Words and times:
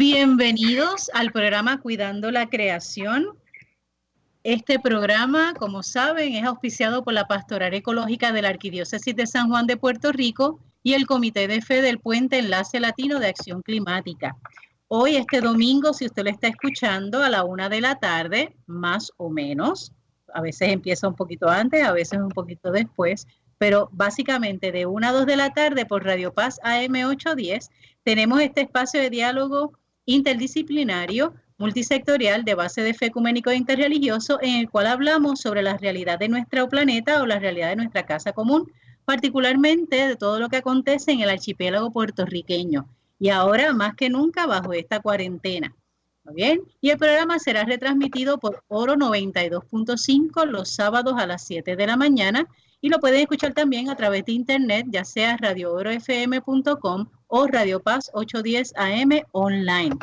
Bienvenidos 0.00 1.10
al 1.12 1.30
programa 1.30 1.78
Cuidando 1.78 2.30
la 2.30 2.48
Creación. 2.48 3.36
Este 4.44 4.78
programa, 4.78 5.52
como 5.52 5.82
saben, 5.82 6.36
es 6.36 6.44
auspiciado 6.44 7.04
por 7.04 7.12
la 7.12 7.28
Pastoral 7.28 7.74
Ecológica 7.74 8.32
de 8.32 8.40
la 8.40 8.48
Arquidiócesis 8.48 9.14
de 9.14 9.26
San 9.26 9.50
Juan 9.50 9.66
de 9.66 9.76
Puerto 9.76 10.10
Rico 10.10 10.58
y 10.82 10.94
el 10.94 11.06
Comité 11.06 11.48
de 11.48 11.60
Fe 11.60 11.82
del 11.82 11.98
Puente 11.98 12.38
Enlace 12.38 12.80
Latino 12.80 13.20
de 13.20 13.26
Acción 13.26 13.60
Climática. 13.60 14.38
Hoy, 14.88 15.16
este 15.16 15.42
domingo, 15.42 15.92
si 15.92 16.06
usted 16.06 16.24
lo 16.24 16.30
está 16.30 16.48
escuchando 16.48 17.22
a 17.22 17.28
la 17.28 17.44
una 17.44 17.68
de 17.68 17.82
la 17.82 17.96
tarde, 17.96 18.56
más 18.66 19.12
o 19.18 19.28
menos, 19.28 19.92
a 20.32 20.40
veces 20.40 20.70
empieza 20.70 21.08
un 21.08 21.14
poquito 21.14 21.50
antes, 21.50 21.84
a 21.84 21.92
veces 21.92 22.20
un 22.20 22.30
poquito 22.30 22.72
después, 22.72 23.26
pero 23.58 23.90
básicamente 23.92 24.72
de 24.72 24.86
una 24.86 25.10
a 25.10 25.12
dos 25.12 25.26
de 25.26 25.36
la 25.36 25.50
tarde 25.50 25.84
por 25.84 26.06
Radio 26.06 26.32
Paz 26.32 26.58
AM 26.62 26.94
810 26.94 27.68
tenemos 28.02 28.40
este 28.40 28.62
espacio 28.62 28.98
de 28.98 29.10
diálogo 29.10 29.74
interdisciplinario, 30.06 31.34
multisectorial, 31.58 32.44
de 32.44 32.54
base 32.54 32.82
de 32.82 32.94
fe 32.94 33.06
ecuménico 33.06 33.50
e 33.50 33.56
interreligioso, 33.56 34.38
en 34.40 34.56
el 34.56 34.70
cual 34.70 34.86
hablamos 34.86 35.40
sobre 35.40 35.62
la 35.62 35.76
realidad 35.76 36.18
de 36.18 36.28
nuestro 36.28 36.68
planeta 36.68 37.22
o 37.22 37.26
la 37.26 37.38
realidad 37.38 37.68
de 37.68 37.76
nuestra 37.76 38.06
casa 38.06 38.32
común, 38.32 38.72
particularmente 39.04 40.08
de 40.08 40.16
todo 40.16 40.38
lo 40.38 40.48
que 40.48 40.56
acontece 40.56 41.12
en 41.12 41.20
el 41.20 41.30
archipiélago 41.30 41.90
puertorriqueño. 41.90 42.88
Y 43.18 43.28
ahora, 43.28 43.74
más 43.74 43.94
que 43.94 44.08
nunca, 44.08 44.46
bajo 44.46 44.72
esta 44.72 45.00
cuarentena. 45.00 45.74
bien? 46.32 46.62
Y 46.80 46.90
el 46.90 46.98
programa 46.98 47.38
será 47.38 47.64
retransmitido 47.64 48.38
por 48.38 48.64
Oro 48.68 48.94
92.5 48.94 50.46
los 50.46 50.70
sábados 50.70 51.14
a 51.18 51.26
las 51.26 51.44
7 51.44 51.76
de 51.76 51.86
la 51.86 51.96
mañana 51.96 52.48
y 52.80 52.88
lo 52.88 52.98
pueden 52.98 53.20
escuchar 53.20 53.52
también 53.52 53.90
a 53.90 53.96
través 53.96 54.24
de 54.24 54.32
internet, 54.32 54.86
ya 54.88 55.04
sea 55.04 55.36
radioorofm.com 55.36 57.06
o 57.26 57.46
Radio 57.46 57.80
Paz 57.80 58.10
810 58.14 58.72
AM 58.76 59.22
online. 59.32 59.96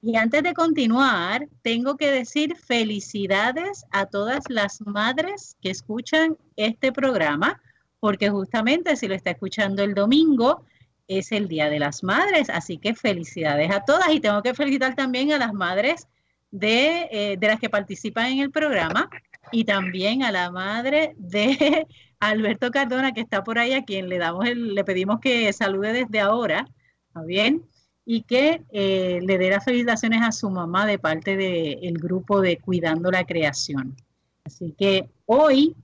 Y 0.00 0.16
antes 0.16 0.42
de 0.42 0.54
continuar, 0.54 1.48
tengo 1.62 1.96
que 1.96 2.10
decir 2.10 2.56
felicidades 2.56 3.84
a 3.90 4.06
todas 4.06 4.44
las 4.48 4.80
madres 4.82 5.56
que 5.60 5.70
escuchan 5.70 6.36
este 6.56 6.92
programa, 6.92 7.60
porque 7.98 8.30
justamente 8.30 8.96
si 8.96 9.08
lo 9.08 9.14
está 9.14 9.30
escuchando 9.30 9.82
el 9.82 9.94
domingo, 9.94 10.64
es 11.08 11.32
el 11.32 11.48
Día 11.48 11.70
de 11.70 11.78
las 11.78 12.04
Madres, 12.04 12.50
así 12.50 12.78
que 12.78 12.94
felicidades 12.94 13.70
a 13.70 13.84
todas 13.84 14.10
y 14.12 14.20
tengo 14.20 14.42
que 14.42 14.54
felicitar 14.54 14.94
también 14.94 15.32
a 15.32 15.38
las 15.38 15.52
madres 15.52 16.06
de, 16.50 17.08
eh, 17.10 17.36
de 17.38 17.46
las 17.46 17.58
que 17.58 17.70
participan 17.70 18.26
en 18.26 18.40
el 18.40 18.50
programa 18.50 19.08
y 19.50 19.64
también 19.64 20.22
a 20.22 20.30
la 20.30 20.50
madre 20.50 21.14
de 21.16 21.86
Alberto 22.20 22.70
Cardona, 22.70 23.12
que 23.12 23.20
está 23.20 23.44
por 23.44 23.58
ahí, 23.58 23.72
a 23.72 23.84
quien 23.84 24.08
le 24.08 24.18
damos 24.18 24.46
el, 24.46 24.74
le 24.74 24.84
pedimos 24.84 25.20
que 25.20 25.52
salude 25.52 25.92
desde 25.92 26.20
ahora, 26.20 26.68
¿está 27.08 27.22
bien? 27.22 27.62
Y 28.04 28.22
que 28.22 28.62
eh, 28.70 29.20
le 29.22 29.38
dé 29.38 29.50
las 29.50 29.64
felicitaciones 29.64 30.22
a 30.22 30.32
su 30.32 30.50
mamá 30.50 30.86
de 30.86 30.98
parte 30.98 31.36
del 31.36 31.98
grupo 31.98 32.40
de 32.40 32.58
Cuidando 32.58 33.10
la 33.10 33.24
Creación. 33.24 33.96
Así 34.44 34.74
que 34.76 35.08
hoy 35.26 35.76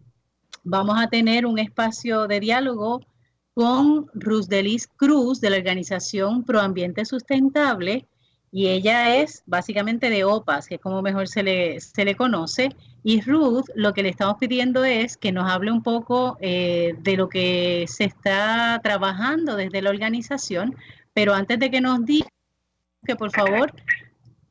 vamos 0.62 0.96
a 0.98 1.08
tener 1.08 1.46
un 1.46 1.58
espacio 1.58 2.27
de 2.27 2.40
diálogo 2.40 3.02
con 3.52 4.10
Delis 4.48 4.88
Cruz 4.88 5.40
de 5.40 5.50
la 5.50 5.58
organización 5.58 6.44
Proambiente 6.44 7.05
Sustentable 7.05 8.06
y 8.56 8.69
ella 8.69 9.16
es 9.16 9.42
básicamente 9.47 10.10
de 10.10 10.22
OPAS, 10.22 10.69
que 10.69 10.77
es 10.77 10.80
como 10.80 11.02
mejor 11.02 11.27
se 11.27 11.42
le, 11.42 11.80
se 11.80 12.05
le 12.05 12.14
conoce. 12.14 12.69
Y 13.02 13.20
Ruth, 13.20 13.64
lo 13.74 13.92
que 13.92 14.05
le 14.05 14.11
estamos 14.11 14.36
pidiendo 14.38 14.84
es 14.84 15.16
que 15.16 15.33
nos 15.33 15.50
hable 15.50 15.72
un 15.72 15.83
poco 15.83 16.38
eh, 16.41 16.94
de 17.00 17.16
lo 17.16 17.28
que 17.28 17.84
se 17.88 18.05
está 18.05 18.80
trabajando 18.80 19.56
desde 19.56 19.83
la 19.83 19.91
organización, 19.91 20.77
pero 21.12 21.34
antes 21.34 21.58
de 21.58 21.69
que 21.69 21.80
nos 21.80 22.05
diga, 22.05 22.28
que 23.05 23.16
por 23.16 23.33
favor 23.33 23.72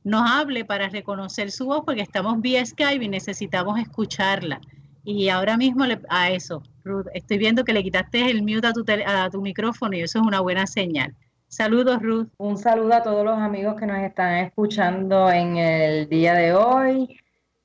nos 0.04 0.30
hable 0.30 0.66
para 0.66 0.90
reconocer 0.90 1.50
su 1.50 1.68
voz, 1.68 1.84
porque 1.86 2.02
estamos 2.02 2.42
vía 2.42 2.66
Skype 2.66 3.06
y 3.06 3.08
necesitamos 3.08 3.80
escucharla. 3.80 4.60
Y 5.06 5.30
ahora 5.30 5.56
mismo 5.56 5.86
a 6.10 6.30
eso, 6.30 6.62
Ruth, 6.84 7.08
estoy 7.14 7.38
viendo 7.38 7.64
que 7.64 7.72
le 7.72 7.82
quitaste 7.82 8.30
el 8.30 8.42
mute 8.42 8.68
a 8.68 8.74
tu, 8.74 8.84
a 9.08 9.30
tu 9.30 9.42
micrófono 9.42 9.96
y 9.96 10.02
eso 10.02 10.20
es 10.20 10.26
una 10.26 10.42
buena 10.42 10.68
señal. 10.68 11.16
Saludos, 11.54 12.02
Ruth. 12.02 12.30
Un 12.38 12.58
saludo 12.58 12.96
a 12.96 13.04
todos 13.04 13.24
los 13.24 13.38
amigos 13.38 13.76
que 13.80 13.86
nos 13.86 14.00
están 14.00 14.38
escuchando 14.38 15.30
en 15.30 15.58
el 15.58 16.10
día 16.10 16.34
de 16.34 16.52
hoy. 16.52 17.20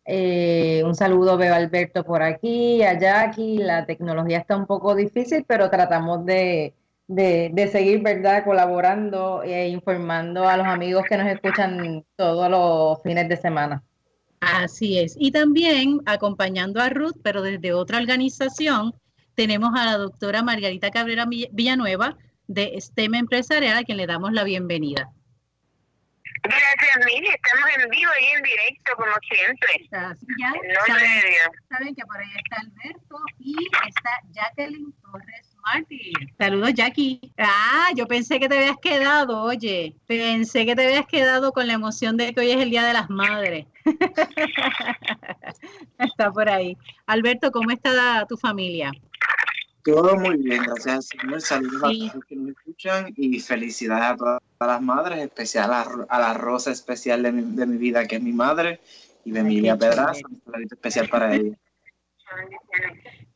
Eh, 0.05 0.83
un 0.85 0.95
saludo, 0.95 1.39
veo 1.39 1.55
a 1.55 1.57
Alberto 1.57 2.05
por 2.05 2.23
aquí, 2.23 2.83
a 2.83 2.99
Jackie. 2.99 3.57
La 3.57 3.87
tecnología 3.87 4.41
está 4.41 4.59
un 4.59 4.67
poco 4.67 4.95
difícil, 4.95 5.43
pero 5.49 5.71
tratamos 5.71 6.27
de, 6.27 6.75
seguir, 7.73 8.03
¿verdad?, 8.03 8.45
colaborando 8.45 9.43
e 9.43 9.69
informando 9.69 10.47
a 10.47 10.59
los 10.59 10.67
amigos 10.67 11.05
que 11.09 11.17
nos 11.17 11.27
escuchan 11.27 12.05
todos 12.15 12.51
los 12.51 13.03
fines 13.03 13.27
de 13.27 13.39
semana. 13.39 13.83
Así 14.41 14.99
es. 14.99 15.17
Y 15.19 15.31
también 15.33 16.03
acompañando 16.05 16.83
a 16.83 16.91
Ruth, 16.91 17.17
pero 17.23 17.41
desde 17.41 17.73
otra 17.73 17.97
organización, 17.97 18.93
tenemos 19.35 19.71
a 19.75 19.87
la 19.87 19.97
doctora 19.97 20.43
Margarita 20.43 20.91
Cabrera 20.91 21.25
Villanueva, 21.27 22.19
de 22.49 22.81
STEM 22.81 23.15
Empresarial, 23.15 23.79
a 23.79 23.85
quien 23.85 23.99
le 23.99 24.07
damos 24.07 24.33
la 24.33 24.43
bienvenida. 24.43 25.13
Gracias, 26.43 26.99
Miri. 27.05 27.29
Estamos 27.29 27.69
en 27.77 27.91
vivo 27.91 28.11
y 28.21 28.25
en 28.37 28.43
directo, 28.43 28.93
como 28.97 29.13
siempre. 29.29 29.69
Así 29.93 30.27
ya. 30.39 30.53
saben, 30.87 31.23
saben 31.69 31.95
que 31.95 32.05
por 32.07 32.19
ahí 32.19 32.31
está 32.37 32.61
Alberto 32.61 33.17
y 33.39 33.55
está 33.89 34.11
Jacqueline 34.31 34.93
Torres 35.03 35.57
Martí. 35.63 36.13
Saludos, 36.39 36.75
Jackie. 36.75 37.33
Ah, 37.39 37.89
yo 37.97 38.07
pensé 38.07 38.39
que 38.39 38.49
te 38.49 38.59
habías 38.59 38.79
quedado, 38.79 39.43
oye. 39.43 39.97
Pensé 40.07 40.65
que 40.65 40.77
te 40.77 40.87
habías 40.87 41.07
quedado 41.07 41.53
con 41.53 41.67
la 41.67 41.75
emoción 41.75 42.17
de 42.17 42.33
que 42.33 42.41
hoy 42.41 42.51
es 42.51 42.61
el 42.61 42.71
Día 42.71 42.85
de 42.85 42.93
las 42.93 43.11
Madres. 43.11 43.67
está 45.99 46.31
por 46.31 46.49
ahí. 46.49 46.77
Alberto, 47.07 47.51
¿cómo 47.51 47.71
está 47.71 48.25
tu 48.27 48.37
familia? 48.37 48.93
Todo 49.85 50.17
muy 50.17 50.37
bien, 50.37 50.63
gracias 50.65 51.07
señor. 51.07 51.41
Saludos 51.41 51.83
a 51.83 51.89
todos 51.89 52.15
los 52.15 52.25
que 52.25 52.37
nos 52.37 52.49
escuchan 52.51 53.13
y 53.17 53.41
felicidades 53.41 54.05
a 54.05 54.17
todas 54.17 54.43
las 54.61 54.83
madres, 54.83 55.19
especial 55.21 55.71
a, 55.73 56.19
la 56.19 56.35
rosa 56.35 56.71
especial 56.71 57.23
de 57.23 57.33
mi, 57.33 57.77
vida, 57.77 58.07
que 58.07 58.17
es 58.17 58.23
mi 58.23 58.33
madre, 58.33 58.81
y 59.25 59.31
de 59.31 59.41
Emilia 59.41 59.77
Pedraza, 59.77 60.21
un 60.29 60.43
saludo 60.45 60.69
especial 60.71 61.09
para 61.09 61.35
ella. 61.35 61.57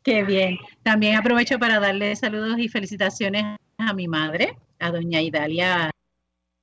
Qué 0.03 0.25
bien. 0.25 0.59
También 0.83 1.17
aprovecho 1.17 1.59
para 1.59 1.79
darle 1.79 2.17
saludos 2.17 2.59
y 2.59 2.69
felicitaciones 2.69 3.45
a 3.79 3.93
mi 3.95 4.09
madre, 4.09 4.57
a 4.81 4.91
doña 4.91 5.23
Idalia 5.23 5.91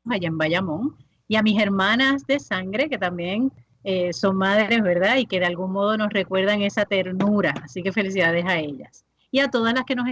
allá 0.10 0.28
en 0.28 0.38
Bayamón, 0.38 0.98
y 1.28 1.36
a 1.36 1.42
mis 1.42 1.62
hermanas 1.62 2.26
de 2.28 2.40
sangre, 2.40 2.90
que 2.90 2.98
también 2.98 3.52
eh, 3.84 4.12
son 4.12 4.36
madres, 4.36 4.82
¿verdad? 4.82 5.18
Y 5.18 5.26
que 5.26 5.40
de 5.40 5.46
algún 5.46 5.72
modo 5.72 5.96
nos 5.96 6.12
recuerdan 6.12 6.62
esa 6.64 6.86
ternura. 6.86 7.54
Así 7.64 7.82
que 7.82 7.94
felicidades 7.94 8.46
a 8.46 8.58
ellas 8.58 9.06
y 9.32 9.40
a 9.40 9.50
todas 9.50 9.74
las 9.74 9.86
que 9.86 9.96
nos 9.96 10.08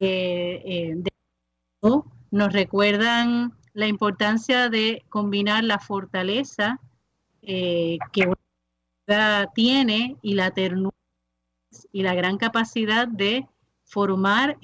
eh, 0.00 0.96
nos 2.30 2.52
recuerdan 2.52 3.52
la 3.74 3.86
importancia 3.86 4.68
de 4.68 5.04
combinar 5.08 5.64
la 5.64 5.78
fortaleza 5.78 6.80
eh, 7.42 7.98
que 8.12 8.28
una 9.06 9.46
tiene 9.54 10.16
y 10.22 10.34
la 10.34 10.50
ternura 10.50 10.94
y 11.92 12.02
la 12.02 12.14
gran 12.14 12.36
capacidad 12.38 13.06
de 13.06 13.46
formar 13.84 14.58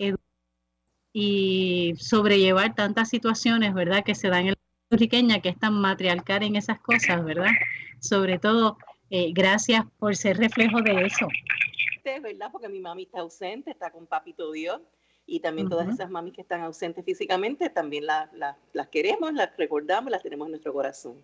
y 1.13 1.95
sobrellevar 1.99 2.75
tantas 2.75 3.09
situaciones, 3.09 3.75
¿verdad? 3.75 4.05
Que 4.05 4.15
se 4.15 4.29
dan 4.29 4.43
en 4.43 4.49
la 4.49 4.57
puertorriqueña, 4.89 5.41
que 5.41 5.49
es 5.49 5.59
tan 5.59 5.75
matriarcal 5.81 6.43
en 6.43 6.57
esas 6.57 6.79
cosas, 6.81 7.25
¿verdad? 7.25 7.51
Sobre 8.01 8.39
todo, 8.39 8.77
eh, 9.11 9.33
gracias 9.33 9.85
por 9.99 10.17
ser 10.17 10.37
reflejo 10.37 10.83
de 10.83 11.07
eso. 11.07 11.27
¿Verdad? 12.21 12.49
Porque 12.53 12.69
mi 12.69 12.81
mami 12.81 13.05
está 13.05 13.21
ausente, 13.21 13.71
está 13.71 13.91
con 13.91 14.07
papito 14.07 14.53
Dios, 14.53 14.81
y 15.27 15.41
también 15.41 15.69
todas 15.69 15.89
esas 15.89 16.09
mamis 16.09 16.35
que 16.35 16.41
están 16.41 16.61
ausentes 16.61 17.05
físicamente, 17.05 17.69
también 17.69 18.05
las 18.07 18.89
queremos, 18.91 19.33
las 19.35 19.57
recordamos, 19.57 20.11
las 20.11 20.23
tenemos 20.23 20.47
en 20.47 20.53
nuestro 20.53 20.73
corazón. 20.73 21.17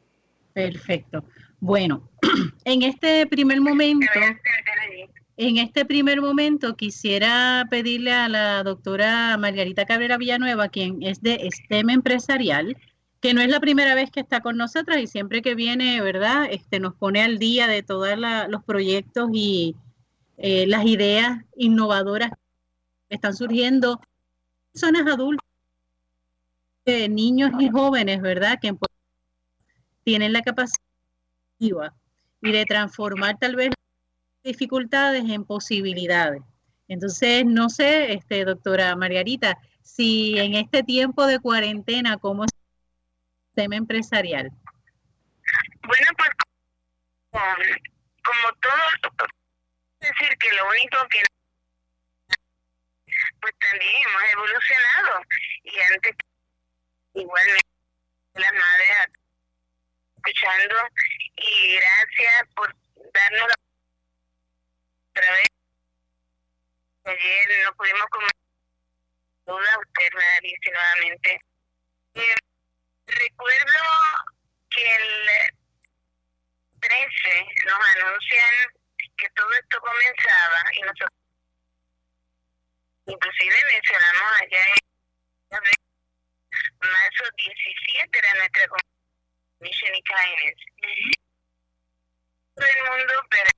Perfecto. 0.53 1.25
Bueno, 1.61 2.09
en 2.65 2.83
este 2.83 3.27
primer 3.27 3.61
momento, 3.61 4.07
en 5.37 5.59
este 5.59 5.85
primer 5.85 6.21
momento 6.21 6.77
quisiera 6.77 7.67
pedirle 7.71 8.13
a 8.13 8.29
la 8.29 8.63
doctora 8.65 9.37
Margarita 9.39 9.87
Cabrera 9.87 10.19
Villanueva, 10.19 10.69
quien 10.69 11.03
es 11.03 11.23
de 11.23 11.49
STEM 11.51 11.91
Empresarial, 11.91 12.77
que 13.21 13.35
no 13.35 13.41
es 13.41 13.49
la 13.49 13.61
primera 13.61 13.95
vez 13.95 14.11
que 14.11 14.19
está 14.19 14.41
con 14.41 14.57
nosotras 14.57 14.99
y 14.99 15.07
siempre 15.07 15.43
que 15.43 15.55
viene, 15.55 16.01
¿verdad? 16.01 16.49
Este, 16.51 16.81
nos 16.81 16.95
pone 16.95 17.23
al 17.23 17.39
día 17.39 17.69
de 17.69 17.85
todos 17.85 18.09
los 18.49 18.65
proyectos 18.65 19.31
y, 19.33 19.77
eh, 20.43 20.67
las 20.67 20.85
ideas 20.85 21.39
innovadoras 21.57 22.33
están 23.09 23.35
surgiendo, 23.35 24.01
personas 24.73 25.07
adultas, 25.07 25.47
eh, 26.85 27.09
niños 27.09 27.53
y 27.61 27.69
jóvenes, 27.71 28.21
¿verdad? 28.21 28.59
Que 28.61 28.75
tienen 30.03 30.33
la 30.33 30.43
capacidad 30.43 30.81
y 32.41 32.53
de 32.53 32.65
transformar 32.67 33.39
tal 33.39 33.55
vez 33.55 33.71
dificultades 34.43 35.25
en 35.31 35.45
posibilidades. 35.45 36.43
Entonces, 36.89 37.45
no 37.47 37.71
sé, 37.71 38.13
este, 38.15 38.45
doctora 38.45 38.97
Margarita, 38.97 39.57
si 39.83 40.37
en 40.41 40.55
este 40.55 40.83
tiempo 40.83 41.25
de 41.25 41.39
cuarentena, 41.39 42.17
¿cómo 42.17 42.47
sistema 43.47 43.77
empresarial? 43.77 44.51
Bueno, 45.87 46.07
pues 46.17 46.31
como 48.25 48.61
todo, 48.61 49.29
decir 50.03 50.37
que 50.39 50.53
lo 50.53 50.69
único 50.69 51.09
que 51.09 51.23
pues 53.41 53.55
también 53.59 54.03
hemos 54.07 54.23
evolucionado 54.33 55.23
y 55.65 55.81
antes 55.81 56.17
igualmente 57.15 57.69
las 58.35 58.53
madres 58.53 58.91
escuchando 60.17 60.77
y 61.37 61.77
gracias 61.77 62.49
por 62.55 62.75
darnos 63.13 63.49
la 63.49 63.55
otra 65.11 65.33
vez. 65.33 65.47
Ayer 67.05 67.65
no 67.65 67.75
pudimos 67.75 68.07
comer 68.11 68.31
duda 69.47 69.79
usted 69.81 70.09
me 70.15 70.71
nuevamente 70.71 71.41
recuerdo 73.07 73.83
que 74.71 74.97
el 74.97 75.27
13 76.81 77.47
nos 77.67 77.81
anuncian 77.97 78.82
que 79.23 79.31
todo 79.37 79.53
esto 79.53 79.81
comenzaba 79.81 80.61
y 80.73 80.81
nosotros 80.81 81.11
inclusive 83.07 83.57
mencionamos 83.73 84.41
allá 84.43 84.67
en 84.67 85.59
marzo 86.81 87.25
17 87.37 88.19
era 88.19 88.35
nuestra 88.35 88.67
Mission 89.61 89.95
y 89.95 90.03
Kindness. 90.03 90.59
Todo 92.57 92.67
el 92.67 92.83
mundo, 92.91 93.15
pero 93.31 93.51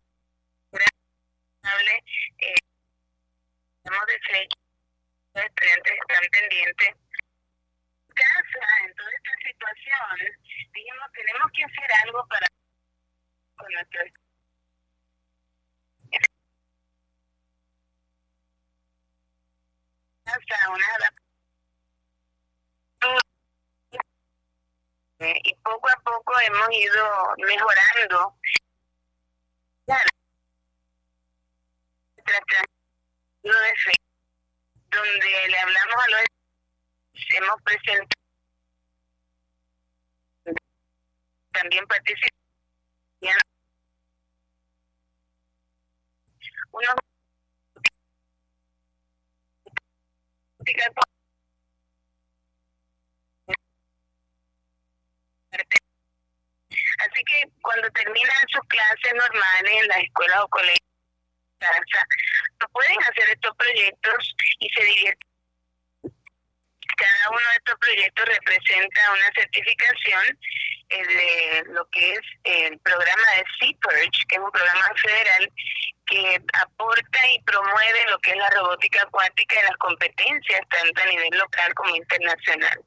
eh, 2.41 2.55
estamos 3.79 4.07
de 4.07 4.49
los 5.35 5.45
estudiantes 5.47 5.95
están 5.95 6.25
pendientes. 6.31 6.95
Casa, 8.15 8.67
en 8.85 8.95
toda 8.95 9.11
esta 9.11 9.33
situación, 9.49 10.19
dijimos, 10.75 11.13
tenemos 11.15 11.51
que 11.53 11.65
hacer 11.65 11.93
algo 12.05 12.27
para 12.29 12.47
con 13.57 13.73
nuestros 13.73 14.24
una 20.27 20.85
y 25.43 25.55
poco 25.57 25.89
a 25.89 26.01
poco 26.03 26.33
hemos 26.41 26.69
ido 26.73 27.35
mejorando. 27.39 28.37
Donde 34.91 35.49
le 35.49 35.59
hablamos 35.59 36.05
a 36.05 36.09
los 36.09 36.21
hemos 37.37 37.63
presentado. 37.63 38.09
También 41.53 41.87
participamos. 41.87 42.35
Unos 46.73 46.95
Así 56.99 57.23
que 57.27 57.45
cuando 57.61 57.91
terminan 57.91 58.49
sus 58.49 58.63
clases 58.69 59.15
normales 59.15 59.73
en 59.83 59.89
la 59.89 59.97
escuela 59.97 60.45
o 60.45 60.49
colegio, 60.49 60.85
no 62.61 62.69
pueden 62.69 62.99
hacer 63.01 63.31
estos 63.31 63.57
proyectos 63.57 64.35
y 64.59 64.69
se 64.71 64.85
divierten. 64.85 65.29
Cada 66.97 67.31
uno 67.31 67.49
de 67.51 67.57
estos 67.57 67.79
proyectos 67.79 68.25
representa 68.27 69.13
una 69.13 69.33
certificación 69.35 70.39
de 71.03 71.65
lo 71.73 71.89
que 71.91 72.13
es 72.13 72.21
el 72.45 72.79
programa 72.81 73.27
de 73.37 73.45
CPURGE, 73.59 74.25
que 74.29 74.37
es 74.37 74.41
un 74.41 74.51
programa 74.51 74.91
federal 74.97 75.53
que 76.07 76.41
aporta 76.61 77.29
y 77.31 77.41
promueve 77.43 78.05
lo 78.11 78.19
que 78.19 78.33
es 78.33 78.37
la 78.37 78.51
robótica 78.51 79.03
acuática 79.03 79.57
y 79.59 79.63
las 79.63 79.77
competencias 79.79 80.61
tanto 80.69 81.03
a 81.03 81.07
nivel 81.07 81.39
local 81.39 81.75
como 81.75 81.97
internacional. 81.97 82.79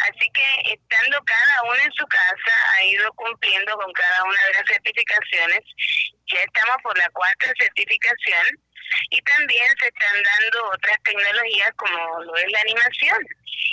Así 0.00 0.30
que 0.30 0.72
estando 0.72 1.22
cada 1.24 1.62
uno 1.62 1.80
en 1.82 1.92
su 1.92 2.06
casa, 2.06 2.74
ha 2.74 2.84
ido 2.84 3.10
cumpliendo 3.14 3.76
con 3.76 3.92
cada 3.92 4.24
una 4.24 4.44
de 4.46 4.54
las 4.54 4.66
certificaciones. 4.66 5.60
Ya 6.26 6.40
estamos 6.40 6.76
por 6.82 6.96
la 6.98 7.08
cuarta 7.10 7.52
certificación 7.58 8.60
y 9.10 9.20
también 9.22 9.66
se 9.78 9.88
están 9.88 10.22
dando 10.22 10.70
otras 10.70 10.96
tecnologías 11.04 11.70
como 11.76 12.20
lo 12.24 12.36
es 12.36 12.52
la 12.52 12.60
animación. 12.60 13.18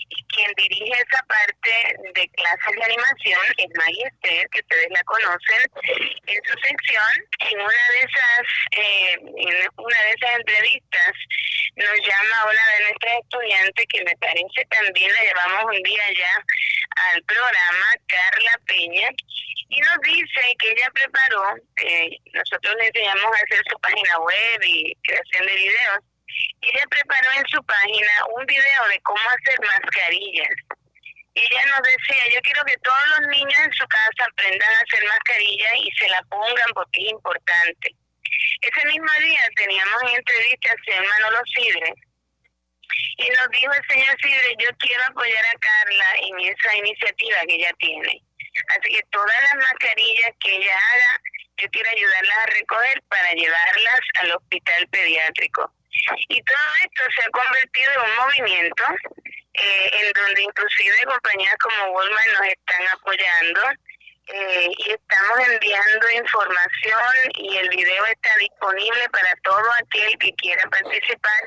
Y 0.09 0.23
quien 0.25 0.51
dirige 0.55 0.91
esa 0.91 1.23
parte 1.23 1.95
de 2.13 2.27
clases 2.29 2.75
de 2.75 2.83
animación 2.83 3.41
es 3.57 3.67
Maggie 3.75 4.11
que 4.21 4.59
ustedes 4.59 4.87
la 4.89 5.03
conocen, 5.03 5.61
en 6.27 6.41
su 6.45 6.53
sección, 6.59 7.13
en 7.39 7.59
una 7.59 7.83
de 7.91 7.99
esas, 7.99 8.41
eh, 8.71 9.13
en 9.13 9.67
una 9.77 10.01
de 10.03 10.09
esas 10.11 10.35
entrevistas, 10.35 11.11
nos 11.75 12.07
llama 12.07 12.45
una 12.45 12.65
de 12.73 12.83
nuestras 12.83 13.13
estudiantes, 13.23 13.85
que 13.89 14.03
me 14.03 14.15
parece 14.17 14.65
también 14.69 15.11
la 15.13 15.23
llevamos 15.23 15.75
un 15.75 15.83
día 15.83 16.03
ya 16.17 16.43
al 17.13 17.23
programa, 17.23 17.85
Carla 18.07 18.59
Peña, 18.67 19.09
y 19.69 19.79
nos 19.81 19.97
dice 20.03 20.55
que 20.59 20.69
ella 20.69 20.87
preparó, 20.93 21.55
eh, 21.77 22.17
nosotros 22.33 22.75
le 22.77 22.87
enseñamos 22.87 23.25
a 23.25 23.43
hacer 23.43 23.61
su 23.69 23.79
página 23.79 24.19
web 24.19 24.61
y 24.63 24.95
creación 25.03 25.45
de 25.45 25.55
videos, 25.55 25.99
ella 26.61 26.83
preparó 26.89 27.29
en 27.37 27.45
su 27.47 27.63
página 27.63 28.13
un 28.35 28.45
video 28.45 28.87
de 28.89 28.99
cómo 29.01 29.21
hacer 29.29 29.59
mascarillas. 29.59 30.55
Ella 31.35 31.65
nos 31.65 31.81
decía, 31.81 32.23
yo 32.33 32.41
quiero 32.41 32.63
que 32.65 32.77
todos 32.77 33.07
los 33.17 33.27
niños 33.29 33.59
en 33.65 33.73
su 33.73 33.85
casa 33.87 34.29
aprendan 34.29 34.69
a 34.69 34.81
hacer 34.81 35.03
mascarillas 35.07 35.73
y 35.77 35.91
se 35.97 36.09
la 36.09 36.21
pongan 36.23 36.69
porque 36.73 37.01
es 37.01 37.11
importante. 37.11 37.95
Ese 38.61 38.87
mismo 38.87 39.11
día 39.19 39.41
teníamos 39.55 40.01
en 40.03 40.17
entrevista 40.17 40.71
al 40.71 40.83
señor 40.85 41.05
Manolo 41.07 41.41
Sidre, 41.53 41.93
y 43.17 43.29
nos 43.29 43.49
dijo 43.49 43.71
el 43.73 43.87
señor 43.89 44.15
Sidre, 44.21 44.55
yo 44.59 44.69
quiero 44.77 45.03
apoyar 45.07 45.45
a 45.45 45.59
Carla 45.59 46.15
en 46.21 46.39
esa 46.39 46.75
iniciativa 46.77 47.37
que 47.47 47.55
ella 47.55 47.71
tiene. 47.79 48.21
Así 48.69 48.93
que 48.93 49.01
todas 49.11 49.41
las 49.41 49.55
mascarillas 49.55 50.31
que 50.39 50.55
ella 50.55 50.75
haga, 50.75 51.21
yo 51.57 51.67
quiero 51.71 51.89
ayudarlas 51.89 52.37
a 52.37 52.45
recoger 52.47 53.01
para 53.09 53.31
llevarlas 53.33 53.99
al 54.21 54.31
hospital 54.33 54.87
pediátrico. 54.89 55.71
Y 56.27 56.41
todo 56.43 56.67
esto 56.83 57.03
se 57.15 57.27
ha 57.27 57.29
convertido 57.29 57.91
en 57.93 58.01
un 58.01 58.15
movimiento 58.15 58.83
eh, 59.53 59.89
en 59.93 60.13
donde 60.13 60.41
inclusive 60.41 61.03
compañías 61.05 61.55
como 61.57 61.91
Walmart 61.91 62.27
nos 62.33 62.47
están 62.47 62.87
apoyando 62.93 63.61
eh, 64.27 64.69
y 64.77 64.91
estamos 64.91 65.47
enviando 65.47 66.11
información 66.11 67.13
y 67.35 67.57
el 67.57 67.69
video 67.69 68.05
está 68.05 68.35
disponible 68.39 69.09
para 69.11 69.35
todo 69.43 69.69
aquel 69.83 70.17
que 70.17 70.33
quiera 70.35 70.63
participar. 70.69 71.41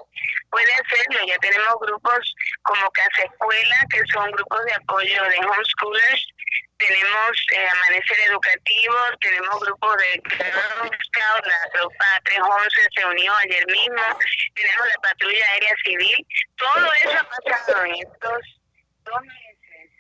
Puede 0.50 0.72
hacerlo, 0.72 1.26
ya 1.26 1.38
tenemos 1.38 1.74
grupos 1.80 2.34
como 2.62 2.90
Casa 2.90 3.22
Escuela, 3.24 3.76
que 3.90 4.00
son 4.12 4.30
grupos 4.30 4.64
de 4.66 4.74
apoyo 4.74 5.24
de 5.24 5.38
homeschoolers, 5.38 6.26
tenemos 6.78 7.30
eh, 7.52 7.68
Amanecer 7.68 8.20
Educativo, 8.28 8.94
tenemos 9.20 9.60
grupos 9.60 9.96
de 9.96 10.22
la 11.16 11.70
tropa 11.72 12.20
311 12.24 12.88
se 12.94 13.06
unió 13.06 13.34
ayer 13.36 13.66
mismo, 13.66 14.02
tenemos 14.54 14.86
la 14.86 15.00
patrulla 15.02 15.46
aérea 15.52 15.74
civil, 15.84 16.26
todo 16.56 16.92
eso 17.04 17.18
ha 17.18 17.24
pasado 17.24 17.84
en 17.84 17.94
estos 17.94 18.40
dos 19.04 19.20
meses, 19.22 19.90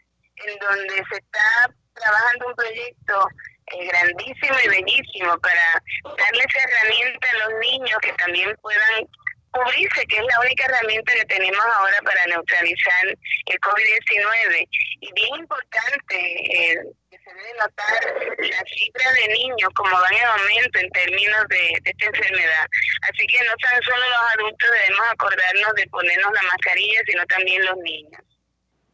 en 0.44 0.58
donde 0.58 0.94
se 1.10 1.16
está 1.16 1.70
trabajando 1.94 2.48
un 2.48 2.54
proyecto 2.54 3.28
eh, 3.72 3.86
grandísimo 3.88 4.56
y 4.64 4.68
bellísimo 4.68 5.38
para 5.38 5.82
darles 6.04 6.46
herramienta 6.54 7.28
a 7.30 7.48
los 7.48 7.58
niños 7.60 7.98
que 8.02 8.12
también 8.12 8.54
puedan 8.60 9.08
cubrirse, 9.56 10.06
que 10.06 10.16
es 10.16 10.24
la 10.24 10.40
única 10.40 10.64
herramienta 10.66 11.12
que 11.14 11.24
tenemos 11.24 11.64
ahora 11.64 12.00
para 12.02 12.26
neutralizar 12.26 13.06
el 13.06 13.60
COVID-19. 13.60 14.68
Y 15.00 15.12
bien 15.12 15.36
importante, 15.36 16.16
eh, 16.16 16.78
que 17.10 17.18
se 17.18 17.34
debe 17.34 17.52
notar 17.54 18.38
la 18.38 18.64
cifra 18.64 19.12
de 19.12 19.28
niños 19.34 19.70
como 19.74 19.90
van 19.90 20.14
en 20.14 20.24
aumento 20.24 20.78
en 20.78 20.90
términos 20.90 21.44
de, 21.48 21.80
de, 21.82 21.90
esta 21.90 22.06
enfermedad. 22.06 22.66
Así 23.02 23.26
que 23.26 23.38
no 23.44 23.56
tan 23.56 23.82
solo 23.82 24.02
los 24.08 24.34
adultos 24.34 24.70
debemos 24.70 25.06
acordarnos 25.10 25.74
de 25.74 25.86
ponernos 25.88 26.32
la 26.32 26.42
mascarilla, 26.42 27.00
sino 27.06 27.26
también 27.26 27.64
los 27.64 27.76
niños. 27.78 28.22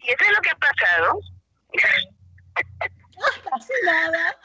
Y 0.00 0.10
eso 0.10 0.24
es 0.24 0.32
lo 0.32 0.40
que 0.40 0.50
ha 0.50 0.56
pasado. 0.56 1.20
Casi 3.50 3.72
nada. 3.84 4.38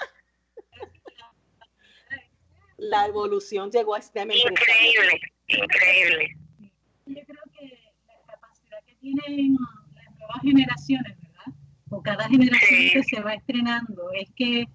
La 2.78 3.08
evolución 3.08 3.72
llegó 3.72 3.96
a 3.96 4.00
este 4.00 4.22
Increíble. 4.22 5.20
Increíble. 5.48 6.38
Yo 7.06 7.22
creo 7.26 7.44
que 7.58 7.94
la 8.06 8.34
capacidad 8.34 8.80
que 8.86 8.96
tienen 8.96 9.58
las 9.96 10.18
nuevas 10.18 10.42
generaciones, 10.42 11.18
¿verdad? 11.22 11.54
O 11.90 12.02
cada 12.02 12.28
generación 12.28 12.80
que 12.94 13.04
se 13.04 13.22
va 13.22 13.34
estrenando, 13.34 14.10
es 14.14 14.30
que 14.36 14.68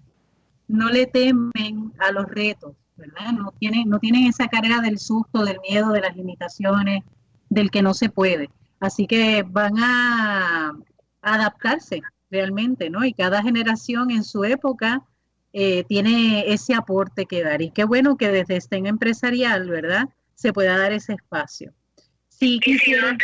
no 0.67 0.89
le 0.89 1.05
temen 1.05 1.93
a 1.99 2.11
los 2.11 2.25
retos, 2.25 2.75
¿verdad? 2.95 3.33
No 3.33 3.51
tienen, 3.59 3.87
no 3.87 3.99
tienen 3.99 4.25
esa 4.25 4.47
carga 4.47 4.81
del 4.81 4.97
susto, 4.97 5.45
del 5.45 5.59
miedo, 5.69 5.91
de 5.91 6.01
las 6.01 6.15
limitaciones, 6.15 7.03
del 7.49 7.69
que 7.69 7.83
no 7.83 7.93
se 7.93 8.09
puede. 8.09 8.49
Así 8.79 9.05
que 9.05 9.43
van 9.43 9.75
a 9.77 10.73
adaptarse 11.21 12.01
realmente, 12.31 12.89
¿no? 12.89 13.05
Y 13.05 13.13
cada 13.13 13.43
generación 13.43 14.09
en 14.09 14.23
su 14.23 14.43
época 14.43 15.03
eh, 15.53 15.83
tiene 15.83 16.51
ese 16.51 16.73
aporte 16.73 17.27
que 17.27 17.43
dar. 17.43 17.61
Y 17.61 17.69
qué 17.69 17.83
bueno 17.83 18.17
que 18.17 18.29
desde 18.29 18.55
este 18.57 18.77
empresarial, 18.77 19.69
¿verdad? 19.69 20.09
Se 20.35 20.51
pueda 20.53 20.77
dar 20.77 20.91
ese 20.91 21.13
espacio. 21.13 21.73
Sí, 22.29 22.59
quisiera... 22.59 23.07
la, 23.07 23.17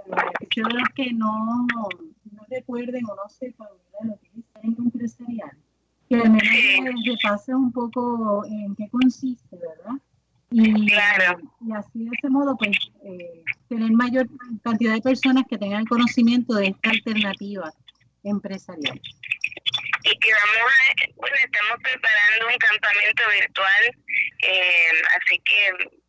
para 0.05 0.75
los 0.75 0.89
que 0.95 1.13
no, 1.13 1.67
no 2.33 2.47
recuerden 2.49 3.05
o 3.07 3.15
no 3.15 3.29
sepan 3.29 3.69
lo 4.03 4.19
que 4.21 4.27
es 4.39 4.45
ser 4.53 4.65
empresarial, 4.65 5.57
que 6.09 6.17
al 6.17 6.31
menos 6.31 6.95
repase 7.07 7.55
un 7.55 7.73
poco 7.73 8.45
en 8.47 8.75
qué 8.77 8.89
consiste, 8.91 9.57
¿verdad? 9.57 10.01
Y, 10.51 10.87
claro. 10.87 11.41
y 11.67 11.73
así 11.73 12.05
de 12.05 12.11
ese 12.17 12.29
modo, 12.29 12.57
pues, 12.57 12.77
eh, 13.05 13.43
tener 13.69 13.91
mayor 13.91 14.29
cantidad 14.63 14.95
de 14.95 15.01
personas 15.01 15.45
que 15.49 15.59
tengan 15.59 15.85
conocimiento 15.87 16.55
de 16.55 16.69
esta 16.69 16.91
alternativa 16.91 17.73
empresarial. 18.23 19.01
Y 20.05 20.19
que 20.19 20.31
vamos 20.33 20.73
a, 20.73 21.13
bueno, 21.17 21.37
estamos 21.43 21.79
preparando 21.83 22.47
un 22.53 22.59
campamento 22.59 23.23
virtual, 23.41 23.83
eh, 24.43 25.03
así 25.19 25.41
que 25.45 26.05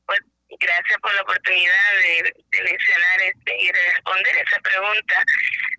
Gracias 0.50 1.00
por 1.02 1.14
la 1.16 1.22
oportunidad 1.22 1.94
de, 2.04 2.34
mencionar 2.64 3.22
este 3.22 3.58
y 3.62 3.72
responder 3.72 4.36
esa 4.38 4.60
pregunta. 4.62 5.24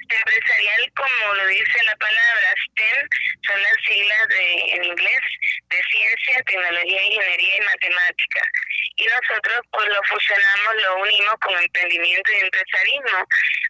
Empresarial, 0.08 0.92
como 0.96 1.34
lo 1.34 1.46
dice 1.46 1.82
la 1.84 1.96
palabra 1.96 2.54
STEM, 2.68 3.08
son 3.46 3.62
las 3.62 3.74
siglas 3.86 4.28
de, 4.28 4.54
en 4.74 4.84
inglés 4.84 5.20
de 5.68 5.82
ciencia, 5.90 6.42
tecnología, 6.46 7.02
ingeniería 7.02 7.56
y 7.56 7.60
matemática. 7.60 8.42
Y 8.96 9.06
nosotros 9.06 9.60
pues 9.72 9.88
lo 9.88 10.02
fusionamos, 10.04 10.74
lo 10.82 10.96
unimos 11.02 11.34
con 11.40 11.58
emprendimiento 11.58 12.32
y 12.32 12.40
empresarismo 12.40 13.26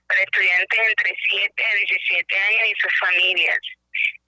para 0.09 0.23
estudiantes 0.23 0.81
entre 0.88 1.15
7 1.29 1.65
a 1.65 1.75
17 1.75 2.41
años 2.41 2.69
y 2.69 2.81
sus 2.81 2.99
familias. 3.00 3.59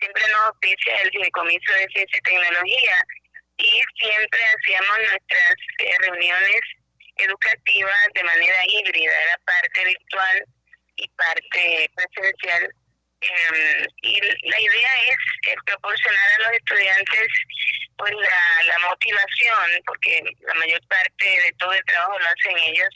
Siempre 0.01 0.23
nos 0.29 0.41
auspicia 0.49 0.97
el 1.03 1.11
fideicomiso 1.11 1.73
de 1.73 1.89
ciencia 1.93 2.19
y 2.19 2.23
tecnología 2.23 3.05
y 3.59 3.83
siempre 3.99 4.41
hacíamos 4.57 4.99
nuestras 4.99 5.55
eh, 5.79 5.95
reuniones 6.01 6.61
educativas 7.17 8.09
de 8.15 8.25
manera 8.25 8.59
híbrida, 8.67 9.13
era 9.25 9.39
parte 9.45 9.85
virtual 9.85 10.45
y 10.97 11.09
parte 11.09 11.91
presencial. 11.95 12.71
Em, 13.21 13.87
y 14.03 14.21
la 14.21 14.61
idea 14.61 14.91
es 15.11 15.57
proporcionar 15.67 16.33
a 16.33 16.39
los 16.39 16.53
estudiantes 16.53 17.29
pues 17.97 18.13
la, 18.13 18.63
la 18.63 18.79
motivación, 18.89 19.83
porque 19.85 20.23
la 20.43 20.55
mayor 20.55 20.81
parte 20.87 21.25
de 21.25 21.53
todo 21.59 21.73
el 21.73 21.85
trabajo 21.85 22.17
lo 22.17 22.27
hacen 22.27 22.57
ellos, 22.57 22.95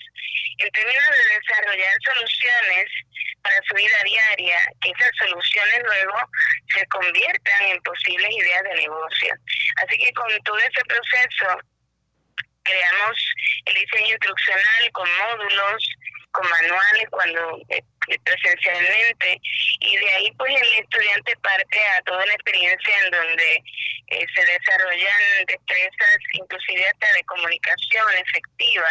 en 0.59 0.71
términos 0.71 1.05
de 1.11 1.41
desarrollar 1.41 1.95
soluciones 2.05 2.87
para 3.43 3.57
su 3.69 3.75
vida 3.75 3.99
diaria, 4.05 4.59
que 4.81 4.91
esas 4.91 5.11
soluciones 5.19 5.83
luego 5.83 6.15
se 6.73 6.87
conviertan 6.87 7.63
en 7.63 7.83
posibles 7.83 8.31
ideas 8.31 8.63
de 8.63 8.75
negocio. 8.75 9.35
Así 9.83 9.99
que 9.99 10.13
con 10.13 10.43
todo 10.45 10.59
ese 10.59 10.85
proceso 10.87 11.61
creamos 12.63 13.35
el 13.67 13.75
diseño 13.75 14.13
instruccional 14.13 14.93
con 14.93 15.09
módulos, 15.19 15.89
con 16.33 16.49
manuales 16.49 17.07
cuando 17.11 17.61
eh, 17.69 17.83
presencialmente. 18.25 19.41
Y 19.81 19.97
de 19.97 20.11
ahí 20.13 20.33
pues 20.33 20.51
el 20.51 20.85
estudiante 20.85 21.37
parte 21.37 21.79
a 21.97 22.03
toda 22.03 22.27
la 22.27 22.35
experiencia 22.35 22.95
en 23.05 23.11
donde 23.11 23.63
eh, 24.09 24.27
se 24.35 24.45
desarrollan 24.45 25.47
destrezas 25.47 26.19
inclusive 26.33 26.87
hasta 26.87 27.13
de 27.13 27.25
comunicación 27.25 28.07
efectiva. 28.27 28.89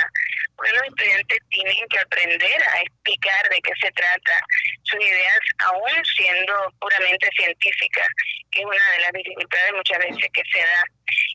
Porque 0.56 0.74
los 0.74 0.84
estudiantes 0.84 1.40
tienen 1.50 1.88
que 1.90 2.00
aprender 2.00 2.64
a 2.64 2.82
explicar 2.82 3.50
de 3.50 3.62
qué 3.62 3.72
se 3.82 3.92
trata 3.92 4.46
sus 4.84 5.02
ideas 5.02 5.40
aún 5.60 6.06
siendo 6.06 6.74
puramente 6.80 7.30
científicas 7.36 8.08
que 8.52 8.60
es 8.60 8.66
una 8.66 8.92
de 8.92 9.00
las 9.00 9.12
dificultades 9.14 9.74
muchas 9.74 10.00
veces 10.00 10.30
que 10.34 10.44
se 10.52 10.60
da 10.60 10.84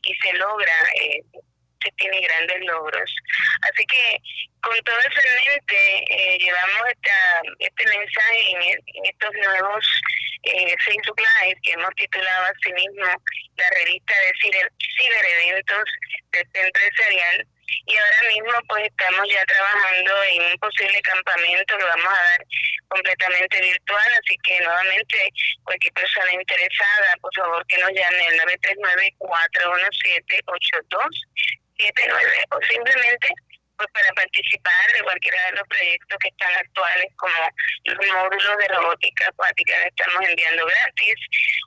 y 0.03 0.15
se 0.15 0.33
logra 0.33 0.73
eh, 1.01 1.21
se 1.83 1.91
tiene 1.91 2.21
grandes 2.21 2.59
logros. 2.65 3.15
Así 3.61 3.85
que 3.85 4.21
con 4.61 4.77
todo 4.83 4.99
eso 4.99 5.21
en 5.23 5.53
mente, 5.53 6.05
eh, 6.09 6.37
llevamos 6.39 6.81
esta, 6.89 7.41
este 7.59 7.85
mensaje 7.85 8.51
en, 8.51 9.05
estos 9.05 9.31
nuevos 9.33 10.01
eh, 10.43 10.75
Facebook 10.83 11.19
Live 11.19 11.59
que 11.63 11.71
hemos 11.71 11.93
titulado 11.95 12.45
así 12.45 12.73
mismo 12.73 13.05
la 13.55 13.69
revista 13.69 14.13
de 14.19 14.31
ciber, 14.41 14.71
cibereventos 14.97 15.83
de 16.31 16.41
este 16.41 16.65
empresarial. 16.65 17.47
Y 17.85 17.97
ahora 17.97 18.21
mismo 18.27 18.51
pues 18.67 18.85
estamos 18.87 19.27
ya 19.29 19.45
trabajando 19.45 20.23
en 20.31 20.41
un 20.51 20.57
posible 20.57 21.01
campamento 21.01 21.77
que 21.77 21.83
vamos 21.83 22.13
a 22.13 22.23
dar 22.23 22.45
completamente 22.89 23.61
virtual, 23.61 24.07
así 24.23 24.37
que 24.43 24.59
nuevamente 24.59 25.29
cualquier 25.63 25.93
persona 25.93 26.33
interesada, 26.33 27.15
por 27.21 27.33
favor 27.35 27.65
que 27.67 27.77
nos 27.77 27.91
llame 27.91 28.27
al 28.27 28.37
939 28.37 29.15
417 29.19 30.43
82 30.45 31.27
79 31.77 32.45
o 32.51 32.59
simplemente 32.61 33.27
pues 33.77 33.89
para 33.93 34.09
participar 34.15 34.85
de 34.93 35.03
cualquiera 35.03 35.37
de 35.51 35.57
los 35.57 35.67
proyectos 35.67 36.17
que 36.19 36.29
están 36.29 36.53
actuales 36.55 37.07
como 37.15 37.33
los 37.85 37.97
módulos 37.97 38.57
de 38.57 38.67
robótica 38.73 39.27
acuática 39.29 39.73
que 39.83 39.89
estamos 39.89 40.29
enviando 40.29 40.65
gratis 40.65 41.15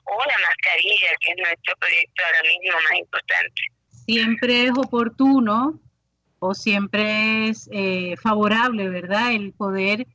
o 0.05 0.19
la 0.25 0.37
mascarilla 0.45 1.09
que 1.21 1.31
es 1.31 1.37
nuestro 1.37 1.75
proyecto 1.77 2.23
ahora 2.25 2.41
mismo 2.43 2.73
más 2.83 2.99
importante. 2.99 3.61
Siempre 3.87 4.63
es 4.65 4.71
oportuno 4.71 5.79
o 6.39 6.53
siempre 6.53 7.49
es 7.49 7.69
eh, 7.71 8.15
favorable, 8.21 8.89
¿verdad? 8.89 9.31
El 9.31 9.53
poder 9.53 10.07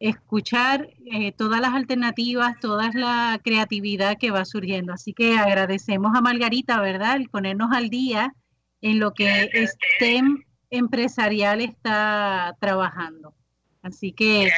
escuchar 0.00 0.88
eh, 1.12 1.32
todas 1.32 1.60
las 1.60 1.74
alternativas, 1.74 2.58
toda 2.60 2.90
la 2.94 3.38
creatividad 3.44 4.16
que 4.18 4.30
va 4.30 4.44
surgiendo. 4.44 4.92
Así 4.92 5.12
que 5.12 5.36
agradecemos 5.36 6.16
a 6.16 6.20
Margarita, 6.20 6.80
¿verdad? 6.80 7.16
El 7.16 7.28
ponernos 7.28 7.70
al 7.72 7.90
día 7.90 8.32
en 8.80 8.98
lo 8.98 9.14
que 9.14 9.50
STEM 9.98 10.44
empresarial 10.70 11.60
está 11.60 12.56
trabajando. 12.60 13.34
Así 13.82 14.12
que, 14.12 14.50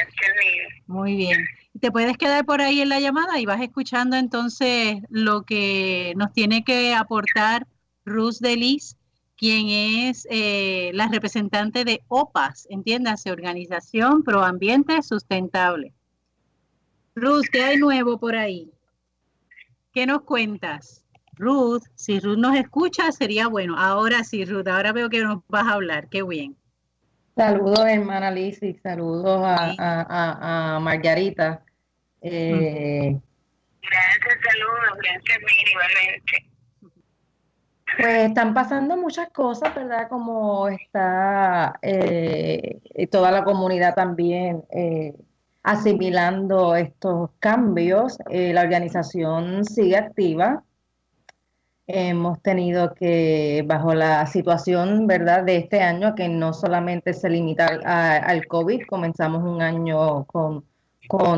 muy 0.87 1.15
bien. 1.15 1.45
Te 1.79 1.91
puedes 1.91 2.17
quedar 2.17 2.45
por 2.45 2.61
ahí 2.61 2.81
en 2.81 2.89
la 2.89 2.99
llamada 2.99 3.39
y 3.39 3.45
vas 3.45 3.61
escuchando 3.61 4.17
entonces 4.17 4.97
lo 5.09 5.43
que 5.43 6.13
nos 6.17 6.33
tiene 6.33 6.63
que 6.63 6.93
aportar 6.93 7.65
Ruth 8.03 8.37
Delis, 8.39 8.97
quien 9.37 9.69
es 9.69 10.27
eh, 10.29 10.91
la 10.93 11.07
representante 11.07 11.85
de 11.85 12.01
OPAS, 12.07 12.67
entiéndase, 12.69 13.31
Organización 13.31 14.23
Pro 14.23 14.43
Ambiente 14.43 15.01
Sustentable. 15.01 15.93
Ruth, 17.15 17.45
¿qué 17.51 17.63
hay 17.63 17.77
nuevo 17.77 18.19
por 18.19 18.35
ahí? 18.35 18.71
¿Qué 19.93 20.05
nos 20.05 20.23
cuentas? 20.23 21.00
Ruth, 21.41 21.81
si 21.95 22.19
Ruth 22.19 22.37
nos 22.37 22.55
escucha, 22.55 23.11
sería 23.11 23.47
bueno. 23.47 23.75
Ahora 23.75 24.23
sí, 24.23 24.45
Ruth, 24.45 24.67
ahora 24.67 24.91
veo 24.91 25.09
que 25.09 25.23
nos 25.23 25.39
vas 25.47 25.67
a 25.67 25.73
hablar. 25.73 26.07
Qué 26.07 26.21
bien. 26.21 26.55
Saludos, 27.35 27.87
hermana 27.87 28.29
Lizzie, 28.29 28.79
saludos 28.83 29.41
a, 29.43 30.77
Margarita. 30.79 31.63
Eh, 32.21 33.17
gracias, 33.81 34.39
saludos, 34.51 34.99
gracias, 35.01 35.39
igualmente. 35.71 36.51
Pues 37.97 38.29
están 38.29 38.53
pasando 38.53 38.95
muchas 38.95 39.29
cosas, 39.31 39.73
¿verdad? 39.73 40.09
Como 40.09 40.67
está 40.67 41.79
eh, 41.81 42.81
toda 43.11 43.31
la 43.31 43.43
comunidad 43.43 43.95
también 43.95 44.63
eh, 44.69 45.15
asimilando 45.63 46.75
estos 46.75 47.31
cambios. 47.39 48.19
la 48.29 48.61
organización 48.61 49.65
sigue 49.65 49.97
activa 49.97 50.63
hemos 51.93 52.41
tenido 52.41 52.93
que, 52.93 53.63
bajo 53.65 53.93
la 53.93 54.25
situación, 54.27 55.07
¿verdad?, 55.07 55.43
de 55.43 55.57
este 55.57 55.81
año, 55.81 56.15
que 56.15 56.29
no 56.29 56.53
solamente 56.53 57.13
se 57.13 57.29
limita 57.29 57.67
al 58.25 58.47
COVID, 58.47 58.83
comenzamos 58.87 59.43
un 59.43 59.61
año 59.61 60.25
con, 60.25 60.65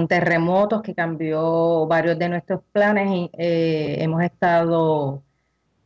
terremotos 0.08 0.84
que 0.84 0.94
cambió 0.94 1.88
varios 1.88 2.20
de 2.20 2.30
nuestros 2.30 2.62
planes 2.72 3.10
y 3.10 3.32
eh, 3.38 3.96
hemos 4.04 4.22
estado 4.22 5.24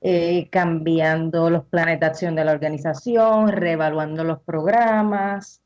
eh, 0.02 0.50
cambiando 0.50 1.50
los 1.50 1.66
planes 1.66 2.00
de 2.00 2.06
acción 2.06 2.36
de 2.36 2.46
la 2.46 2.52
organización, 2.52 3.48
reevaluando 3.50 4.24
los 4.24 4.40
programas 4.42 5.62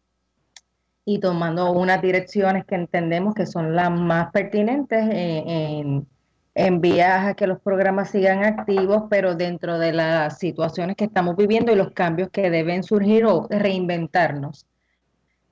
y 1.03 1.19
tomando 1.19 1.71
unas 1.71 2.01
direcciones 2.01 2.65
que 2.65 2.75
entendemos 2.75 3.33
que 3.35 3.45
son 3.45 3.75
las 3.75 3.91
más 3.91 4.31
pertinentes 4.31 5.03
eh, 5.11 5.43
en 5.45 6.07
vías 6.53 7.25
a 7.27 7.33
que 7.33 7.47
los 7.47 7.59
programas 7.59 8.09
sigan 8.09 8.43
activos, 8.43 9.03
pero 9.09 9.35
dentro 9.35 9.79
de 9.79 9.93
las 9.93 10.37
situaciones 10.37 10.95
que 10.95 11.05
estamos 11.05 11.35
viviendo 11.35 11.71
y 11.71 11.75
los 11.75 11.91
cambios 11.91 12.29
que 12.29 12.49
deben 12.49 12.83
surgir 12.83 13.25
o 13.25 13.47
reinventarnos. 13.49 14.65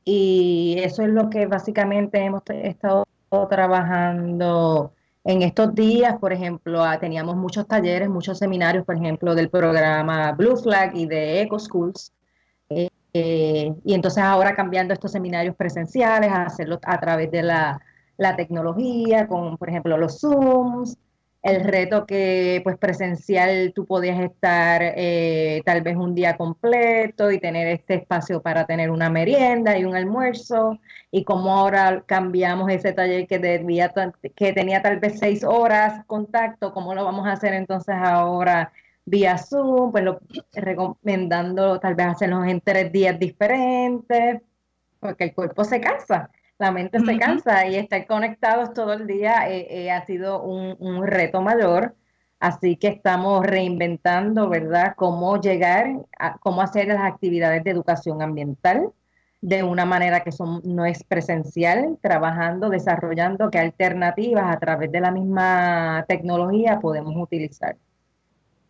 Y 0.04 0.78
eso 0.80 1.04
es 1.04 1.10
lo 1.10 1.30
que 1.30 1.46
básicamente 1.46 2.20
hemos 2.20 2.44
estado 2.48 3.06
trabajando 3.50 4.94
en 5.24 5.42
estos 5.44 5.76
días. 5.76 6.18
Por 6.20 6.34
ejemplo, 6.34 6.84
ah, 6.84 7.00
teníamos 7.00 7.36
muchos 7.36 7.68
talleres, 7.68 8.10
muchos 8.10 8.40
seminarios, 8.40 8.86
por 8.86 8.96
ejemplo, 8.96 9.36
del 9.36 9.50
programa 9.50 10.32
Blue 10.34 10.58
Flag 10.58 10.96
y 10.96 11.06
de 11.06 11.42
Eco 11.42 11.60
Schools. 11.60 12.12
Eh, 12.70 12.90
eh, 13.14 13.74
y 13.84 13.94
entonces 13.94 14.24
ahora 14.24 14.56
cambiando 14.56 14.94
estos 14.94 15.12
seminarios 15.12 15.56
presenciales 15.56 16.32
a 16.32 16.44
hacerlos 16.44 16.80
a 16.84 17.00
través 17.00 17.32
de 17.32 17.44
la 17.44 17.82
la 18.20 18.36
tecnología, 18.36 19.28
con 19.28 19.58
por 19.58 19.70
ejemplo 19.70 19.98
los 19.98 20.20
Zooms, 20.20 20.98
el 21.42 21.64
reto 21.64 22.06
que 22.06 22.60
pues 22.66 22.78
presencial 22.78 23.72
tú 23.74 23.86
podías 23.86 24.20
estar 24.20 24.82
eh, 24.84 25.62
tal 25.66 25.82
vez 25.82 25.96
un 25.96 26.14
día 26.14 26.36
completo 26.36 27.32
y 27.32 27.40
tener 27.40 27.68
este 27.68 27.96
espacio 27.96 28.42
para 28.42 28.66
tener 28.66 28.92
una 28.92 29.10
merienda 29.10 29.78
y 29.78 29.86
un 29.86 29.96
almuerzo 29.96 30.80
y 31.12 31.24
cómo 31.24 31.58
ahora 31.58 32.04
cambiamos 32.06 32.70
ese 32.70 32.92
taller 32.92 33.26
que 33.26 33.40
debía 33.40 33.94
que 34.36 34.52
tenía 34.54 34.82
tal 34.82 35.00
vez 35.00 35.18
seis 35.18 35.46
horas 35.46 36.06
contacto, 36.06 36.74
cómo 36.74 36.94
lo 36.94 37.06
vamos 37.06 37.26
a 37.26 37.32
hacer 37.34 37.54
entonces 37.54 37.96
ahora 37.98 38.74
vía 39.06 39.38
Zoom, 39.38 39.92
pues 39.92 40.04
lo 40.04 40.20
recomendando 40.54 41.80
tal 41.80 41.96
vez 41.96 42.08
hacerlo 42.08 42.44
en 42.44 42.60
tres 42.62 42.92
días 42.92 43.18
diferentes, 43.18 44.42
porque 45.00 45.24
el 45.24 45.34
cuerpo 45.34 45.64
se 45.64 45.80
cansa 45.80 46.30
la 46.60 46.72
mente 46.72 47.00
se 47.00 47.18
cansa 47.18 47.66
y 47.68 47.76
estar 47.78 48.06
conectados 48.06 48.74
todo 48.74 48.92
el 48.94 49.08
día 49.08 49.50
eh, 49.50 49.66
eh, 49.70 49.92
ha 49.92 50.06
sido 50.06 50.44
un, 50.44 51.08
reto 51.08 51.42
mayor. 51.42 51.96
Así 52.40 52.76
que 52.76 52.90
estamos 52.90 53.46
reinventando, 53.46 54.48
¿verdad?, 54.50 54.94
cómo 54.96 55.40
llegar, 55.42 56.06
a, 56.18 56.38
cómo 56.38 56.62
hacer 56.62 56.88
las 56.88 57.02
actividades 57.02 57.64
de 57.64 57.72
educación 57.72 58.22
ambiental 58.22 58.92
de 59.42 59.64
una 59.64 59.86
manera 59.86 60.22
que 60.22 60.34
son, 60.34 60.62
no 60.66 60.86
es 60.86 61.04
presencial, 61.04 61.98
trabajando, 62.02 62.70
desarrollando 62.70 63.50
qué 63.50 63.60
alternativas 63.60 64.54
a 64.54 64.60
través 64.60 64.92
de 64.92 65.00
la 65.00 65.12
misma 65.12 66.06
tecnología 66.10 66.80
podemos 66.82 67.16
utilizar. 67.16 67.78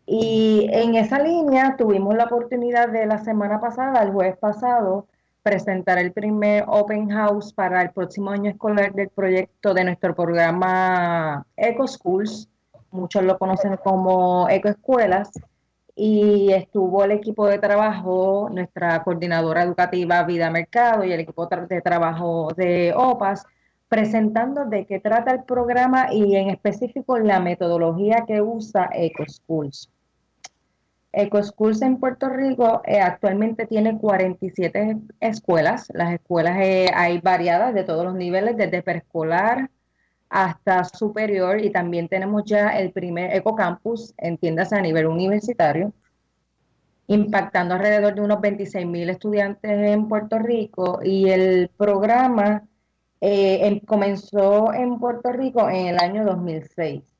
Y 0.05 0.67
en 0.71 0.95
esa 0.95 1.19
línea 1.19 1.75
tuvimos 1.75 2.15
la 2.15 2.25
oportunidad 2.25 2.89
de 2.89 3.07
la 3.07 3.17
semana 3.19 3.59
pasada, 3.59 4.03
el 4.03 4.11
jueves 4.11 4.37
pasado, 4.37 5.07
presentar 5.49 5.97
el 5.97 6.11
primer 6.11 6.63
Open 6.67 7.09
House 7.09 7.51
para 7.53 7.81
el 7.81 7.89
próximo 7.89 8.29
año 8.29 8.51
escolar 8.51 8.93
del 8.93 9.09
proyecto 9.09 9.73
de 9.73 9.83
nuestro 9.83 10.13
programa 10.13 11.43
Eco 11.57 11.87
Schools. 11.87 12.47
Muchos 12.91 13.23
lo 13.23 13.39
conocen 13.39 13.75
como 13.77 14.47
Eco 14.47 14.67
Escuelas. 14.67 15.31
Y 15.95 16.53
estuvo 16.53 17.03
el 17.03 17.13
equipo 17.13 17.47
de 17.47 17.57
trabajo, 17.57 18.47
nuestra 18.51 19.03
coordinadora 19.03 19.63
educativa 19.63 20.21
Vida 20.21 20.51
Mercado 20.51 21.03
y 21.03 21.13
el 21.13 21.21
equipo 21.21 21.47
de 21.47 21.81
trabajo 21.81 22.49
de 22.55 22.93
OPAS, 22.95 23.43
presentando 23.87 24.65
de 24.65 24.85
qué 24.85 24.99
trata 24.99 25.31
el 25.31 25.45
programa 25.45 26.13
y 26.13 26.35
en 26.35 26.51
específico 26.51 27.17
la 27.17 27.39
metodología 27.39 28.23
que 28.27 28.39
usa 28.39 28.87
Eco 28.93 29.23
Schools. 29.27 29.89
EcoSchools 31.11 31.81
en 31.81 31.97
Puerto 31.97 32.29
Rico 32.29 32.81
eh, 32.85 32.99
actualmente 32.99 33.65
tiene 33.65 33.97
47 33.97 34.97
escuelas. 35.19 35.87
Las 35.93 36.13
escuelas 36.13 36.57
eh, 36.61 36.91
hay 36.93 37.19
variadas 37.19 37.73
de 37.73 37.83
todos 37.83 38.05
los 38.05 38.15
niveles, 38.15 38.57
desde 38.57 38.83
preescolar 38.83 39.69
hasta 40.29 40.83
superior, 40.83 41.59
y 41.59 41.71
también 41.71 42.07
tenemos 42.07 42.43
ya 42.45 42.77
el 42.77 42.91
primer 42.91 43.35
EcoCampus, 43.35 44.13
entiéndase 44.17 44.75
a 44.75 44.81
nivel 44.81 45.07
universitario, 45.07 45.93
impactando 47.07 47.73
alrededor 47.75 48.13
de 48.13 48.21
unos 48.21 48.39
26 48.41 48.85
mil 48.85 49.09
estudiantes 49.09 49.71
en 49.71 50.07
Puerto 50.07 50.37
Rico. 50.39 50.99
Y 51.03 51.29
el 51.29 51.69
programa 51.75 52.63
eh, 53.21 53.67
em, 53.67 53.79
comenzó 53.81 54.73
en 54.73 54.99
Puerto 54.99 55.31
Rico 55.31 55.69
en 55.69 55.87
el 55.87 55.97
año 55.99 56.23
2006. 56.25 57.18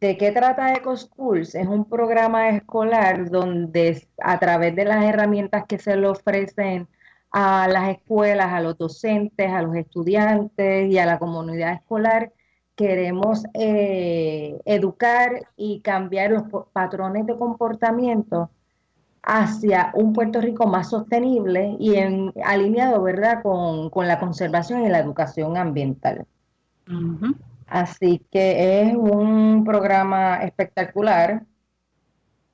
¿De 0.00 0.16
qué 0.16 0.30
trata 0.30 0.74
EcoSchools? 0.74 1.56
Es 1.56 1.66
un 1.66 1.84
programa 1.84 2.50
escolar 2.50 3.30
donde 3.30 4.06
a 4.22 4.38
través 4.38 4.76
de 4.76 4.84
las 4.84 5.04
herramientas 5.04 5.64
que 5.66 5.78
se 5.78 5.96
le 5.96 6.06
ofrecen 6.06 6.86
a 7.32 7.66
las 7.68 7.90
escuelas, 7.90 8.52
a 8.52 8.60
los 8.60 8.78
docentes, 8.78 9.50
a 9.50 9.62
los 9.62 9.74
estudiantes 9.74 10.90
y 10.90 10.98
a 10.98 11.06
la 11.06 11.18
comunidad 11.18 11.72
escolar, 11.72 12.32
queremos 12.76 13.44
eh, 13.54 14.60
educar 14.64 15.48
y 15.56 15.80
cambiar 15.80 16.30
los 16.30 16.44
patrones 16.72 17.26
de 17.26 17.36
comportamiento 17.36 18.50
hacia 19.20 19.90
un 19.94 20.12
Puerto 20.12 20.40
Rico 20.40 20.68
más 20.68 20.90
sostenible 20.90 21.76
y 21.80 21.96
en, 21.96 22.32
alineado, 22.44 23.02
¿verdad?, 23.02 23.42
con, 23.42 23.90
la 24.06 24.20
conservación 24.20 24.84
y 24.84 24.88
la 24.88 25.00
educación 25.00 25.56
ambiental. 25.56 26.24
Así 27.68 28.26
que 28.30 28.82
es 28.82 28.94
un 28.94 29.64
programa 29.64 30.36
espectacular. 30.42 31.44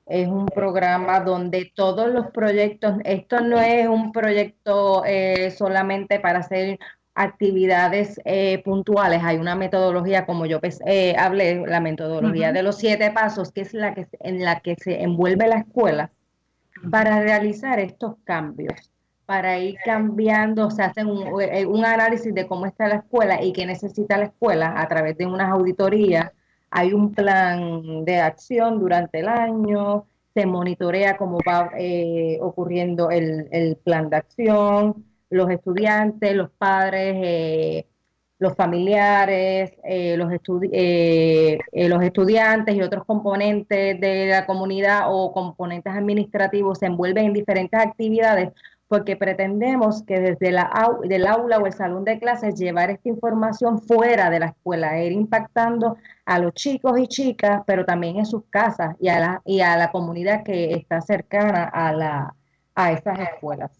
Es 0.05 0.27
un 0.27 0.45
programa 0.45 1.19
donde 1.21 1.71
todos 1.73 2.11
los 2.11 2.27
proyectos, 2.27 2.97
esto 3.05 3.41
no 3.41 3.59
es 3.59 3.87
un 3.87 4.11
proyecto 4.11 5.03
eh, 5.05 5.49
solamente 5.51 6.19
para 6.19 6.39
hacer 6.39 6.77
actividades 7.15 8.21
eh, 8.25 8.61
puntuales. 8.63 9.23
Hay 9.23 9.37
una 9.37 9.55
metodología, 9.55 10.25
como 10.25 10.45
yo 10.45 10.59
pues, 10.59 10.79
eh, 10.85 11.15
hablé, 11.17 11.65
la 11.65 11.79
metodología 11.79 12.51
de 12.51 12.61
los 12.61 12.77
siete 12.77 13.09
pasos, 13.11 13.51
que 13.51 13.61
es 13.61 13.73
la 13.73 13.95
que 13.95 14.07
en 14.19 14.43
la 14.43 14.59
que 14.59 14.75
se 14.75 15.01
envuelve 15.01 15.47
la 15.47 15.59
escuela 15.59 16.11
para 16.91 17.21
realizar 17.21 17.79
estos 17.79 18.15
cambios 18.25 18.91
para 19.25 19.57
ir 19.59 19.77
cambiando, 19.83 20.69
se 20.69 20.83
hace 20.83 21.01
eh, 21.01 21.65
un, 21.65 21.85
análisis 21.85 22.33
de 22.33 22.47
cómo 22.47 22.65
está 22.65 22.87
la 22.87 22.95
escuela 22.97 23.43
y 23.43 23.53
qué 23.53 23.65
necesita 23.65 24.17
la 24.17 24.25
escuela 24.25 24.79
a 24.79 24.87
través 24.87 25.17
de 25.17 25.25
unas 25.25 25.51
auditorías. 25.51 26.31
Hay 26.69 26.93
un 26.93 27.13
plan 27.13 28.05
de 28.05 28.19
acción 28.19 28.79
durante 28.79 29.19
el 29.19 29.27
año, 29.27 30.05
se 30.33 30.45
monitorea 30.45 31.17
cómo 31.17 31.39
va 31.47 31.71
eh, 31.77 32.37
ocurriendo 32.41 33.09
el, 33.09 33.77
plan 33.83 34.09
de 34.09 34.17
acción, 34.17 35.05
los 35.29 35.49
estudiantes, 35.49 36.35
los 36.35 36.51
padres, 36.51 37.15
eh, 37.23 37.87
los 38.37 38.53
familiares, 38.55 39.71
los, 40.17 40.27
los 40.27 42.03
estudiantes 42.03 42.75
y 42.75 42.81
otros 42.81 43.05
componentes 43.05 43.99
de 43.99 44.27
la 44.27 44.45
comunidad 44.45 45.05
o 45.07 45.31
componentes 45.31 45.93
administrativos 45.93 46.79
se 46.79 46.87
envuelven 46.87 47.27
en 47.27 47.33
diferentes 47.33 47.79
actividades 47.79 48.49
porque 48.87 49.15
pretendemos 49.15 50.03
que 50.03 50.19
desde 50.19 50.51
la 50.51 50.71
del 51.03 51.25
aula 51.25 51.57
o 51.57 51.65
el 51.65 51.73
salón 51.73 52.03
de 52.05 52.19
clases 52.19 52.55
llevar 52.55 52.91
esta 52.91 53.09
información 53.09 53.81
fuera 53.81 54.29
de 54.29 54.39
la 54.39 54.47
escuela, 54.47 55.01
ir 55.01 55.11
impactando 55.11 55.97
a 56.25 56.39
los 56.39 56.53
chicos 56.53 56.99
y 56.99 57.07
chicas, 57.07 57.63
pero 57.65 57.85
también 57.85 58.17
en 58.17 58.25
sus 58.25 58.43
casas 58.49 58.95
y 58.99 59.09
a 59.09 59.19
la, 59.19 59.41
y 59.45 59.61
a 59.61 59.75
la 59.75 59.91
comunidad 59.91 60.43
que 60.43 60.73
está 60.73 61.01
cercana 61.01 61.63
a, 61.63 61.93
la, 61.93 62.35
a 62.75 62.91
esas 62.91 63.19
escuelas. 63.19 63.71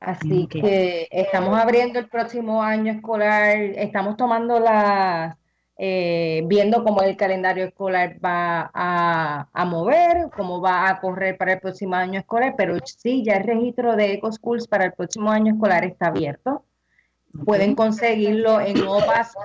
Así 0.00 0.48
que 0.48 1.06
estamos 1.12 1.56
abriendo 1.56 2.00
el 2.00 2.08
próximo 2.08 2.60
año 2.60 2.92
escolar, 2.92 3.56
estamos 3.56 4.16
tomando 4.16 4.58
las 4.58 5.36
eh, 5.84 6.44
viendo 6.46 6.84
cómo 6.84 7.02
el 7.02 7.16
calendario 7.16 7.64
escolar 7.64 8.16
va 8.24 8.70
a, 8.72 9.64
mover, 9.64 10.28
cómo 10.36 10.60
va 10.60 10.88
a 10.88 11.00
correr 11.00 11.36
para 11.36 11.54
el 11.54 11.60
próximo 11.60 11.96
año 11.96 12.20
escolar, 12.20 12.54
pero 12.56 12.76
sí, 12.84 13.24
ya 13.24 13.38
el 13.38 13.42
registro 13.42 13.96
de 13.96 14.12
EcoSchools 14.12 14.68
para 14.68 14.84
el 14.84 14.92
próximo 14.92 15.32
año 15.32 15.54
escolar 15.54 15.84
está 15.84 16.06
abierto. 16.06 16.64
Pueden 17.44 17.74
conseguirlo 17.74 18.60
en 18.60 18.80
opaspr.org 18.86 19.40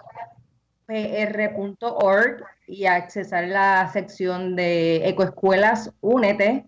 y 2.68 2.86
accesar 2.86 3.48
la 3.48 3.90
sección 3.92 4.56
de 4.56 5.10
Ecoescuelas 5.10 5.92
Únete 6.02 6.68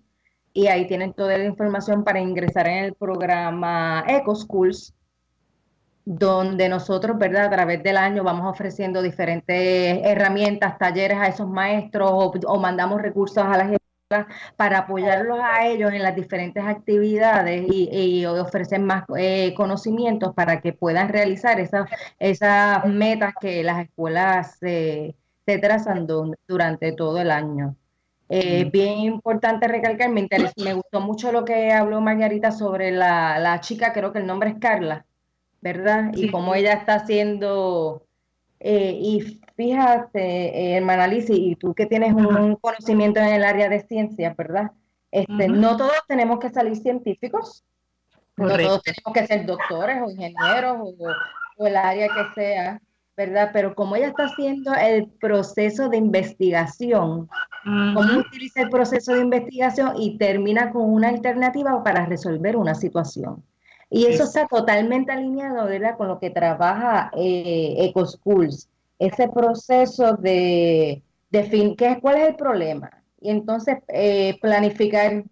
y 0.51 0.65
ahí 0.65 0.88
tienen 0.88 1.13
toda 1.13 1.38
la 1.38 1.45
información 1.45 2.03
para 2.03 2.19
ingresar 2.19 2.67
en 2.67 2.86
el 2.86 2.95
programa 2.95 4.03
EcoSchools 4.08 4.95
donde 6.09 6.69
nosotros, 6.69 7.19
¿verdad? 7.19 7.45
A 7.45 7.49
través 7.51 7.83
del 7.83 7.95
año 7.95 8.23
vamos 8.23 8.47
ofreciendo 8.51 9.03
diferentes 9.03 10.01
herramientas, 10.03 10.79
talleres 10.79 11.19
a 11.19 11.27
esos 11.27 11.47
maestros 11.47 12.09
o, 12.11 12.59
mandamos 12.59 12.99
recursos 12.99 13.43
a 13.43 13.55
las 13.55 13.71
escuelas 13.73 14.35
para 14.55 14.79
apoyarlos 14.79 15.39
a 15.39 15.67
ellos 15.67 15.93
en 15.93 16.01
las 16.01 16.15
diferentes 16.15 16.63
actividades 16.65 17.63
y, 17.69 18.25
ofrecer 18.25 18.79
más 18.79 19.03
eh, 19.19 19.53
conocimientos 19.55 20.33
para 20.33 20.61
que 20.61 20.73
puedan 20.73 21.09
realizar 21.09 21.59
esas, 21.59 21.87
esas 22.17 22.83
metas 22.85 23.35
que 23.39 23.63
las 23.63 23.85
escuelas 23.85 24.57
se 24.59 25.15
trazan 25.61 26.07
durante 26.47 26.91
todo 26.93 27.21
el 27.21 27.29
año. 27.29 27.75
Eh, 28.29 28.67
bien 28.71 28.97
importante 28.99 29.67
recalcar, 29.67 30.09
me, 30.09 30.27
me 30.63 30.73
gustó 30.73 31.01
mucho 31.01 31.31
lo 31.31 31.45
que 31.45 31.71
habló 31.71 32.01
Margarita 32.01 32.51
sobre 32.51 32.89
la, 32.91 33.37
la 33.37 33.59
chica, 33.59 33.93
creo 33.93 34.11
que 34.11 34.19
el 34.19 34.27
nombre 34.27 34.49
es 34.49 34.55
Carla, 34.59 35.05
¿verdad? 35.61 36.11
Y 36.13 36.31
como 36.31 36.55
ella 36.55 36.73
está 36.73 36.95
haciendo, 36.95 38.05
eh, 38.59 38.97
y 38.99 39.41
fíjate, 39.55 40.19
eh, 40.21 40.77
hermana 40.77 41.05
Alicia, 41.05 41.35
y 41.35 41.55
tú 41.55 41.73
que 41.73 41.85
tienes 41.85 42.13
un 42.13 42.55
conocimiento 42.55 43.19
en 43.19 43.27
el 43.27 43.43
área 43.43 43.69
de 43.69 43.81
ciencias, 43.81 44.35
¿verdad? 44.35 44.71
Este, 45.11 45.47
No 45.47 45.75
todos 45.75 45.99
tenemos 46.07 46.39
que 46.39 46.49
salir 46.49 46.75
científicos, 46.75 47.65
no 48.37 48.47
todos 48.47 48.83
tenemos 48.83 49.13
que 49.13 49.27
ser 49.27 49.45
doctores 49.45 50.01
o 50.01 50.09
ingenieros 50.09 50.77
o, 50.79 51.65
el 51.65 51.75
área 51.75 52.07
que 52.07 52.41
sea, 52.41 52.81
¿verdad? 53.17 53.49
Pero 53.51 53.75
como 53.75 53.97
ella 53.97 54.07
está 54.07 54.25
haciendo 54.25 54.73
el 54.75 55.07
proceso 55.07 55.89
de 55.89 55.97
investigación, 55.97 57.27
cómo 57.65 58.19
utiliza 58.19 58.61
el 58.61 58.69
proceso 58.69 59.13
de 59.13 59.21
investigación 59.21 59.93
y 59.97 60.17
termina 60.17 60.71
con 60.71 60.83
una 60.83 61.09
alternativa 61.09 61.83
para 61.83 62.05
resolver 62.05 62.55
una 62.55 62.75
situación. 62.75 63.43
Y 63.89 64.06
eso 64.06 64.23
está 64.23 64.47
totalmente 64.47 65.12
alineado 65.12 65.65
¿verdad? 65.65 65.97
con 65.97 66.08
lo 66.08 66.19
que 66.19 66.30
trabaja 66.30 67.10
eh, 67.17 67.75
EcoSchools, 67.80 68.69
ese 68.99 69.28
proceso 69.30 70.13
de, 70.13 71.02
de 71.32 71.75
¿qué, 71.78 71.99
¿cuál 71.99 72.17
es 72.17 72.30
el 72.30 72.36
problema? 72.36 72.91
Y 73.19 73.32
entonces 73.32 73.78
eh, 73.88 74.38
planificar 74.41 75.23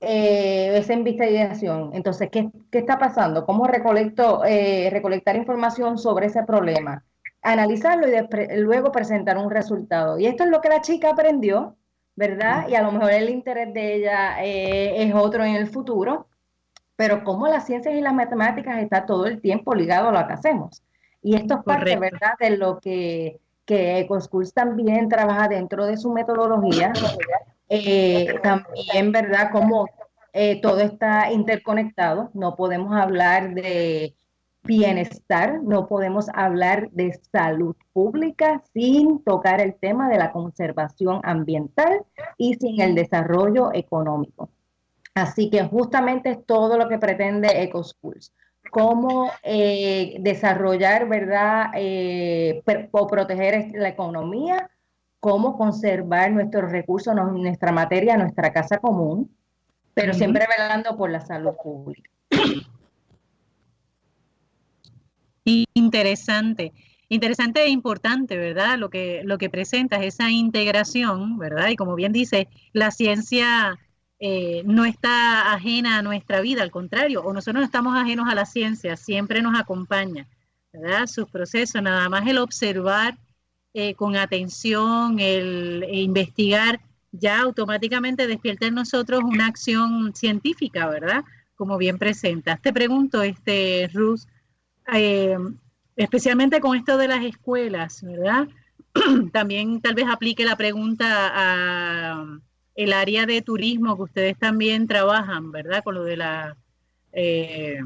eh, 0.00 0.76
esa 0.78 0.92
investigación. 0.92 1.90
Entonces, 1.94 2.28
¿qué, 2.30 2.48
¿qué, 2.70 2.78
está 2.78 2.98
pasando? 2.98 3.44
¿Cómo 3.44 3.66
recolecto, 3.66 4.44
eh, 4.44 4.88
recolectar 4.90 5.34
información 5.36 5.98
sobre 5.98 6.26
ese 6.26 6.44
problema? 6.44 7.04
Analizarlo 7.42 8.06
y 8.08 8.56
luego 8.60 8.92
presentar 8.92 9.36
un 9.38 9.50
resultado. 9.50 10.18
Y 10.18 10.26
esto 10.26 10.44
es 10.44 10.50
lo 10.50 10.60
que 10.60 10.68
la 10.68 10.80
chica 10.80 11.10
aprendió, 11.10 11.76
¿verdad? 12.14 12.68
Y 12.68 12.74
a 12.76 12.82
lo 12.82 12.92
mejor 12.92 13.12
el 13.12 13.30
interés 13.30 13.72
de 13.74 13.94
ella 13.96 14.42
es 14.42 15.14
otro 15.14 15.44
en 15.44 15.54
el 15.56 15.68
futuro 15.68 16.28
pero 16.96 17.22
como 17.24 17.46
las 17.46 17.66
ciencias 17.66 17.94
y 17.94 18.00
las 18.00 18.14
matemáticas 18.14 18.82
está 18.82 19.06
todo 19.06 19.26
el 19.26 19.40
tiempo 19.40 19.74
ligado 19.74 20.08
a 20.08 20.12
lo 20.12 20.26
que 20.26 20.32
hacemos. 20.32 20.82
Y 21.22 21.36
esto 21.36 21.58
es 21.58 21.64
parte, 21.64 21.96
¿verdad?, 21.98 22.34
de 22.40 22.56
lo 22.56 22.78
que, 22.78 23.38
que 23.64 23.98
EcoSchools 24.00 24.54
también 24.54 25.08
trabaja 25.08 25.48
dentro 25.48 25.86
de 25.86 25.96
su 25.96 26.12
metodología. 26.12 26.92
Eh, 27.68 28.38
también, 28.44 29.10
¿verdad?, 29.10 29.50
como 29.50 29.88
eh, 30.32 30.60
todo 30.60 30.78
está 30.78 31.32
interconectado. 31.32 32.30
No 32.32 32.54
podemos 32.54 32.94
hablar 32.94 33.54
de 33.54 34.14
bienestar, 34.62 35.62
no 35.62 35.86
podemos 35.86 36.26
hablar 36.34 36.90
de 36.90 37.18
salud 37.32 37.74
pública 37.92 38.62
sin 38.72 39.22
tocar 39.24 39.60
el 39.60 39.74
tema 39.74 40.08
de 40.08 40.18
la 40.18 40.30
conservación 40.30 41.20
ambiental 41.24 42.04
y 42.36 42.54
sin 42.54 42.80
el 42.80 42.94
desarrollo 42.94 43.70
económico. 43.72 44.50
Así 45.16 45.48
que 45.48 45.62
justamente 45.64 46.30
es 46.30 46.44
todo 46.44 46.76
lo 46.76 46.90
que 46.90 46.98
pretende 46.98 47.48
EcoSchools. 47.62 48.34
Cómo 48.70 49.30
eh, 49.42 50.18
desarrollar, 50.20 51.08
¿verdad? 51.08 51.70
Eh, 51.74 52.62
o 52.90 53.06
proteger 53.06 53.72
la 53.72 53.88
economía, 53.88 54.70
cómo 55.18 55.56
conservar 55.56 56.32
nuestros 56.32 56.70
recursos, 56.70 57.14
nuestra 57.14 57.72
materia, 57.72 58.18
nuestra 58.18 58.52
casa 58.52 58.76
común, 58.76 59.34
pero 59.94 60.12
siempre 60.12 60.46
velando 60.46 60.94
por 60.98 61.08
la 61.08 61.22
salud 61.22 61.54
pública. 61.62 62.10
Interesante. 65.44 66.74
Interesante 67.08 67.62
e 67.62 67.70
importante, 67.70 68.36
¿verdad? 68.36 68.76
Lo 68.76 68.90
que, 68.90 69.22
lo 69.24 69.38
que 69.38 69.48
presenta 69.48 69.96
es 69.96 70.16
esa 70.16 70.30
integración, 70.30 71.38
¿verdad? 71.38 71.68
Y 71.68 71.76
como 71.76 71.94
bien 71.94 72.12
dice, 72.12 72.48
la 72.74 72.90
ciencia 72.90 73.78
eh, 74.18 74.62
no 74.64 74.84
está 74.84 75.52
ajena 75.52 75.98
a 75.98 76.02
nuestra 76.02 76.40
vida, 76.40 76.62
al 76.62 76.70
contrario, 76.70 77.22
o 77.22 77.32
nosotros 77.32 77.60
no 77.60 77.64
estamos 77.64 77.96
ajenos 77.96 78.28
a 78.28 78.34
la 78.34 78.46
ciencia, 78.46 78.96
siempre 78.96 79.42
nos 79.42 79.58
acompaña, 79.58 80.26
¿verdad? 80.72 81.06
Sus 81.06 81.28
procesos, 81.28 81.82
nada 81.82 82.08
más 82.08 82.26
el 82.26 82.38
observar 82.38 83.18
eh, 83.74 83.94
con 83.94 84.16
atención, 84.16 85.20
el 85.20 85.84
investigar, 85.90 86.80
ya 87.12 87.40
automáticamente 87.40 88.26
despierta 88.26 88.66
en 88.66 88.74
nosotros 88.74 89.22
una 89.22 89.46
acción 89.46 90.14
científica, 90.14 90.88
¿verdad? 90.88 91.24
Como 91.54 91.76
bien 91.76 91.98
presentas. 91.98 92.60
Te 92.62 92.72
pregunto, 92.72 93.22
este, 93.22 93.90
Ruth, 93.92 94.20
eh, 94.94 95.36
especialmente 95.94 96.60
con 96.60 96.76
esto 96.76 96.96
de 96.96 97.08
las 97.08 97.22
escuelas, 97.22 98.02
¿verdad? 98.02 98.48
También 99.32 99.82
tal 99.82 99.94
vez 99.94 100.06
aplique 100.08 100.44
la 100.44 100.56
pregunta 100.56 101.32
a 101.34 102.40
el 102.76 102.92
área 102.92 103.24
de 103.26 103.40
turismo 103.42 103.96
que 103.96 104.02
ustedes 104.02 104.38
también 104.38 104.86
trabajan, 104.86 105.50
¿verdad? 105.50 105.82
Con 105.82 105.94
lo 105.94 106.04
de 106.04 106.16
la, 106.18 106.56
eh, 107.12 107.80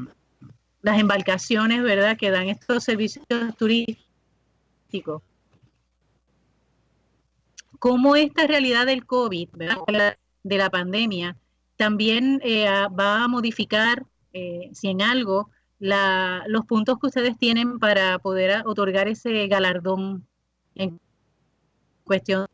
las 0.81 0.99
embarcaciones, 0.99 1.81
¿verdad? 1.81 2.17
Que 2.17 2.29
dan 2.29 2.49
estos 2.49 2.83
servicios 2.83 3.25
turísticos. 3.57 5.23
¿Cómo 7.79 8.15
esta 8.15 8.45
realidad 8.45 8.85
del 8.85 9.05
COVID, 9.05 9.49
¿verdad? 9.53 10.17
de 10.43 10.57
la 10.57 10.69
pandemia, 10.69 11.37
también 11.77 12.41
eh, 12.43 12.65
va 12.65 13.23
a 13.23 13.27
modificar, 13.27 14.05
eh, 14.33 14.69
si 14.73 14.89
en 14.89 15.01
algo, 15.01 15.49
la, 15.79 16.43
los 16.47 16.65
puntos 16.65 16.99
que 16.99 17.07
ustedes 17.07 17.37
tienen 17.37 17.79
para 17.79 18.19
poder 18.19 18.63
otorgar 18.65 19.07
ese 19.07 19.47
galardón 19.47 20.27
en 20.75 20.99
cuestión 22.03 22.47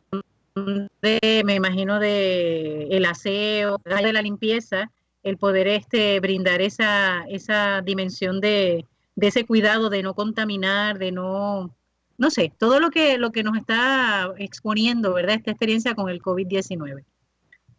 de, 1.01 1.41
me 1.45 1.55
imagino, 1.55 1.99
de 1.99 2.87
el 2.91 3.05
aseo, 3.05 3.79
de 3.83 4.13
la 4.13 4.21
limpieza, 4.21 4.91
el 5.23 5.37
poder 5.37 5.67
este, 5.67 6.19
brindar 6.19 6.61
esa, 6.61 7.25
esa 7.27 7.81
dimensión 7.81 8.39
de, 8.39 8.85
de 9.15 9.27
ese 9.27 9.45
cuidado 9.45 9.89
de 9.89 10.03
no 10.03 10.13
contaminar, 10.13 10.99
de 10.99 11.11
no, 11.11 11.75
no 12.17 12.29
sé, 12.29 12.53
todo 12.57 12.79
lo 12.79 12.89
que, 12.89 13.17
lo 13.17 13.31
que 13.31 13.43
nos 13.43 13.57
está 13.57 14.33
exponiendo, 14.37 15.13
¿verdad? 15.13 15.35
Esta 15.35 15.51
experiencia 15.51 15.95
con 15.95 16.09
el 16.09 16.21
COVID-19. 16.21 17.03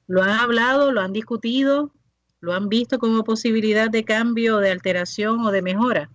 ¿Lo 0.06 0.22
han 0.22 0.30
hablado, 0.30 0.92
lo 0.92 1.00
han 1.00 1.12
discutido, 1.12 1.92
lo 2.40 2.54
han 2.54 2.68
visto 2.68 2.98
como 2.98 3.24
posibilidad 3.24 3.90
de 3.90 4.04
cambio, 4.04 4.58
de 4.58 4.70
alteración 4.70 5.40
o 5.40 5.50
de 5.50 5.62
mejora? 5.62 6.10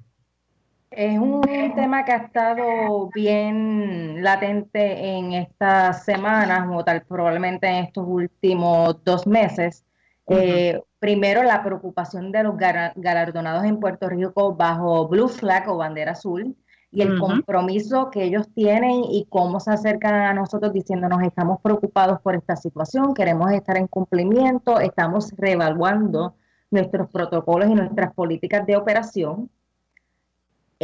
Es 0.95 1.17
un 1.17 1.41
tema 1.75 2.05
que 2.05 2.11
ha 2.11 2.17
estado 2.17 3.09
bien 3.13 4.23
latente 4.23 5.17
en 5.17 5.33
estas 5.33 6.05
semanas 6.05 6.67
o 6.71 6.83
tal 6.83 7.01
probablemente 7.03 7.67
en 7.67 7.85
estos 7.85 8.05
últimos 8.07 9.03
dos 9.03 9.25
meses. 9.25 9.85
Eh, 10.27 10.79
primero, 10.99 11.41
la 11.43 11.63
preocupación 11.63 12.31
de 12.31 12.43
los 12.43 12.55
galardonados 12.57 13.63
en 13.65 13.79
Puerto 13.79 14.07
Rico 14.07 14.55
bajo 14.55 15.07
Blue 15.07 15.27
Flag 15.27 15.67
o 15.69 15.77
bandera 15.77 16.11
azul 16.11 16.55
y 16.91 17.01
el 17.01 17.19
compromiso 17.19 18.11
que 18.11 18.23
ellos 18.23 18.47
tienen 18.53 19.03
y 19.09 19.25
cómo 19.29 19.59
se 19.59 19.71
acercan 19.71 20.13
a 20.13 20.33
nosotros 20.33 20.71
diciéndonos 20.73 21.23
estamos 21.23 21.59
preocupados 21.59 22.21
por 22.21 22.35
esta 22.35 22.55
situación, 22.55 23.15
queremos 23.15 23.51
estar 23.51 23.77
en 23.77 23.87
cumplimiento, 23.87 24.79
estamos 24.79 25.33
reevaluando 25.35 26.35
nuestros 26.69 27.09
protocolos 27.09 27.67
y 27.69 27.73
nuestras 27.73 28.13
políticas 28.13 28.65
de 28.67 28.77
operación. 28.77 29.49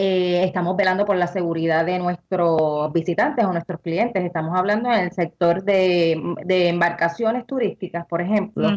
Eh, 0.02 0.46
estamos 0.46 0.78
velando 0.78 1.06
por 1.06 1.18
la 1.18 1.28
seguridad 1.28 1.86
de 1.86 2.00
nuestros 2.00 2.94
visitantes 2.94 3.44
o 3.44 3.52
nuestros 3.52 3.82
clientes. 3.82 4.24
Estamos 4.24 4.58
hablando 4.58 4.90
en 4.90 5.00
el 5.02 5.12
sector 5.12 5.62
de, 5.62 6.14
embarcaciones 6.48 7.46
turísticas, 7.46 8.06
por 8.06 8.22
ejemplo, 8.22 8.70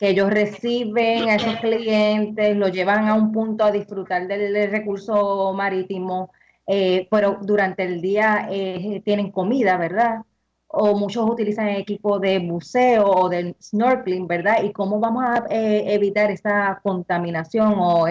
que 0.00 0.08
ellos 0.08 0.30
reciben 0.30 1.28
a 1.28 1.36
esos 1.36 1.54
clientes, 1.58 2.56
los 2.56 2.72
llevan 2.72 3.06
a 3.06 3.14
un 3.14 3.30
punto 3.30 3.62
a 3.62 3.70
disfrutar 3.70 4.26
del, 4.26 4.68
recurso 4.68 5.52
marítimo, 5.52 6.32
eh, 6.66 7.06
pero 7.08 7.38
durante 7.40 7.84
el 7.84 8.00
día 8.00 8.48
eh, 8.50 9.00
tienen 9.04 9.30
comida, 9.30 9.76
¿verdad? 9.76 10.22
O 10.66 10.98
muchos 10.98 11.30
utilizan 11.30 11.68
equipo 11.68 12.18
de 12.18 12.40
buceo 12.40 13.06
o 13.06 13.28
de 13.28 13.54
snorkeling, 13.62 14.26
¿verdad? 14.26 14.64
Y 14.64 14.72
cómo 14.72 14.98
vamos 14.98 15.24
a 15.24 15.44
evitar 15.48 16.32
esa 16.32 16.80
contaminación 16.82 17.74
o 17.78 18.06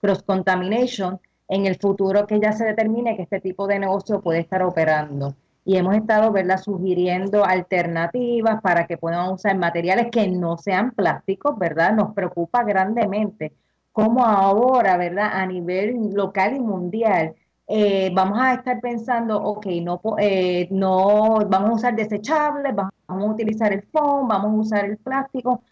cross 0.00 0.22
contamination 0.22 1.20
en 1.48 1.66
el 1.66 1.76
futuro 1.76 2.26
que 2.26 2.40
ya 2.40 2.52
se 2.52 2.64
determine 2.64 3.16
que 3.16 3.22
este 3.22 3.40
tipo 3.40 3.66
de 3.66 3.78
negocio 3.78 4.20
puede 4.20 4.40
estar 4.40 4.62
operando. 4.62 5.34
Y 5.64 5.76
hemos 5.76 5.96
estado, 5.96 6.30
¿verdad?, 6.30 6.58
sugiriendo 6.58 7.44
alternativas 7.44 8.60
para 8.62 8.86
que 8.86 8.98
puedan 8.98 9.32
usar 9.32 9.58
materiales 9.58 10.08
que 10.12 10.28
no 10.28 10.56
sean 10.58 10.92
plásticos, 10.92 11.58
¿verdad? 11.58 11.92
Nos 11.92 12.14
preocupa 12.14 12.62
grandemente 12.62 13.52
cómo 13.92 14.24
ahora, 14.24 14.96
¿verdad?, 14.96 15.30
a 15.32 15.46
nivel 15.46 16.10
local 16.12 16.54
y 16.56 16.60
mundial, 16.60 17.34
eh, 17.68 18.10
vamos 18.14 18.38
a 18.40 18.54
estar 18.54 18.80
pensando, 18.80 19.42
ok, 19.42 19.66
no, 19.82 20.00
eh, 20.18 20.68
no 20.70 21.38
vamos 21.48 21.70
a 21.70 21.74
usar 21.74 21.96
desechables, 21.96 22.74
vamos 22.76 22.92
a 23.08 23.32
utilizar 23.32 23.72
el 23.72 23.82
foam, 23.82 24.28
vamos 24.28 24.52
a 24.52 24.60
usar 24.60 24.84
el 24.84 24.98
plástico, 24.98 25.62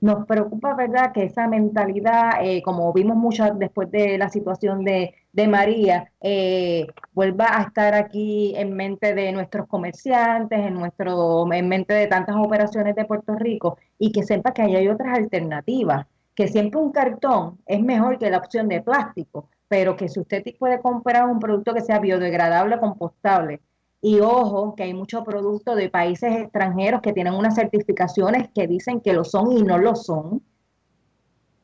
nos 0.00 0.26
preocupa, 0.26 0.74
¿verdad?, 0.74 1.12
que 1.12 1.24
esa 1.24 1.48
mentalidad, 1.48 2.34
eh, 2.40 2.62
como 2.62 2.92
vimos 2.92 3.16
mucho 3.16 3.44
después 3.54 3.90
de 3.90 4.16
la 4.16 4.28
situación 4.28 4.84
de, 4.84 5.14
María, 5.32 6.12
eh, 6.20 6.86
vuelva 7.12 7.58
a 7.58 7.62
estar 7.62 7.94
aquí 7.94 8.52
en 8.56 8.74
mente 8.74 9.14
de 9.14 9.32
nuestros 9.32 9.66
comerciantes, 9.68 10.58
en, 10.58 10.74
nuestro, 10.74 11.50
en 11.52 11.68
mente 11.68 11.94
de 11.94 12.06
tantas 12.08 12.36
operaciones 12.36 12.96
de 12.96 13.04
Puerto 13.04 13.34
Rico 13.36 13.78
y 13.98 14.12
que 14.12 14.22
sepa 14.22 14.52
que 14.52 14.62
hay 14.62 14.88
otras 14.88 15.16
alternativas, 15.16 16.06
que 16.34 16.48
siempre 16.48 16.80
un 16.80 16.92
cartón 16.92 17.58
es 17.66 17.80
mejor 17.80 18.18
que 18.18 18.30
la 18.30 18.38
opción 18.38 18.68
de 18.68 18.82
plástico, 18.82 19.48
pero 19.68 19.96
que 19.96 20.08
si 20.08 20.20
usted 20.20 20.42
puede 20.58 20.80
comprar 20.80 21.26
un 21.26 21.38
producto 21.38 21.74
que 21.74 21.80
sea 21.80 22.00
biodegradable, 22.00 22.78
compostable, 22.80 23.60
y 24.02 24.20
ojo, 24.20 24.74
que 24.74 24.84
hay 24.84 24.94
muchos 24.94 25.22
productos 25.24 25.76
de 25.76 25.90
países 25.90 26.34
extranjeros 26.34 27.02
que 27.02 27.12
tienen 27.12 27.34
unas 27.34 27.54
certificaciones 27.54 28.48
que 28.54 28.66
dicen 28.66 29.00
que 29.00 29.12
lo 29.12 29.24
son 29.24 29.52
y 29.52 29.62
no 29.62 29.78
lo 29.78 29.94
son. 29.94 30.42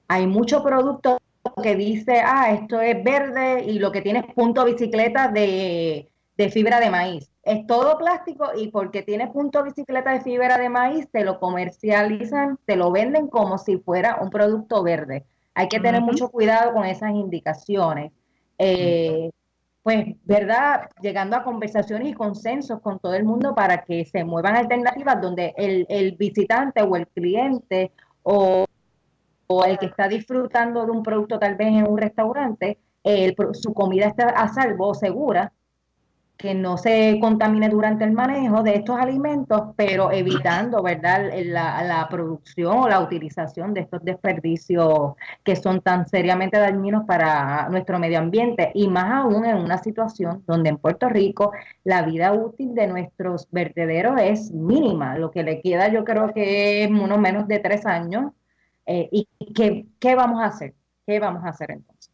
Hay 0.07 0.26
muchos 0.26 0.62
productos 0.62 1.16
que 1.54 1.76
dice, 1.76 2.20
ah, 2.24 2.52
esto 2.52 2.80
es 2.80 3.02
verde 3.02 3.64
y 3.64 3.78
lo 3.78 3.92
que 3.92 4.02
tiene 4.02 4.20
es 4.20 4.35
punto 4.35 4.64
bicicleta 4.64 5.28
de, 5.28 6.09
de 6.37 6.50
fibra 6.50 6.80
de 6.80 6.90
maíz. 6.90 7.30
Es 7.42 7.66
todo 7.66 7.96
plástico 7.98 8.50
y 8.56 8.68
porque 8.68 9.02
tiene 9.02 9.28
punto 9.28 9.62
bicicleta 9.62 10.12
de 10.12 10.20
fibra 10.20 10.59
de 10.59 10.68
maíz, 10.68 11.09
te 11.11 11.24
lo 11.24 11.38
comercializan, 11.38 12.59
te 12.64 12.76
lo 12.76 12.90
venden 12.90 13.28
como 13.28 13.59
si 13.59 13.78
fuera 13.78 14.18
un 14.20 14.30
producto 14.30 14.82
verde. 14.82 15.24
Hay 15.54 15.68
que 15.68 15.80
tener 15.80 16.02
mucho 16.02 16.28
cuidado 16.28 16.72
con 16.72 16.85
esas 16.85 17.12
indicaciones. 17.12 18.12
Eh, 18.59 19.30
pues, 19.87 20.16
¿verdad? 20.24 20.90
Llegando 21.00 21.37
a 21.37 21.44
conversaciones 21.44 22.09
y 22.09 22.12
consensos 22.12 22.80
con 22.80 22.98
todo 22.98 23.14
el 23.14 23.22
mundo 23.22 23.54
para 23.54 23.85
que 23.85 24.04
se 24.04 24.24
muevan 24.24 24.56
alternativas 24.56 25.22
donde 25.22 25.54
el, 25.56 26.16
visitante 26.18 26.82
o 26.82 26.96
el 26.96 27.06
cliente 27.06 27.92
o, 28.24 28.66
el 29.64 29.78
que 29.78 29.87
está 29.87 30.09
disfrutando 30.09 30.85
de 30.85 30.90
un 30.90 31.02
producto 31.02 31.38
tal 31.38 31.54
vez 31.56 31.68
en 31.68 31.88
un 31.88 31.98
restaurante, 31.98 32.78
su 33.52 33.72
comida 33.72 34.06
está 34.06 34.28
a 34.28 34.48
salvo 34.48 34.88
o 34.88 34.94
segura 34.94 35.52
que 36.37 36.54
no 36.54 36.76
se 36.76 37.18
contamine 37.20 37.68
durante 37.68 38.04
el 38.04 38.12
manejo 38.12 38.62
de 38.62 38.74
estos 38.76 38.98
alimentos, 38.98 39.74
pero 39.76 40.12
evitando, 40.12 40.82
¿verdad?, 40.82 41.30
la, 41.44 41.82
la, 41.82 42.09
producción 42.09 42.78
o 42.78 42.88
la 42.88 43.00
utilización 43.00 43.72
de 43.72 43.80
estos 43.80 44.04
desperdicios 44.04 45.14
que 45.42 45.56
son 45.56 45.80
tan 45.80 46.06
seriamente 46.06 46.59
dañinos 46.59 47.04
para 47.06 47.68
nuestro 47.70 47.98
medio 47.98 48.18
ambiente 48.18 48.70
y 48.74 48.88
más 48.88 49.24
aún 49.24 49.46
en 49.46 49.56
una 49.56 49.78
situación 49.78 50.44
donde 50.46 50.70
en 50.70 50.76
Puerto 50.76 51.09
Rico 51.09 51.52
la 51.85 52.02
vida 52.02 52.32
útil 52.32 52.74
de 52.74 52.87
nuestros 52.87 53.48
vertederos 53.50 54.20
es 54.20 54.52
mínima, 54.52 55.16
lo 55.18 55.30
que 55.30 55.42
le 55.42 55.62
queda 55.62 55.88
yo 55.88 56.04
creo 56.04 56.32
que 56.35 56.85
es 56.85 56.90
uno 56.90 57.18
menos 57.18 57.48
de 57.48 57.59
tres 57.61 57.87
años. 57.87 58.32
Eh, 58.87 59.09
¿Y 59.11 59.29
qué, 59.53 60.14
vamos 60.14 60.40
a 60.40 60.46
hacer? 60.46 60.75
¿Qué 61.07 61.18
vamos 61.18 61.44
a 61.44 61.49
hacer 61.49 61.72
entonces? 61.72 62.12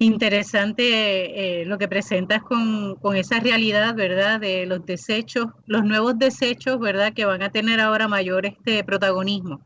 Interesante 0.00 1.62
eh, 1.62 1.64
lo 1.64 1.78
que 1.78 1.88
presentas 1.88 2.42
con, 2.42 2.98
esa 3.16 3.40
realidad, 3.40 3.94
¿verdad? 3.94 4.40
De 4.40 4.66
los 4.66 4.84
desechos, 4.84 5.46
los 5.66 5.84
nuevos 5.84 6.18
desechos, 6.18 6.78
¿verdad? 6.78 7.12
Que 7.12 7.24
van 7.24 7.42
a 7.42 7.50
tener 7.50 7.80
ahora 7.80 8.06
mayor 8.06 8.46
este 8.46 8.84
protagonismo. 8.84 9.60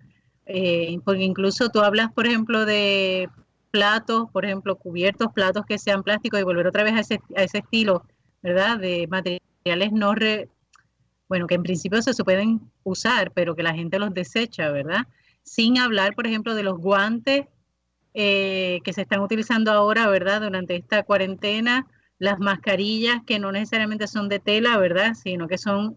Eh, 0.46 0.98
porque 1.04 1.22
incluso 1.22 1.68
tú 1.68 1.80
hablas, 1.80 2.12
por 2.12 2.26
ejemplo, 2.26 2.64
de 2.64 3.28
platos, 3.70 4.30
por 4.32 4.44
ejemplo, 4.44 4.76
cubiertos, 4.76 5.32
platos 5.32 5.64
que 5.66 5.78
sean 5.78 6.02
plásticos 6.02 6.40
y 6.40 6.44
volver 6.44 6.66
otra 6.66 6.82
vez 6.82 6.94
a 6.94 7.00
ese, 7.00 7.20
a 7.36 7.42
ese 7.42 7.58
estilo, 7.58 8.04
¿verdad? 8.42 8.78
De 8.78 9.06
materiales 9.08 9.92
no, 9.92 10.14
re, 10.14 10.48
bueno, 11.28 11.46
que 11.46 11.54
en 11.54 11.62
principio 11.62 12.02
se 12.02 12.24
pueden 12.24 12.60
usar, 12.84 13.32
pero 13.32 13.54
que 13.54 13.62
la 13.62 13.74
gente 13.74 13.98
los 13.98 14.12
desecha, 14.12 14.70
¿verdad? 14.70 15.06
Sin 15.42 15.78
hablar, 15.78 16.14
por 16.14 16.26
ejemplo, 16.26 16.54
de 16.54 16.62
los 16.62 16.78
guantes 16.78 17.46
eh, 18.14 18.80
que 18.84 18.92
se 18.92 19.02
están 19.02 19.20
utilizando 19.20 19.72
ahora, 19.72 20.08
¿verdad? 20.08 20.42
Durante 20.42 20.76
esta 20.76 21.02
cuarentena, 21.02 21.86
las 22.18 22.38
mascarillas 22.38 23.22
que 23.26 23.38
no 23.38 23.52
necesariamente 23.52 24.06
son 24.06 24.28
de 24.28 24.38
tela, 24.38 24.76
¿verdad? 24.78 25.14
Sino 25.14 25.48
que 25.48 25.58
son 25.58 25.96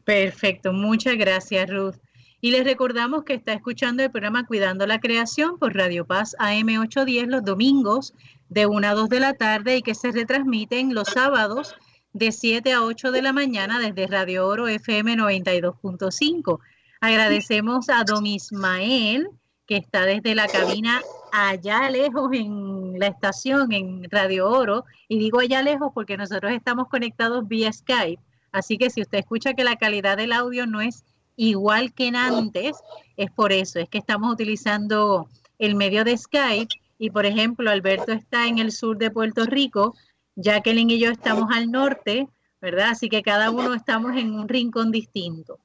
Perfecto, 0.02 0.72
muchas 0.72 1.18
gracias 1.18 1.68
Ruth. 1.68 1.96
Y 2.40 2.52
les 2.52 2.64
recordamos 2.64 3.24
que 3.24 3.34
está 3.34 3.52
escuchando 3.52 4.02
el 4.02 4.10
programa 4.10 4.46
Cuidando 4.46 4.86
la 4.86 4.98
Creación 4.98 5.58
por 5.58 5.76
Radio 5.76 6.06
Paz 6.06 6.34
AM810 6.38 7.26
los 7.26 7.44
domingos 7.44 8.14
de 8.48 8.64
1 8.64 8.88
a 8.88 8.94
2 8.94 9.10
de 9.10 9.20
la 9.20 9.34
tarde 9.34 9.76
y 9.76 9.82
que 9.82 9.94
se 9.94 10.10
retransmiten 10.10 10.94
los 10.94 11.08
sábados 11.08 11.76
de 12.14 12.32
7 12.32 12.72
a 12.72 12.82
8 12.82 13.12
de 13.12 13.20
la 13.20 13.34
mañana 13.34 13.78
desde 13.78 14.06
Radio 14.06 14.48
Oro 14.48 14.68
FM 14.68 15.16
92.5. 15.16 16.60
Agradecemos 17.02 17.90
a 17.90 18.04
Don 18.04 18.24
Ismael, 18.24 19.28
está 19.74 20.04
desde 20.04 20.34
la 20.34 20.46
cabina 20.48 21.00
allá 21.32 21.88
lejos 21.90 22.30
en 22.32 22.98
la 22.98 23.06
estación, 23.06 23.72
en 23.72 24.04
Radio 24.10 24.48
Oro, 24.48 24.84
y 25.08 25.18
digo 25.18 25.40
allá 25.40 25.62
lejos 25.62 25.90
porque 25.94 26.16
nosotros 26.16 26.52
estamos 26.52 26.88
conectados 26.88 27.46
vía 27.48 27.72
Skype, 27.72 28.22
así 28.52 28.78
que 28.78 28.90
si 28.90 29.02
usted 29.02 29.18
escucha 29.18 29.54
que 29.54 29.64
la 29.64 29.76
calidad 29.76 30.16
del 30.16 30.32
audio 30.32 30.66
no 30.66 30.80
es 30.80 31.04
igual 31.36 31.92
que 31.92 32.08
en 32.08 32.16
antes, 32.16 32.76
es 33.16 33.30
por 33.30 33.52
eso, 33.52 33.78
es 33.78 33.88
que 33.88 33.98
estamos 33.98 34.32
utilizando 34.32 35.28
el 35.58 35.74
medio 35.74 36.04
de 36.04 36.16
Skype 36.16 36.74
y 36.98 37.10
por 37.10 37.26
ejemplo 37.26 37.70
Alberto 37.70 38.12
está 38.12 38.46
en 38.46 38.58
el 38.58 38.72
sur 38.72 38.98
de 38.98 39.10
Puerto 39.10 39.44
Rico, 39.46 39.94
Jacqueline 40.36 40.90
y 40.90 40.98
yo 40.98 41.10
estamos 41.10 41.50
al 41.50 41.70
norte, 41.70 42.28
¿verdad? 42.60 42.90
Así 42.90 43.08
que 43.08 43.22
cada 43.22 43.50
uno 43.50 43.74
estamos 43.74 44.16
en 44.16 44.34
un 44.34 44.48
rincón 44.48 44.90
distinto. 44.90 45.58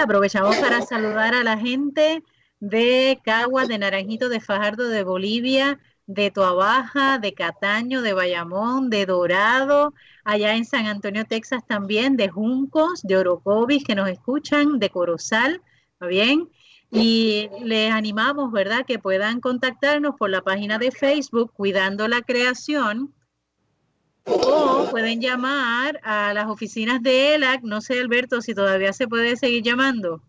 Aprovechamos 0.00 0.56
para 0.56 0.82
saludar 0.82 1.34
a 1.34 1.44
la 1.44 1.58
gente 1.58 2.22
de 2.60 3.20
Caguas, 3.24 3.68
de 3.68 3.78
Naranjito, 3.78 4.28
de 4.28 4.40
Fajardo, 4.40 4.88
de 4.88 5.02
Bolivia, 5.02 5.78
de 6.06 6.30
Toabaja, 6.30 7.18
de 7.18 7.34
Cataño, 7.34 8.02
de 8.02 8.12
Bayamón, 8.12 8.90
de 8.90 9.06
Dorado, 9.06 9.92
allá 10.24 10.54
en 10.54 10.64
San 10.64 10.86
Antonio, 10.86 11.24
Texas 11.24 11.62
también, 11.66 12.16
de 12.16 12.28
Juncos, 12.28 13.02
de 13.02 13.16
Orocovis 13.16 13.84
que 13.84 13.94
nos 13.94 14.08
escuchan, 14.08 14.78
de 14.78 14.90
Corozal, 14.90 15.62
¿está 15.92 16.06
bien? 16.06 16.48
Y 16.90 17.50
les 17.62 17.92
animamos, 17.92 18.52
¿verdad?, 18.52 18.86
que 18.86 18.98
puedan 19.00 19.40
contactarnos 19.40 20.14
por 20.16 20.30
la 20.30 20.42
página 20.42 20.78
de 20.78 20.92
Facebook 20.92 21.52
Cuidando 21.52 22.06
la 22.06 22.22
Creación 22.22 23.12
o 24.24 24.88
pueden 24.90 25.20
llamar 25.20 26.00
a 26.02 26.32
las 26.34 26.48
oficinas 26.48 27.02
de 27.02 27.34
ELAC. 27.34 27.62
No 27.62 27.80
sé, 27.80 28.00
Alberto, 28.00 28.40
si 28.40 28.54
todavía 28.54 28.92
se 28.92 29.08
puede 29.08 29.36
seguir 29.36 29.62
llamando. 29.62 30.22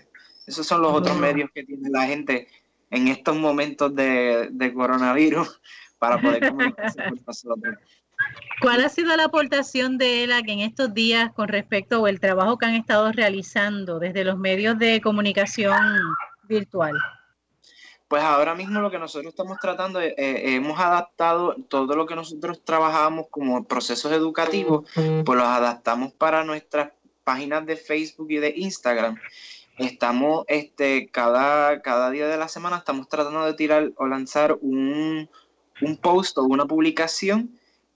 Esos 0.47 0.67
son 0.67 0.83
los 0.83 0.93
otros 0.93 1.19
medios 1.19 1.51
que 1.53 1.65
tiene 1.65 1.91
la 1.91 2.07
gente 2.07 2.47
en 2.91 3.09
estos 3.09 3.37
momentos 3.37 3.95
de, 3.95 4.73
coronavirus 4.75 5.61
para 5.99 6.21
poder 6.21 6.49
comunicarse 6.49 7.03
con 7.09 7.21
nosotros. 7.27 7.77
¿Cuál 8.61 8.85
ha 8.85 8.89
sido 8.89 9.17
la 9.17 9.25
aportación 9.25 9.99
de 9.99 10.25
ELAC 10.25 10.49
en 10.49 10.61
estos 10.61 10.95
días 10.95 11.33
con 11.35 11.49
respecto 11.49 12.07
al 12.07 12.21
trabajo 12.21 12.57
que 12.57 12.67
han 12.67 12.75
estado 12.75 13.12
realizando 13.12 13.99
desde 13.99 14.25
los 14.25 14.39
medios 14.39 14.79
de 14.79 15.01
comunicación 15.01 15.77
virtual? 16.45 16.95
Pues 18.09 18.23
ahora 18.23 18.55
mismo 18.55 18.81
lo 18.81 18.91
que 18.91 19.01
nosotros 19.01 19.33
estamos 19.33 19.59
tratando, 19.61 20.01
eh, 20.01 20.15
eh, 20.17 20.55
hemos 20.55 20.79
adaptado 20.79 21.57
todo 21.69 21.97
lo 21.97 22.07
que 22.07 22.15
nosotros 22.15 22.65
trabajábamos 22.65 23.27
como 23.31 23.65
procesos 23.65 24.12
educativos, 24.12 24.89
pues 24.95 25.39
los 25.39 25.47
adaptamos 25.47 26.12
para 26.12 26.45
nuestras 26.45 26.93
páginas 27.27 27.67
de 27.67 27.77
Facebook 27.77 28.31
y 28.31 28.37
de 28.37 28.55
Instagram. 28.57 29.17
Estamos, 29.79 30.45
este, 30.47 31.09
cada, 31.09 31.83
cada 31.83 32.09
día 32.11 32.29
de 32.29 32.37
la 32.37 32.47
semana 32.47 32.77
estamos 32.77 33.09
tratando 33.09 33.45
de 33.45 33.55
tirar 33.55 33.91
o 33.97 34.07
lanzar 34.07 34.57
un, 34.62 35.29
un 35.83 35.97
post 35.97 36.39
o 36.39 36.45
una 36.45 36.67
publicación 36.67 37.51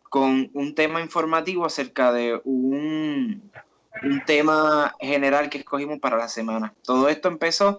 con 0.09 0.51
un 0.53 0.75
tema 0.75 1.01
informativo 1.01 1.65
acerca 1.65 2.13
de 2.13 2.41
un, 2.45 3.53
un 4.03 4.25
tema 4.27 4.97
general 4.99 5.49
que 5.49 5.59
escogimos 5.59 6.01
para 6.01 6.17
la 6.17 6.29
semana. 6.29 6.75
Todo 6.83 7.09
esto 7.09 7.29
empezó 7.29 7.79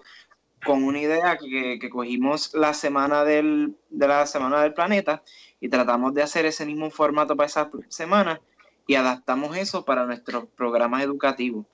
con 0.64 0.82
una 0.84 1.00
idea 1.00 1.36
que, 1.36 1.90
cogimos 1.90 2.54
la 2.54 2.72
semana 2.72 3.24
del, 3.24 3.76
de 3.90 4.08
la 4.08 4.24
semana 4.24 4.62
del 4.62 4.72
planeta 4.72 5.22
y 5.60 5.68
tratamos 5.68 6.14
de 6.14 6.22
hacer 6.22 6.46
ese 6.46 6.64
mismo 6.64 6.90
formato 6.90 7.36
para 7.36 7.46
esa 7.46 7.70
semana 7.88 8.40
y 8.86 8.94
adaptamos 8.94 9.56
eso 9.56 9.84
para 9.84 10.06
nuestros 10.06 10.46
programas 10.56 11.02
educativos. 11.02 11.66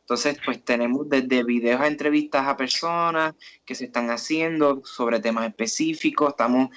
Entonces, 0.00 0.38
pues 0.44 0.64
tenemos 0.64 1.08
desde 1.08 1.42
videos 1.42 1.80
a 1.80 1.88
entrevistas 1.88 2.46
a 2.46 2.56
personas 2.56 3.34
que 3.64 3.74
se 3.74 3.86
están 3.86 4.10
haciendo 4.10 4.82
sobre 4.84 5.20
temas 5.20 5.48
específicos, 5.48 6.30
estamos 6.30 6.70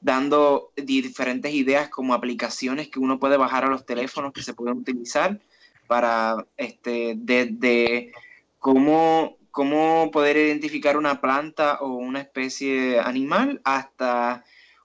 dando 0.00 0.72
diferentes 0.74 1.54
ideas 1.54 1.88
como 1.88 2.12
aplicaciones 2.12 2.88
que 2.88 2.98
uno 2.98 3.20
puede 3.20 3.36
bajar 3.36 3.64
a 3.64 3.68
los 3.68 3.86
teléfonos 3.86 4.32
que 4.32 4.42
se 4.42 4.54
pueden 4.54 4.78
utilizar 4.78 5.40
para, 5.86 6.44
este, 6.56 7.14
desde 7.16 8.12
cómo 8.58 9.36
cómo 9.52 10.10
poder 10.10 10.36
identificar 10.38 10.96
una 10.96 11.20
planta 11.20 11.78
o 11.80 11.94
una 11.94 12.20
especie 12.20 12.98
animal 12.98 13.60
hasta 13.62 14.44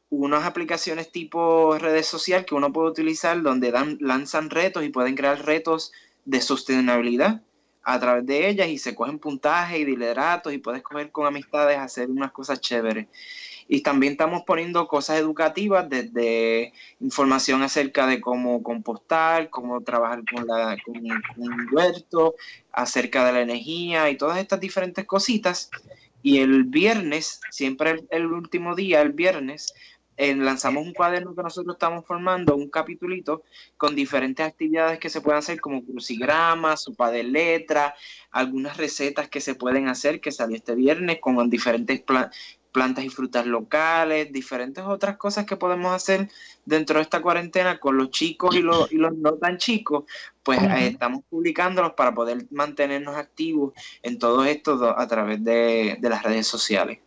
unas 0.10 0.46
aplicaciones 0.46 1.12
tipo 1.12 1.78
redes 1.78 2.08
social 2.08 2.46
que 2.46 2.56
uno 2.56 2.72
puede 2.72 2.90
utilizar 2.90 3.42
donde 3.42 3.72
dan, 3.72 3.98
lanzan 4.00 4.50
retos 4.50 4.84
y 4.84 4.90
pueden 4.90 5.16
crear 5.16 5.46
retos 5.46 5.92
de 6.26 6.42
sostenibilidad 6.42 7.42
a 7.88 8.00
través 8.02 8.26
de 8.26 8.50
ellas 8.50 8.68
y 8.68 8.78
se 8.78 8.94
cogen 8.94 9.18
puntajes 9.18 9.80
y 9.80 9.86
lideratos 9.86 10.52
y 10.54 10.58
puedes 10.58 10.82
coger 10.82 11.10
con 11.10 11.26
amistades 11.26 11.78
hacer 11.78 12.10
unas 12.10 12.34
cosas 12.34 12.60
chéveres. 12.60 13.08
Y 13.70 13.82
también 13.82 14.12
estamos 14.12 14.44
poniendo 14.46 14.90
cosas 14.90 15.20
educativas 15.20 15.90
desde 15.90 16.74
información 17.00 17.64
acerca 17.64 18.06
de 18.06 18.20
cómo 18.20 18.62
compostar, 18.62 19.50
cómo 19.50 19.82
trabajar 19.82 20.24
con, 20.30 20.46
la, 20.46 20.78
con, 20.86 20.98
un 20.98 21.68
huerto, 21.72 22.36
acerca 22.74 23.26
de 23.26 23.32
la 23.32 23.42
energía 23.42 24.10
y 24.10 24.18
todas 24.18 24.38
estas 24.40 24.60
diferentes 24.60 25.06
cositas. 25.06 25.70
Y 26.22 26.40
el 26.40 26.66
viernes, 26.66 27.40
siempre 27.52 28.06
el, 28.10 28.26
último 28.26 28.76
día, 28.76 29.02
el 29.02 29.14
viernes, 29.14 29.74
eh, 30.18 30.36
lanzamos 30.36 30.84
un 30.84 30.94
cuaderno 30.94 31.36
que 31.36 31.44
nosotros 31.44 31.76
estamos 31.76 32.06
formando, 32.06 32.56
un 32.56 32.70
capitulito 32.70 33.44
con 33.78 33.96
diferentes 33.96 34.46
actividades 34.46 35.00
que 35.00 35.10
se 35.10 35.22
pueden 35.22 35.38
hacer 35.38 35.62
como 35.62 35.86
crucigramas, 35.86 36.84
sopa 36.84 37.12
de 37.12 37.24
letra, 37.24 37.96
algunas 38.32 38.78
recetas 38.78 39.30
que 39.30 39.42
se 39.42 39.56
pueden 39.56 39.88
hacer 39.88 40.20
que 40.20 40.32
salió 40.32 40.56
este 40.58 40.76
viernes 40.76 41.20
con 41.22 41.50
diferentes 41.50 42.04
plantas 42.72 43.06
y 43.06 43.10
frutas 43.10 43.46
locales, 43.46 44.32
diferentes 44.32 44.84
otras 44.84 45.18
cosas 45.18 45.46
que 45.46 45.56
podemos 45.56 45.94
hacer 45.94 46.30
dentro 46.66 46.98
de 46.98 47.04
esta 47.04 47.22
cuarentena 47.22 47.80
con 47.80 47.98
los 47.98 48.10
chicos 48.10 48.56
y 48.56 48.62
los, 48.62 48.92
y 48.92 48.98
los 48.98 49.16
no 49.16 49.34
tan 49.34 49.58
chicos, 49.58 50.06
pues 50.44 50.62
eh, 50.62 50.88
estamos 50.88 51.24
publicándolos 51.30 51.94
para 51.94 52.14
poder 52.14 52.46
mantenernos 52.52 53.16
activos 53.16 53.74
en 54.02 54.18
todo 54.18 54.46
esto 54.46 54.96
a 54.98 55.08
través 55.08 55.44
de, 55.44 55.98
las 56.02 56.24
redes 56.24 56.48
sociales. 56.48 57.00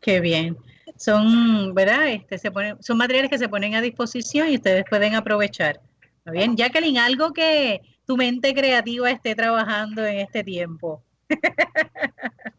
Qué 0.00 0.20
bien. 0.20 0.56
Son, 0.96 1.74
¿verdad? 1.74 2.08
Este, 2.08 2.38
se 2.38 2.50
ponen, 2.50 2.82
son 2.82 2.96
materiales 2.96 3.30
que 3.30 3.38
se 3.38 3.48
ponen 3.48 3.74
a 3.74 3.80
disposición 3.80 4.48
y 4.48 4.56
ustedes 4.56 4.84
pueden 4.88 5.14
aprovechar. 5.14 5.80
¿Está 6.18 6.30
bien? 6.30 6.56
Jacqueline, 6.56 6.98
algo 6.98 7.32
que 7.32 7.80
tu 8.06 8.16
mente 8.16 8.54
creativa 8.54 9.10
esté 9.10 9.34
trabajando 9.34 10.04
en 10.04 10.20
este 10.20 10.44
tiempo. 10.44 11.02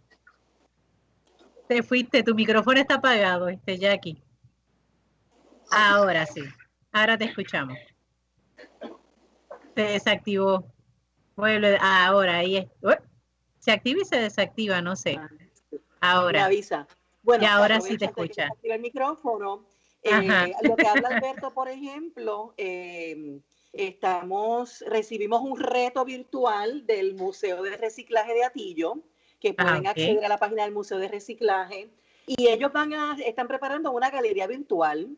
Te 1.67 1.81
fuiste, 1.81 2.23
tu 2.23 2.35
micrófono 2.35 2.79
está 2.79 2.95
apagado, 2.95 3.47
este 3.47 3.77
Jackie. 3.77 4.21
Ahora 5.71 6.25
sí, 6.25 6.43
ahora 6.91 7.17
te 7.17 7.25
escuchamos. 7.25 7.77
Se 9.75 9.81
desactivó. 9.81 10.71
Vuelve, 11.35 11.77
ahora 11.81 12.37
ahí 12.37 12.57
es. 12.57 12.67
Se 13.59 13.71
activa 13.71 14.01
y 14.01 14.05
se 14.05 14.17
desactiva, 14.17 14.81
no 14.81 14.95
sé. 14.95 15.19
Ahora. 16.01 16.39
Me 16.39 16.45
avisa. 16.45 16.87
Bueno, 17.23 17.43
y 17.43 17.47
ahora 17.47 17.81
sí 17.81 17.97
te 17.97 18.05
escucha. 18.05 18.49
El 18.61 18.81
micrófono. 18.81 19.65
Eh, 20.03 20.53
lo 20.61 20.75
que 20.75 20.87
habla 20.87 21.07
Alberto, 21.23 21.53
por 21.53 21.69
ejemplo, 21.69 22.53
eh, 22.57 23.39
estamos, 23.71 24.83
recibimos 24.87 25.41
un 25.41 25.57
reto 25.57 26.03
virtual 26.03 26.85
del 26.85 27.15
Museo 27.15 27.63
de 27.63 27.77
Reciclaje 27.77 28.33
de 28.33 28.43
Atillo 28.43 28.97
que 29.39 29.55
ah, 29.57 29.63
pueden 29.63 29.87
acceder 29.87 30.25
a 30.25 30.29
la 30.29 30.37
página 30.37 30.63
del 30.63 30.73
Museo 30.73 30.99
de 30.99 31.07
Reciclaje 31.07 31.89
y 32.27 32.47
ellos 32.47 32.71
van 32.71 32.93
a, 32.93 33.17
están 33.25 33.47
preparando 33.47 33.91
una 33.91 34.09
galería 34.09 34.47
virtual 34.47 35.09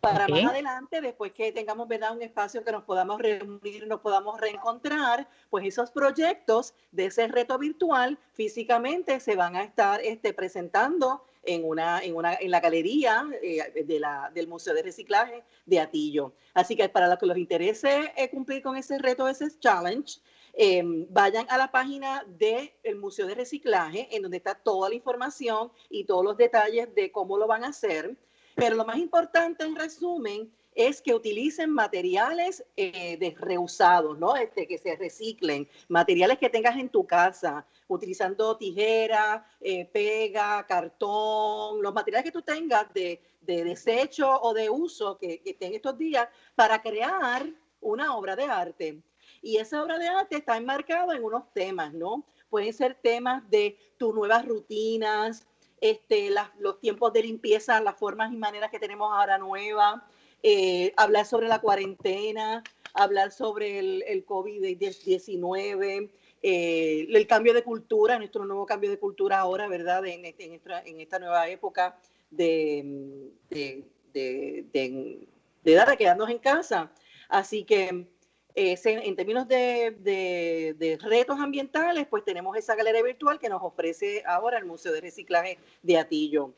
para 0.00 0.26
más 0.26 0.44
adelante, 0.46 1.00
después 1.00 1.30
que 1.32 1.52
tengamos 1.52 1.86
¿verdad? 1.86 2.12
un 2.12 2.22
espacio 2.22 2.64
que 2.64 2.72
nos 2.72 2.82
podamos 2.82 3.20
reunir, 3.20 3.86
nos 3.86 4.00
podamos 4.00 4.40
reencontrar, 4.40 5.28
pues 5.48 5.64
esos 5.64 5.92
proyectos 5.92 6.74
de 6.90 7.06
ese 7.06 7.28
reto 7.28 7.56
virtual 7.56 8.18
físicamente 8.32 9.20
se 9.20 9.36
van 9.36 9.54
a 9.54 9.62
estar 9.62 10.00
este, 10.00 10.32
presentando 10.32 11.24
en, 11.42 11.64
una, 11.64 12.00
en, 12.02 12.14
una, 12.16 12.34
en 12.34 12.50
la 12.50 12.60
galería 12.60 13.28
eh, 13.42 13.84
de 13.84 14.00
la, 14.00 14.30
del 14.34 14.48
Museo 14.48 14.74
de 14.74 14.82
Reciclaje 14.82 15.42
de 15.66 15.80
Atillo. 15.80 16.34
Así 16.54 16.76
que 16.76 16.88
para 16.88 17.08
los 17.08 17.18
que 17.18 17.26
les 17.26 17.36
interese 17.36 18.12
eh, 18.16 18.30
cumplir 18.30 18.62
con 18.62 18.76
ese 18.76 18.98
reto, 18.98 19.28
ese 19.28 19.48
challenge, 19.58 20.20
em, 20.52 21.06
vayan 21.10 21.46
a 21.48 21.58
la 21.58 21.70
página 21.70 22.24
del 22.26 22.96
Museo 22.96 23.26
de 23.26 23.34
Reciclaje, 23.34 24.08
en 24.14 24.22
donde 24.22 24.36
está 24.36 24.54
toda 24.54 24.88
la 24.88 24.94
información 24.94 25.72
y 25.88 26.04
todos 26.04 26.24
los 26.24 26.36
detalles 26.36 26.94
de 26.94 27.10
cómo 27.10 27.38
lo 27.38 27.46
van 27.46 27.64
a 27.64 27.68
hacer. 27.68 28.16
Pero 28.54 28.76
lo 28.76 28.84
más 28.84 28.98
importante, 28.98 29.64
en 29.64 29.76
resumen, 29.76 30.52
es 30.74 31.02
que 31.02 31.14
utilicen 31.14 31.70
materiales 31.70 32.64
eh, 32.76 33.16
de 33.18 33.34
reusados, 33.38 34.18
¿no? 34.18 34.36
Este, 34.36 34.66
que 34.66 34.78
se 34.78 34.96
reciclen, 34.96 35.68
materiales 35.88 36.38
que 36.38 36.50
tengas 36.50 36.76
en 36.76 36.88
tu 36.88 37.06
casa, 37.06 37.66
utilizando 37.88 38.56
tijera, 38.56 39.46
eh, 39.60 39.84
pega, 39.86 40.66
cartón, 40.66 41.82
los 41.82 41.92
materiales 41.92 42.24
que 42.24 42.32
tú 42.32 42.42
tengas 42.42 42.92
de, 42.94 43.20
desecho 43.40 44.40
o 44.40 44.54
de 44.54 44.70
uso 44.70 45.18
que, 45.18 45.40
que 45.42 45.50
estén 45.50 45.74
estos 45.74 45.98
días 45.98 46.28
para 46.54 46.80
crear 46.80 47.46
una 47.80 48.16
obra 48.16 48.36
de 48.36 48.44
arte. 48.44 49.02
Y 49.42 49.56
esa 49.56 49.82
obra 49.82 49.98
de 49.98 50.06
arte 50.06 50.36
está 50.36 50.56
enmarcada 50.56 51.16
en 51.16 51.24
unos 51.24 51.52
temas, 51.52 51.92
¿no? 51.92 52.24
Pueden 52.48 52.72
ser 52.72 52.94
temas 52.94 53.48
de 53.50 53.76
tus 53.98 54.14
nuevas 54.14 54.46
rutinas, 54.46 55.44
este, 55.82 56.30
los 56.60 56.78
tiempos 56.78 57.12
de 57.12 57.24
limpieza, 57.24 57.80
las 57.80 57.96
formas 57.96 58.32
y 58.32 58.36
maneras 58.36 58.70
que 58.70 58.78
tenemos 58.78 59.10
ahora 59.12 59.36
nuevas, 59.36 60.00
eh, 60.42 60.92
hablar 60.96 61.26
sobre 61.26 61.48
la 61.48 61.60
cuarentena, 61.60 62.62
hablar 62.94 63.32
sobre 63.32 63.78
el, 63.78 64.04
el 64.06 64.26
COVID-19, 64.26 66.10
eh, 66.42 67.06
el 67.08 67.26
cambio 67.26 67.54
de 67.54 67.62
cultura, 67.62 68.18
nuestro 68.18 68.44
nuevo 68.44 68.66
cambio 68.66 68.90
de 68.90 68.98
cultura 68.98 69.38
ahora, 69.38 69.68
¿verdad? 69.68 70.04
En, 70.06 70.24
esta, 70.24 71.18
nueva 71.18 71.48
época 71.48 71.96
de, 72.30 73.30
de, 73.48 73.84
de, 74.12 75.96
quedarnos 75.96 76.30
en 76.30 76.38
casa. 76.38 76.90
Así 77.28 77.64
que 77.64 78.06
en 78.54 79.16
términos 79.16 79.48
de, 79.48 80.98
retos 81.00 81.38
ambientales, 81.38 82.06
pues 82.08 82.24
tenemos 82.24 82.56
esa 82.56 82.74
galería 82.74 83.02
virtual 83.02 83.38
que 83.38 83.48
nos 83.48 83.62
ofrece 83.62 84.22
ahora 84.26 84.58
el 84.58 84.64
Museo 84.64 84.92
de 84.92 85.00
Reciclaje 85.00 85.58
de 85.82 85.98
Atillo. 85.98 86.54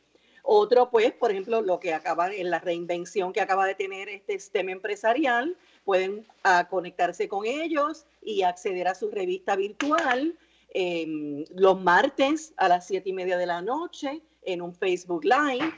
Otro, 0.47 0.91
pues, 0.91 1.13
por 1.13 1.31
ejemplo, 1.31 1.63
lo 1.63 1.81
que 1.81 1.95
acaba 1.95 2.31
en 2.31 2.51
la 2.51 2.59
reinvención 2.59 3.33
que 3.33 3.41
acaba 3.41 3.67
de 3.67 3.75
tener 3.75 4.11
este 4.11 4.39
STEM 4.39 4.69
empresarial, 4.69 5.57
pueden 5.85 6.27
ah, 6.43 6.69
conectarse 6.69 7.29
con 7.29 7.47
ellos 7.47 8.05
y 8.21 8.43
acceder 8.43 8.87
a 8.87 8.95
su 8.95 9.11
revista 9.11 9.57
virtual 9.57 10.39
em, 10.69 11.47
los 11.55 11.81
martes 11.81 12.53
a 12.59 12.69
las 12.69 12.87
siete 12.87 13.09
y 13.09 13.13
media 13.15 13.39
de 13.39 13.47
la 13.47 13.63
noche 13.63 14.21
en 14.43 14.61
un 14.61 14.75
Facebook 14.75 15.25
Live. 15.25 15.73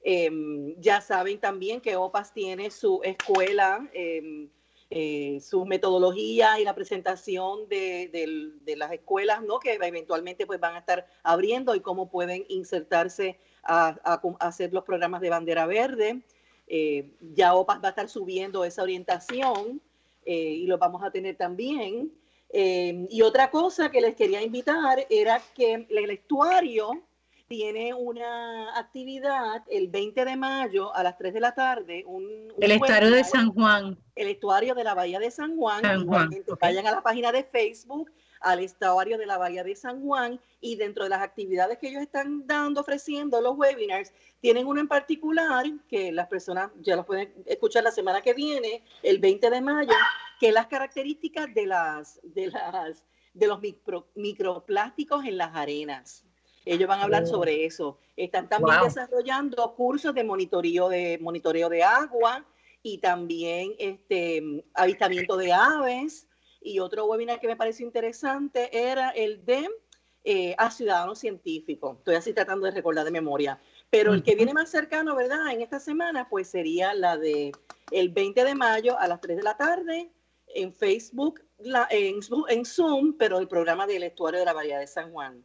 Em, 0.00 0.74
ya 0.80 1.02
saben 1.02 1.38
también 1.38 1.82
que 1.82 1.96
OPAS 1.96 2.32
tiene 2.32 2.70
su 2.70 3.02
escuela 3.04 3.86
em, 3.92 4.48
eh, 4.90 5.38
su 5.42 5.66
metodología 5.66 6.58
y 6.58 6.64
la 6.64 6.74
presentación 6.74 7.68
de, 7.68 8.64
las 8.74 8.90
escuelas 8.90 9.42
¿no? 9.42 9.58
que 9.58 9.74
eventualmente 9.74 10.46
pues, 10.46 10.58
van 10.60 10.76
a 10.76 10.78
estar 10.78 11.06
abriendo 11.22 11.74
y 11.74 11.80
cómo 11.80 12.10
pueden 12.10 12.46
insertarse 12.48 13.38
a, 13.62 14.20
hacer 14.40 14.72
los 14.72 14.84
programas 14.84 15.20
de 15.20 15.30
bandera 15.30 15.66
verde. 15.66 16.20
Eh, 16.66 17.10
ya 17.34 17.54
OPAS 17.54 17.78
va 17.82 17.88
a 17.88 17.90
estar 17.90 18.08
subiendo 18.08 18.64
esa 18.64 18.82
orientación 18.82 19.80
eh, 20.24 20.34
y 20.34 20.66
lo 20.66 20.78
vamos 20.78 21.02
a 21.02 21.10
tener 21.10 21.36
también. 21.36 22.12
y 22.50 23.22
otra 23.22 23.50
cosa 23.50 23.90
que 23.90 24.00
les 24.00 24.14
quería 24.16 24.42
invitar 24.42 25.06
era 25.10 25.40
que 25.54 25.86
el 25.88 26.10
estuario 26.10 27.02
tiene 27.48 27.94
una 27.94 28.78
actividad 28.78 29.64
el 29.70 29.88
20 29.88 30.24
de 30.24 30.36
mayo 30.36 30.94
a 30.94 31.02
las 31.02 31.16
3 31.16 31.32
de 31.32 31.40
la 31.40 31.54
tarde. 31.54 32.04
Un, 32.06 32.52
el 32.60 32.72
estuario 32.72 33.10
de 33.10 33.24
San 33.24 33.52
Juan. 33.52 33.98
El 34.14 34.28
estuario 34.28 34.74
de 34.74 34.84
la 34.84 34.94
Bahía 34.94 35.18
de 35.18 35.30
San 35.30 35.56
Juan. 35.56 35.82
Vayan 36.60 36.86
a 36.86 36.90
la 36.90 37.02
página 37.02 37.32
de 37.32 37.42
Facebook 37.44 38.12
al 38.40 38.60
estuario 38.60 39.18
de 39.18 39.26
la 39.26 39.38
Bahía 39.38 39.64
de 39.64 39.74
San 39.74 40.02
Juan 40.02 40.40
y 40.60 40.76
dentro 40.76 41.04
de 41.04 41.10
las 41.10 41.22
actividades 41.22 41.78
que 41.78 41.88
ellos 41.88 42.02
están 42.02 42.46
dando, 42.46 42.80
ofreciendo 42.80 43.40
los 43.40 43.56
webinars, 43.56 44.12
tienen 44.40 44.66
uno 44.66 44.80
en 44.80 44.88
particular 44.88 45.66
que 45.88 46.12
las 46.12 46.28
personas 46.28 46.70
ya 46.80 46.96
lo 46.96 47.04
pueden 47.04 47.32
escuchar 47.46 47.84
la 47.84 47.90
semana 47.90 48.20
que 48.20 48.34
viene, 48.34 48.82
el 49.02 49.18
20 49.18 49.50
de 49.50 49.60
mayo, 49.60 49.94
que 50.38 50.48
es 50.48 50.54
las 50.54 50.66
características 50.66 51.52
de 51.54 51.66
las 51.66 52.20
de 52.22 52.48
las 52.48 53.04
de 53.34 53.46
los 53.46 53.60
microplásticos 54.14 55.24
en 55.24 55.36
las 55.36 55.54
arenas. 55.54 56.24
Ellos 56.64 56.88
van 56.88 57.00
a 57.00 57.04
hablar 57.04 57.22
oh. 57.22 57.26
sobre 57.26 57.64
eso. 57.64 57.98
Están 58.16 58.48
también 58.48 58.76
desarrollando 58.82 59.74
cursos 59.74 60.14
de 60.14 60.24
monitoreo 60.24 60.88
de 60.88 61.18
monitoreo 61.18 61.68
de 61.68 61.82
agua 61.82 62.44
y 62.82 62.98
también 62.98 63.74
este 63.78 64.64
avistamiento 64.74 65.36
de 65.36 65.52
aves. 65.52 66.27
Y 66.60 66.80
otro 66.80 67.06
webinar 67.06 67.40
que 67.40 67.46
me 67.46 67.56
pareció 67.56 67.86
interesante 67.86 68.70
era 68.72 69.10
el 69.10 69.44
de 69.44 69.68
eh, 70.24 70.54
a 70.58 70.70
ciudadanos 70.70 71.18
científicos. 71.18 71.98
Estoy 71.98 72.16
así 72.16 72.32
tratando 72.32 72.66
de 72.66 72.72
recordar 72.72 73.04
de 73.04 73.10
memoria. 73.10 73.60
Pero 73.90 74.12
el 74.12 74.22
que 74.22 74.34
viene 74.34 74.52
más 74.52 74.70
cercano, 74.70 75.16
¿verdad? 75.16 75.50
En 75.50 75.62
esta 75.62 75.80
semana, 75.80 76.28
pues 76.28 76.48
sería 76.48 76.92
la 76.92 77.16
de 77.16 77.52
el 77.90 78.10
20 78.10 78.44
de 78.44 78.54
mayo 78.54 78.98
a 78.98 79.08
las 79.08 79.20
3 79.20 79.38
de 79.38 79.42
la 79.42 79.56
tarde 79.56 80.12
en 80.54 80.72
Facebook, 80.72 81.42
la, 81.58 81.86
en, 81.90 82.20
en 82.48 82.64
Zoom, 82.64 83.16
pero 83.16 83.38
el 83.38 83.48
programa 83.48 83.86
del 83.86 84.02
estuario 84.02 84.40
de 84.40 84.46
la 84.46 84.52
Bahía 84.52 84.78
de 84.78 84.86
San 84.86 85.12
Juan. 85.12 85.44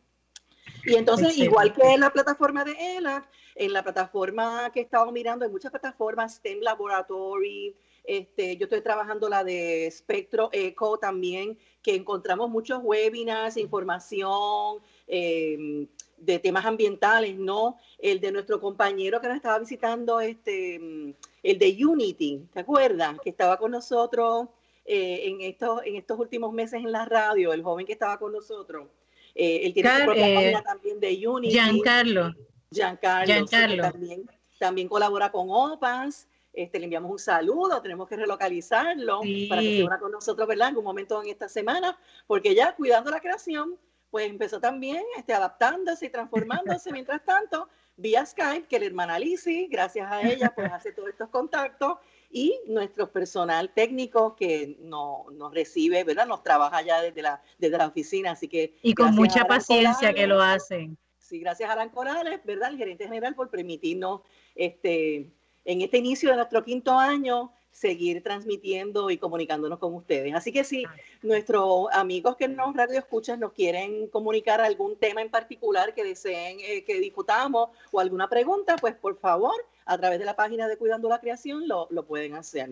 Y 0.86 0.95
entonces, 0.95 1.38
igual 1.38 1.73
que 1.73 1.93
en 1.93 2.01
la 2.01 2.11
plataforma 2.11 2.63
de 2.63 2.97
ELAC, 2.97 3.29
en 3.55 3.73
la 3.73 3.84
plataforma 3.84 4.71
que 4.73 4.81
he 4.81 4.84
estado 4.84 5.11
mirando, 5.11 5.45
hay 5.45 5.51
muchas 5.51 5.71
plataformas, 5.71 6.36
STEM 6.36 6.59
Laboratory, 6.61 7.75
este, 8.03 8.57
yo 8.57 8.65
estoy 8.65 8.81
trabajando 8.81 9.29
la 9.29 9.43
de 9.43 9.89
Spectro 9.89 10.49
Eco 10.51 10.97
también, 10.97 11.57
que 11.81 11.95
encontramos 11.95 12.49
muchos 12.49 12.79
webinars, 12.84 13.55
información 13.57 14.79
em, 15.07 15.88
de 16.17 16.39
temas 16.39 16.65
ambientales, 16.65 17.38
¿no? 17.38 17.77
El 17.97 18.19
de 18.19 18.31
nuestro 18.31 18.59
compañero 18.59 19.21
que 19.21 19.27
nos 19.27 19.38
estaba 19.38 19.59
visitando, 19.59 20.19
este, 20.19 20.75
el 20.75 21.59
de 21.59 21.77
Unity, 21.86 22.47
¿te 22.51 22.59
acuerdas? 22.59 23.17
Que 23.23 23.29
estaba 23.29 23.57
con 23.57 23.71
nosotros 23.71 24.47
eh, 24.86 25.21
en, 25.25 25.41
estos, 25.41 25.81
en 25.86 25.95
estos 25.95 26.19
últimos 26.19 26.51
meses 26.51 26.81
en 26.81 26.91
la 26.91 27.05
radio, 27.05 27.53
el 27.53 27.63
joven 27.63 27.86
que 27.86 27.93
estaba 27.93 28.17
con 28.19 28.34
nosotros. 28.34 28.88
Eh, 29.36 29.61
él 29.63 29.73
tiene 29.73 29.89
su 29.97 30.05
propia 30.05 30.36
página 30.36 30.61
también 30.63 30.99
de 30.99 31.27
Unity. 31.27 31.53
Giancarlo. 31.53 32.34
Giancarlo. 32.71 33.84
También, 33.84 34.29
también 34.59 34.88
colabora 34.88 35.31
con 35.31 35.47
OPAS. 35.49 36.27
Este, 36.53 36.77
le 36.77 36.86
enviamos 36.86 37.09
un 37.09 37.17
saludo, 37.17 37.81
tenemos 37.81 38.07
que 38.07 38.15
relocalizarlo 38.15 39.21
para 39.49 39.61
que 39.61 39.77
se 39.77 39.84
una 39.84 39.97
con 39.97 40.11
nosotros, 40.11 40.47
¿verdad? 40.47 40.69
En 40.69 40.77
un 40.77 40.84
momento 40.84 41.19
en 41.23 41.29
esta 41.29 41.49
semana, 41.49 41.97
porque 42.27 42.53
ya 42.53 42.75
cuidando 42.75 43.09
la 43.09 43.19
creación, 43.19 43.75
pues 44.11 44.29
empezó 44.29 44.59
también 44.59 45.01
este, 45.17 45.34
adaptándose 45.34 46.05
y 46.05 46.09
transformándose 46.09 46.91
mientras 46.93 47.25
tanto 47.25 47.67
vía 47.97 48.23
Skype, 48.23 48.67
que 48.67 48.79
la 48.79 48.86
hermana 48.86 49.17
Lizzie, 49.17 49.67
gracias 49.67 50.11
a 50.11 50.21
ella, 50.21 50.53
pues 50.53 50.71
hace 50.71 50.91
todos 50.91 51.09
estos 51.09 51.29
contactos 51.29 51.97
y 52.34 52.59
nuestro 52.65 53.11
personal 53.11 53.71
técnico 53.73 54.36
que 54.36 54.75
nos 54.81 55.53
recibe, 55.53 56.03
¿verdad? 56.03 56.25
Nos 56.25 56.41
trabaja 56.41 56.81
ya 56.81 56.99
desde 56.99 57.21
la, 57.21 57.41
desde 57.59 57.77
la 57.77 57.86
oficina, 57.86 58.31
así 58.31 58.47
que... 58.47 58.75
Y 58.81 58.95
con 58.95 59.13
mucha 59.13 59.45
paciencia 59.45 60.13
que 60.13 60.25
lo 60.25 60.41
hacen. 60.41 60.97
Sí, 61.19 61.39
gracias 61.39 61.69
a 61.69 61.73
Alan 61.73 61.89
Corales, 61.89 62.43
¿verdad? 62.43 62.71
El 62.71 62.77
gerente 62.77 63.05
general 63.05 63.36
por 63.36 63.51
permitirnos 63.51 64.21
este, 64.55 65.31
en 65.63 65.81
este 65.81 65.99
inicio 65.99 66.31
de 66.31 66.38
nuestro 66.38 66.63
quinto 66.63 66.97
año 66.97 67.53
seguir 67.74 68.24
transmitiendo 68.24 69.09
y 69.09 69.17
comunicándonos 69.17 69.80
con 69.80 69.93
ustedes. 69.95 70.34
Así 70.36 70.53
que 70.53 70.63
si 70.63 70.86
nuestros 71.24 71.88
amigos 71.91 72.38
que 72.38 72.47
nos 72.47 72.76
radio 72.76 72.99
escuchan 72.99 73.39
nos 73.39 73.51
quieren 73.51 74.07
comunicar 74.07 74.61
algún 74.61 74.95
tema 74.95 75.21
en 75.21 75.30
particular 75.30 75.93
que 75.93 76.03
deseen 76.03 76.59
eh, 76.61 76.86
que 76.86 76.99
discutamos 76.99 77.71
o 77.91 77.99
alguna 77.99 78.30
pregunta, 78.30 78.76
pues 78.78 78.95
por 78.95 79.17
favor, 79.17 79.55
a 79.86 79.97
través 79.97 80.19
de 80.19 80.26
la 80.26 80.36
página 80.36 80.67
de 80.67 80.78
Cuidando 80.78 81.09
la 81.09 81.19
Creación 81.19 81.67
lo, 81.67 81.88
pueden 82.05 82.36
hacer. 82.36 82.69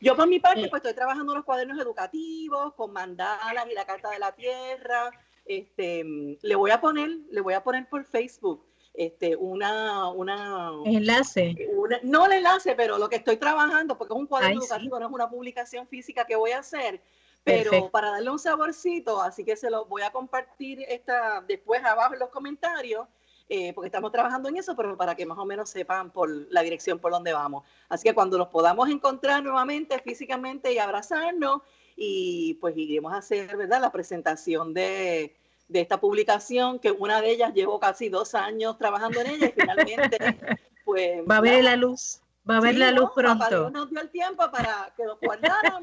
Yo 0.00 0.14
por 0.14 0.28
mi 0.28 0.38
parte, 0.38 0.68
pues 0.68 0.80
estoy 0.80 0.94
trabajando 0.94 1.32
en 1.32 1.38
los 1.38 1.44
cuadernos 1.44 1.80
educativos, 1.80 2.74
con 2.74 2.92
mandalas 2.92 3.66
y 3.70 3.74
la 3.74 3.86
Carta 3.86 4.10
de 4.10 4.18
la 4.18 4.32
Tierra. 4.32 5.10
Este, 5.46 6.04
le 6.42 6.54
voy 6.54 6.70
a 6.70 6.80
poner, 6.80 7.10
le 7.30 7.40
voy 7.40 7.54
a 7.54 7.62
poner 7.62 7.88
por 7.88 8.04
Facebook 8.04 8.62
este, 8.94 9.34
una, 9.34 10.08
una 10.08 10.70
enlace. 10.84 11.56
no 12.04 12.26
el 12.26 12.32
enlace, 12.32 12.76
pero 12.76 12.96
lo 12.96 13.08
que 13.08 13.16
estoy 13.16 13.36
trabajando, 13.36 13.98
porque 13.98 14.14
es 14.14 14.20
un 14.20 14.26
cuaderno 14.26 14.62
educativo, 14.62 15.00
no 15.00 15.06
es 15.06 15.12
una 15.12 15.28
publicación 15.28 15.88
física 15.88 16.24
que 16.24 16.36
voy 16.36 16.52
a 16.52 16.60
hacer, 16.60 17.02
pero 17.42 17.90
para 17.90 18.10
darle 18.10 18.30
un 18.30 18.38
saborcito, 18.38 19.20
así 19.20 19.44
que 19.44 19.56
se 19.56 19.68
lo 19.68 19.84
voy 19.86 20.02
a 20.02 20.12
compartir 20.12 20.84
esta, 20.88 21.42
después 21.46 21.84
abajo 21.84 22.14
en 22.14 22.20
los 22.20 22.30
comentarios. 22.30 23.06
eh, 23.46 23.74
porque 23.74 23.88
estamos 23.88 24.10
trabajando 24.10 24.48
en 24.48 24.56
eso, 24.56 24.74
pero 24.74 24.96
para 24.96 25.14
que 25.14 25.26
más 25.26 25.36
o 25.36 25.44
menos 25.44 25.68
sepan 25.68 26.10
por 26.10 26.30
la 26.50 26.62
dirección 26.62 26.98
por 26.98 27.12
donde 27.12 27.34
vamos. 27.34 27.62
Así 27.90 28.08
que 28.08 28.14
cuando 28.14 28.38
nos 28.38 28.48
podamos 28.48 28.88
encontrar 28.88 29.42
nuevamente 29.42 29.98
físicamente 29.98 30.72
y 30.72 30.78
abrazarnos, 30.78 31.60
y 31.94 32.54
pues 32.54 32.74
iremos 32.76 33.12
a 33.12 33.18
hacer, 33.18 33.54
¿verdad?, 33.56 33.82
la 33.82 33.92
presentación 33.92 34.72
de, 34.72 35.36
de 35.74 35.80
esta 35.80 36.00
publicación, 36.00 36.78
que 36.78 36.92
una 36.92 37.20
de 37.20 37.32
ellas 37.32 37.52
llevo 37.52 37.80
casi 37.80 38.08
dos 38.08 38.34
años 38.36 38.78
trabajando 38.78 39.20
en 39.20 39.26
ella 39.26 39.48
y 39.48 39.60
finalmente, 39.60 40.18
pues... 40.84 41.22
Va 41.28 41.38
a 41.38 41.40
ver 41.40 41.64
la 41.64 41.74
luz. 41.74 42.20
Va 42.48 42.58
a 42.58 42.60
ver 42.60 42.76
la 42.76 42.92
luz 42.92 43.10
pronto. 43.14 43.44
Papá 43.44 43.70
nos 43.70 43.90
dio 43.90 44.00
el 44.00 44.10
tiempo 44.10 44.48
para 44.52 44.92
que 44.96 45.04
nos 45.04 45.18
guardáramos 45.18 45.80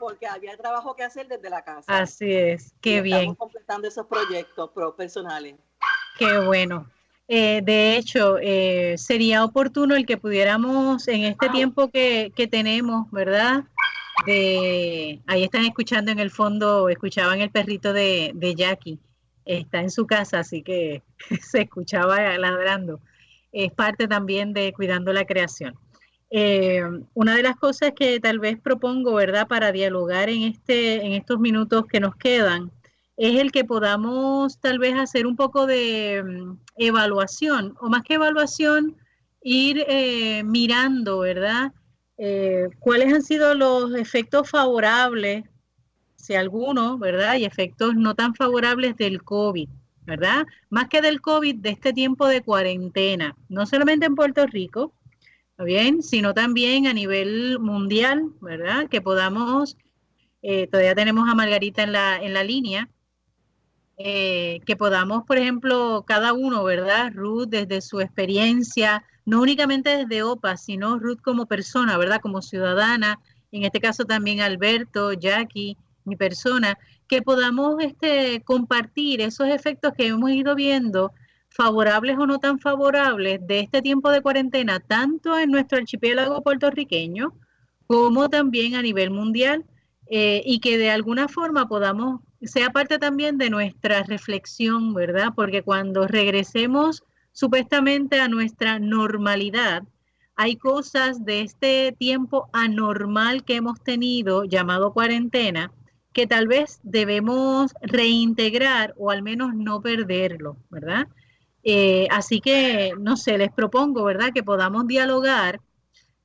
porque 0.00 0.26
había 0.26 0.56
trabajo 0.56 0.96
que 0.96 1.02
hacer 1.02 1.28
desde 1.28 1.50
la 1.50 1.62
casa. 1.62 1.98
Así 1.98 2.32
es, 2.32 2.72
qué 2.80 3.02
bien. 3.02 3.18
Estamos 3.18 3.38
completando 3.38 3.88
esos 3.88 4.06
proyectos 4.06 4.70
personales. 4.96 5.56
Qué 6.18 6.38
bueno. 6.38 6.88
Eh, 7.28 7.60
de 7.62 7.96
hecho, 7.96 8.38
eh, 8.40 8.94
sería 8.96 9.44
oportuno 9.44 9.96
el 9.96 10.06
que 10.06 10.16
pudiéramos 10.16 11.08
en 11.08 11.24
este 11.24 11.48
tiempo 11.50 11.90
que, 11.90 12.32
que, 12.34 12.46
tenemos, 12.46 13.10
¿verdad? 13.10 13.64
De, 14.24 15.20
ahí 15.26 15.42
están 15.42 15.64
escuchando 15.64 16.12
en 16.12 16.20
el 16.20 16.30
fondo, 16.30 16.88
escuchaban 16.88 17.40
el 17.40 17.50
perrito 17.50 17.92
de, 17.92 18.30
de 18.32 18.54
Jackie, 18.54 19.00
está 19.46 19.80
en 19.80 19.90
su 19.90 20.06
casa, 20.06 20.40
así 20.40 20.62
que 20.62 21.02
se 21.40 21.62
escuchaba 21.62 22.36
ladrando. 22.36 23.00
Es 23.52 23.72
parte 23.72 24.06
también 24.06 24.52
de 24.52 24.72
cuidando 24.74 25.12
la 25.12 25.24
creación. 25.24 25.74
Eh, 26.30 26.82
una 27.14 27.36
de 27.36 27.42
las 27.42 27.56
cosas 27.56 27.92
que 27.96 28.18
tal 28.20 28.40
vez 28.40 28.58
propongo, 28.58 29.14
¿verdad?, 29.14 29.46
para 29.46 29.72
dialogar 29.72 30.28
en, 30.28 30.42
este, 30.42 31.06
en 31.06 31.12
estos 31.12 31.38
minutos 31.38 31.86
que 31.86 32.00
nos 32.00 32.16
quedan, 32.16 32.72
es 33.16 33.40
el 33.40 33.52
que 33.52 33.64
podamos 33.64 34.60
tal 34.60 34.78
vez 34.78 34.94
hacer 34.94 35.26
un 35.26 35.36
poco 35.36 35.66
de 35.66 36.22
mm, 36.22 36.58
evaluación, 36.76 37.76
o 37.80 37.88
más 37.88 38.02
que 38.02 38.14
evaluación, 38.14 38.96
ir 39.42 39.84
eh, 39.88 40.42
mirando, 40.44 41.20
¿verdad?, 41.20 41.72
eh, 42.18 42.68
cuáles 42.80 43.12
han 43.12 43.22
sido 43.22 43.54
los 43.54 43.94
efectos 43.94 44.50
favorables, 44.50 45.44
si 46.26 46.34
alguno, 46.34 46.98
¿verdad?, 46.98 47.36
y 47.36 47.44
efectos 47.44 47.94
no 47.94 48.16
tan 48.16 48.34
favorables 48.34 48.96
del 48.96 49.22
COVID, 49.22 49.68
¿verdad? 50.04 50.44
Más 50.70 50.88
que 50.88 51.00
del 51.00 51.20
COVID, 51.20 51.56
de 51.56 51.70
este 51.70 51.92
tiempo 51.92 52.26
de 52.26 52.42
cuarentena, 52.42 53.36
no 53.48 53.64
solamente 53.64 54.06
en 54.06 54.16
Puerto 54.16 54.44
Rico, 54.46 54.92
bien? 55.58 56.02
Sino 56.02 56.34
también 56.34 56.88
a 56.88 56.92
nivel 56.92 57.60
mundial, 57.60 58.32
¿verdad? 58.40 58.88
Que 58.88 59.00
podamos, 59.00 59.76
eh, 60.42 60.66
todavía 60.66 60.96
tenemos 60.96 61.28
a 61.28 61.36
Margarita 61.36 61.84
en 61.84 61.92
la, 61.92 62.16
en 62.16 62.34
la 62.34 62.42
línea, 62.42 62.90
eh, 63.96 64.58
que 64.66 64.74
podamos, 64.74 65.24
por 65.26 65.38
ejemplo, 65.38 66.04
cada 66.08 66.32
uno, 66.32 66.64
¿verdad? 66.64 67.12
Ruth 67.14 67.46
desde 67.48 67.80
su 67.80 68.00
experiencia, 68.00 69.04
no 69.24 69.40
únicamente 69.40 69.96
desde 69.96 70.24
OPA, 70.24 70.56
sino 70.56 70.98
Ruth 70.98 71.20
como 71.22 71.46
persona, 71.46 71.96
¿verdad? 71.96 72.20
Como 72.20 72.42
ciudadana, 72.42 73.20
en 73.52 73.62
este 73.62 73.80
caso 73.80 74.04
también 74.04 74.40
Alberto, 74.40 75.12
Jackie, 75.12 75.76
mi 76.06 76.16
persona, 76.16 76.78
que 77.08 77.22
podamos 77.22 77.76
este, 77.82 78.42
compartir 78.42 79.20
esos 79.20 79.48
efectos 79.48 79.92
que 79.94 80.06
hemos 80.06 80.30
ido 80.30 80.54
viendo 80.54 81.12
favorables 81.48 82.18
o 82.18 82.26
no 82.26 82.38
tan 82.38 82.58
favorables 82.58 83.46
de 83.46 83.60
este 83.60 83.82
tiempo 83.82 84.10
de 84.10 84.22
cuarentena, 84.22 84.80
tanto 84.80 85.38
en 85.38 85.50
nuestro 85.50 85.78
archipiélago 85.78 86.42
puertorriqueño 86.42 87.34
como 87.86 88.28
también 88.28 88.74
a 88.74 88.82
nivel 88.82 89.10
mundial, 89.10 89.64
eh, 90.08 90.42
y 90.44 90.60
que 90.60 90.78
de 90.78 90.90
alguna 90.90 91.28
forma 91.28 91.68
podamos, 91.68 92.20
sea 92.40 92.70
parte 92.70 92.98
también 92.98 93.38
de 93.38 93.50
nuestra 93.50 94.02
reflexión, 94.04 94.94
¿verdad? 94.94 95.32
Porque 95.34 95.62
cuando 95.62 96.06
regresemos 96.06 97.02
supuestamente 97.32 98.20
a 98.20 98.28
nuestra 98.28 98.78
normalidad, 98.78 99.82
hay 100.36 100.56
cosas 100.56 101.24
de 101.24 101.40
este 101.40 101.94
tiempo 101.98 102.48
anormal 102.52 103.42
que 103.44 103.56
hemos 103.56 103.82
tenido, 103.82 104.44
llamado 104.44 104.92
cuarentena, 104.92 105.72
que 106.16 106.26
tal 106.26 106.48
vez 106.48 106.80
debemos 106.82 107.74
reintegrar 107.82 108.94
o 108.96 109.10
al 109.10 109.22
menos 109.22 109.54
no 109.54 109.82
perderlo, 109.82 110.56
¿verdad? 110.70 111.08
Eh, 111.62 112.08
así 112.10 112.40
que, 112.40 112.94
no 112.98 113.18
sé, 113.18 113.36
les 113.36 113.52
propongo, 113.52 114.02
¿verdad?, 114.02 114.32
que 114.32 114.42
podamos 114.42 114.86
dialogar, 114.86 115.60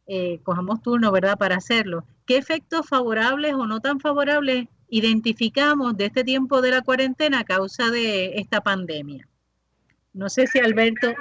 eh, 0.07 0.39
cojamos 0.43 0.81
turno, 0.81 1.11
¿verdad?, 1.11 1.37
para 1.37 1.57
hacerlo. 1.57 2.05
¿Qué 2.25 2.37
efectos 2.37 2.87
favorables 2.87 3.53
o 3.53 3.67
no 3.67 3.81
tan 3.81 3.99
favorables 3.99 4.69
identificamos 4.87 5.97
de 5.97 6.05
este 6.05 6.23
tiempo 6.23 6.61
de 6.61 6.71
la 6.71 6.83
cuarentena 6.83 7.39
a 7.39 7.43
causa 7.43 7.91
de 7.91 8.39
esta 8.39 8.61
pandemia? 8.61 9.27
No 10.13 10.29
sé 10.29 10.47
si 10.47 10.59
Alberto... 10.59 11.13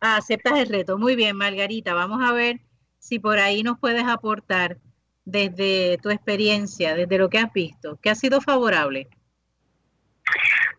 Ah, 0.00 0.18
aceptas 0.18 0.58
el 0.58 0.68
reto. 0.68 0.98
Muy 0.98 1.16
bien, 1.16 1.34
Margarita. 1.34 1.94
Vamos 1.94 2.20
a 2.22 2.34
ver 2.34 2.60
si 2.98 3.18
por 3.18 3.38
ahí 3.38 3.62
nos 3.62 3.78
puedes 3.78 4.04
aportar 4.04 4.76
desde 5.24 5.98
tu 5.98 6.10
experiencia, 6.10 6.94
desde 6.94 7.18
lo 7.18 7.28
que 7.30 7.38
has 7.38 7.52
visto, 7.52 7.98
¿qué 8.02 8.10
ha 8.10 8.14
sido 8.14 8.40
favorable? 8.40 9.08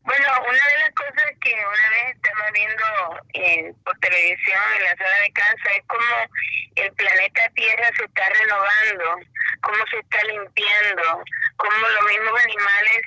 Bueno, 0.05 0.27
una 0.47 0.51
de 0.51 0.79
las 0.81 0.91
cosas 0.93 1.31
que 1.41 1.51
una 1.51 1.89
vez 1.89 2.15
estamos 2.15 2.51
viendo 2.53 2.85
en, 3.33 3.73
por 3.83 3.97
televisión 3.97 4.61
en 4.77 4.83
la 4.83 4.95
sala 4.97 5.21
de 5.23 5.31
casa 5.33 5.73
es 5.75 5.83
cómo 5.87 6.29
el 6.75 6.93
planeta 6.93 7.49
Tierra 7.55 7.89
se 7.97 8.05
está 8.05 8.29
renovando, 8.29 9.17
cómo 9.61 9.77
se 9.89 9.97
está 9.97 10.23
limpiando, 10.25 11.23
cómo 11.57 11.87
los 11.89 12.05
mismos 12.05 12.39
animales 12.39 13.01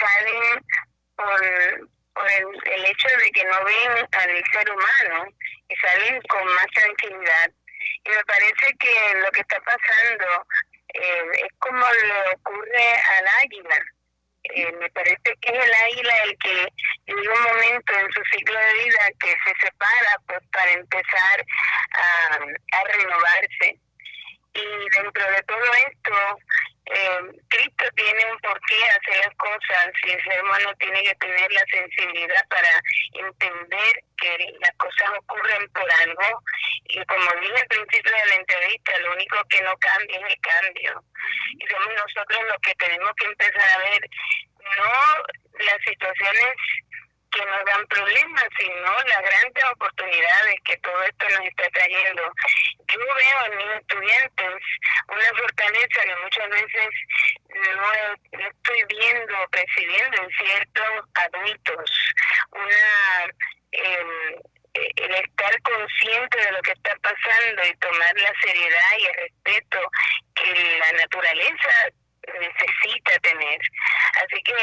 salen 0.00 0.64
por, 1.16 1.42
el 2.24 2.84
hecho 2.86 3.08
de 3.22 3.30
que 3.32 3.44
no 3.44 3.64
ven 3.64 4.08
al 4.12 4.44
ser 4.52 4.70
humano 4.70 5.32
y 5.68 5.76
salen 5.76 6.22
con 6.22 6.44
más 6.54 6.66
tranquilidad. 6.74 7.50
Y 8.04 8.10
me 8.10 8.24
parece 8.24 8.76
que 8.78 9.14
lo 9.22 9.30
que 9.30 9.40
está 9.40 9.60
pasando 9.60 10.46
eh, 10.94 11.24
es 11.34 11.58
como 11.58 11.84
le 11.92 12.34
ocurre 12.34 12.94
al 13.18 13.26
águila 13.42 13.80
eh, 14.44 14.72
me 14.80 14.90
parece 14.90 15.36
que 15.40 15.52
es 15.52 15.64
el 15.64 15.74
águila 15.74 16.14
el 16.24 16.38
que 16.38 16.68
en 17.06 17.18
un 17.18 17.42
momento 17.42 17.92
en 17.94 18.12
su 18.12 18.22
ciclo 18.32 18.58
de 18.58 18.84
vida 18.84 19.10
que 19.20 19.28
se 19.28 19.54
separa 19.60 20.16
pues 20.26 20.40
para 20.52 20.72
empezar 20.72 21.46
a, 21.92 22.34
a 22.36 22.84
renovarse. 22.96 23.78
Y 24.52 24.96
dentro 24.96 25.30
de 25.30 25.42
todo 25.42 25.74
esto, 25.88 26.38
eh, 26.86 27.20
Cristo 27.48 27.84
tiene 27.94 28.32
un 28.32 28.38
porqué 28.40 28.76
hacer 28.84 29.24
las 29.24 29.36
cosas 29.36 29.90
y 30.06 30.10
el 30.10 30.24
ser 30.24 30.42
humano 30.42 30.74
tiene 30.78 31.02
que 31.04 31.14
tener 31.16 31.52
la 31.52 31.64
sensibilidad 31.70 32.48
para 32.48 32.68
entender 33.14 34.04
que 34.16 34.54
las 34.60 34.72
cosas 34.76 35.10
ocurren 35.18 35.68
por 35.70 35.90
algo. 35.92 36.42
Y 36.84 37.04
como 37.04 37.30
dije 37.40 37.60
al 37.60 37.68
principio 37.68 38.12
de 38.12 38.26
la 38.26 38.34
entrevista, 38.34 38.98
lo 38.98 39.12
único 39.12 39.36
que 39.48 39.62
no 39.62 39.76
cambia 39.78 40.18
es 40.18 40.32
el 40.32 40.40
cambio. 40.40 41.04
Y 41.58 41.66
somos 41.66 41.94
nosotros 41.94 42.40
los 42.48 42.58
que 42.62 42.74
tenemos 42.74 43.12
que 43.16 43.26
empezar 43.26 43.70
a 43.70 43.78
ver 43.78 44.00
no 44.76 45.64
las 45.64 45.78
situaciones 45.86 46.54
que 47.30 47.44
nos 47.44 47.64
dan 47.64 47.86
problemas, 47.86 48.48
sino 48.60 48.92
las 49.06 49.22
grandes 49.22 49.64
oportunidades 49.72 50.54
que 50.64 50.76
todo 50.78 51.02
esto 51.02 51.28
nos 51.30 51.46
está 51.46 51.68
trayendo. 51.70 52.22
Yo 52.88 52.98
veo 52.98 53.46
en 53.46 53.56
mis 53.56 53.80
estudiantes 53.80 54.62
una 55.08 55.28
fortaleza 55.38 56.02
que 56.04 56.16
muchas 56.22 56.48
veces 56.50 56.88
no, 57.48 58.38
estoy 58.38 58.84
viendo 58.88 59.42
o 59.42 59.48
percibiendo 59.48 60.22
en 60.22 60.30
ciertos 60.30 61.04
adultos, 61.14 62.12
una 62.52 63.24
em, 63.72 64.40
el 64.74 65.14
estar 65.14 65.62
consciente 65.62 66.38
de 66.38 66.52
lo 66.52 66.62
que 66.62 66.72
está 66.72 66.94
pasando 67.02 67.64
y 67.64 67.74
tomar 67.76 68.14
la 68.16 68.32
seriedad 68.40 68.98
y 68.98 69.04
el 69.06 69.14
respeto 69.14 69.90
que 70.34 70.78
la 70.78 70.92
naturaleza 70.92 71.90
necesita 72.38 73.18
tener. 73.20 73.58
Así 74.22 74.42
que 74.44 74.54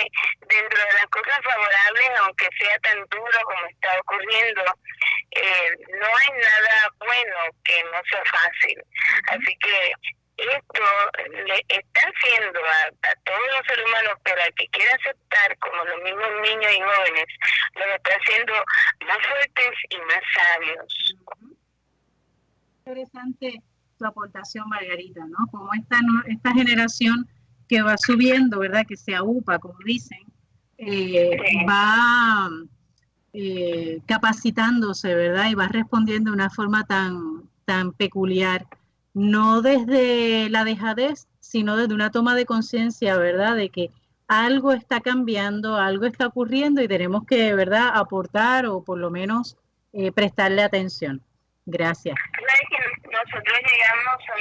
dentro 0.47 0.79
de 0.79 0.93
las 0.93 1.05
cosas 1.07 1.39
favorables, 1.43 2.09
aunque 2.19 2.47
sea 2.59 2.77
tan 2.79 3.06
ocurriendo, 4.27 4.61
eh, 5.31 5.69
no 5.89 6.07
hay 6.07 6.29
nada 6.41 6.93
bueno 6.99 7.57
que 7.63 7.83
no 7.83 7.99
sea 8.09 8.23
fácil. 8.25 8.83
Así 9.29 9.57
que 9.59 9.91
esto 10.37 10.83
le 11.45 11.55
está 11.67 12.01
haciendo 12.01 12.59
a, 12.59 13.15
todos 13.25 13.47
los 13.55 13.65
seres 13.67 13.85
humanos, 13.85 14.19
pero 14.23 14.41
al 14.41 14.53
que 14.53 14.67
quiera 14.67 14.91
aceptar, 14.95 15.57
como 15.59 15.83
los 15.83 16.03
mismos 16.03 16.29
niños 16.43 16.71
y 16.71 16.81
jóvenes, 16.81 17.25
lo 17.75 17.95
está 17.95 18.11
haciendo 18.11 18.53
más 19.07 19.17
fuertes 19.27 19.73
y 19.89 19.97
más 19.97 20.21
sabios. 20.35 21.15
Interesante 22.85 23.61
tu 23.97 24.05
aportación, 24.05 24.69
Margarita, 24.69 25.21
¿no? 25.25 25.47
Como 25.51 25.73
esta, 25.73 25.99
esta 26.27 26.53
generación 26.53 27.27
que 27.67 27.81
va 27.81 27.97
subiendo, 27.97 28.59
¿verdad? 28.59 28.85
Que 28.87 28.95
se 28.95 29.15
aupa, 29.15 29.57
como 29.57 29.77
dicen, 29.83 30.23
eh, 30.77 31.35
va 31.67 32.47
eh, 33.39 33.99
capacitándose, 34.07 35.13
¿verdad? 35.13 35.51
Y 35.51 35.53
va 35.53 35.67
respondiendo 35.67 36.31
de 36.31 36.35
una 36.35 36.49
forma 36.49 36.87
tan, 36.87 37.47
tan 37.65 37.93
peculiar, 37.93 38.65
no 39.13 39.61
desde 39.61 40.49
la 40.49 40.63
dejadez, 40.63 41.27
sino 41.39 41.77
desde 41.77 41.93
una 41.93 42.09
toma 42.09 42.33
de 42.33 42.47
conciencia, 42.47 43.15
¿verdad? 43.15 43.55
De 43.55 43.69
que 43.69 43.91
algo 44.27 44.73
está 44.73 45.01
cambiando, 45.01 45.75
algo 45.75 46.07
está 46.07 46.25
ocurriendo 46.25 46.81
y 46.81 46.87
tenemos 46.87 47.27
que, 47.27 47.53
¿verdad?, 47.53 47.91
aportar 47.93 48.65
o 48.65 48.83
por 48.83 48.97
lo 48.97 49.11
menos 49.11 49.55
eh, 49.93 50.11
prestarle 50.11 50.63
atención. 50.63 51.21
Gracias. 51.67 52.15
Nosotros 53.03 53.59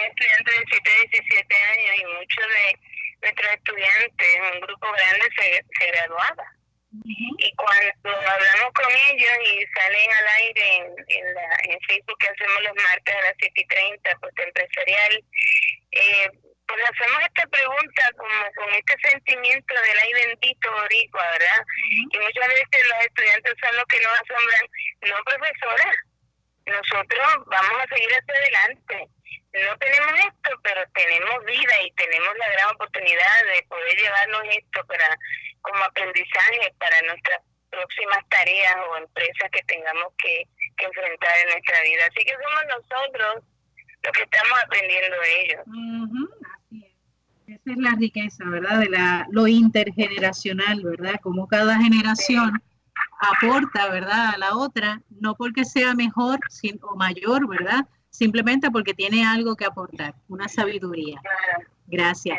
estudiantes 0.09 0.55
de 0.55 0.65
7, 0.71 0.91
17 1.13 1.55
años 1.55 1.97
y 2.01 2.05
muchos 2.19 2.45
de 2.49 2.79
nuestros 3.21 3.51
estudiantes, 3.57 4.29
un 4.55 4.61
grupo 4.61 4.87
grande, 4.97 5.27
se. 5.37 6.56
Y 7.05 7.55
cuando 7.57 8.31
hablamos 8.31 8.73
con 8.75 8.91
ellos 8.91 9.37
y 9.45 9.67
salen 9.75 10.11
al 10.13 10.29
aire 10.41 10.77
en, 10.77 10.85
en, 11.09 11.35
la, 11.35 11.49
en 11.65 11.81
Facebook 11.87 12.19
que 12.19 12.29
hacemos 12.29 12.63
los 12.63 12.75
martes 12.83 13.15
a 13.15 13.23
las 13.23 13.35
7 13.39 13.53
y 13.55 13.67
30, 13.67 14.19
pues 14.21 14.33
empresarial, 14.37 15.25
eh, 15.93 16.31
pues 16.67 16.81
hacemos 16.91 17.23
esta 17.23 17.47
pregunta 17.47 18.03
como 18.17 18.53
con 18.57 18.75
este 18.75 19.09
sentimiento 19.09 19.75
del 19.75 19.99
ay 19.99 20.13
bendito 20.13 20.73
boricua, 20.73 21.23
¿verdad? 21.33 21.65
Y 22.13 22.19
muchas 22.19 22.49
veces 22.49 22.87
los 22.91 23.07
estudiantes 23.07 23.55
son 23.63 23.77
los 23.77 23.85
que 23.87 24.01
nos 24.01 24.13
asombran, 24.21 24.67
no 25.03 25.25
profesora, 25.25 25.93
nosotros 26.67 27.27
vamos 27.47 27.79
a 27.79 27.95
seguir 27.95 28.11
hacia 28.11 28.35
adelante. 28.35 29.09
No 29.55 29.79
tenemos 29.79 30.13
esto, 30.19 30.51
pero 30.63 30.83
tenemos 30.95 31.45
vida 31.45 31.83
y 31.83 31.91
tenemos 31.93 32.37
la 32.37 32.49
gran 32.51 32.75
oportunidad 32.75 33.45
de 33.55 33.63
poder 33.69 33.97
llevarnos 33.97 34.43
esto 34.51 34.85
para 34.87 35.17
como 35.67 35.85
aprendizaje 35.85 36.73
para 36.79 37.01
nuestras 37.03 37.41
próximas 37.71 38.23
tareas 38.29 38.77
o 38.89 38.97
empresas 38.99 39.51
que 39.51 39.63
tengamos 39.67 40.13
que, 40.19 40.47
que 40.77 40.87
enfrentar 40.87 41.33
en 41.43 41.51
nuestra 41.51 41.83
vida. 41.83 42.03
Así 42.07 42.25
que 42.25 42.33
somos 42.33 42.63
nosotros 42.79 43.45
los 44.03 44.13
que 44.13 44.23
estamos 44.23 44.59
aprendiendo 44.65 45.17
de 45.21 45.43
ellos. 45.43 45.63
Esa 47.49 47.73
es 47.73 47.77
la 47.77 47.95
riqueza, 47.99 48.45
¿verdad? 48.45 48.81
De 48.81 48.89
la, 48.89 49.27
lo 49.31 49.47
intergeneracional, 49.47 50.83
¿verdad? 50.83 51.21
Como 51.23 51.47
cada 51.47 51.79
generación 51.79 52.61
aporta, 53.21 53.89
¿verdad? 53.89 54.35
A 54.35 54.39
la 54.39 54.57
otra, 54.57 55.01
no 55.21 55.35
porque 55.37 55.65
sea 55.65 55.95
mejor 55.95 56.41
o 56.83 56.97
mayor, 56.97 57.49
¿verdad? 57.49 57.87
Simplemente 58.11 58.71
porque 58.71 58.95
tiene 58.95 59.25
algo 59.27 59.57
que 59.57 59.65
aportar, 59.65 60.15
una 60.29 60.49
sabiduría. 60.49 61.21
Gracias. 61.87 62.39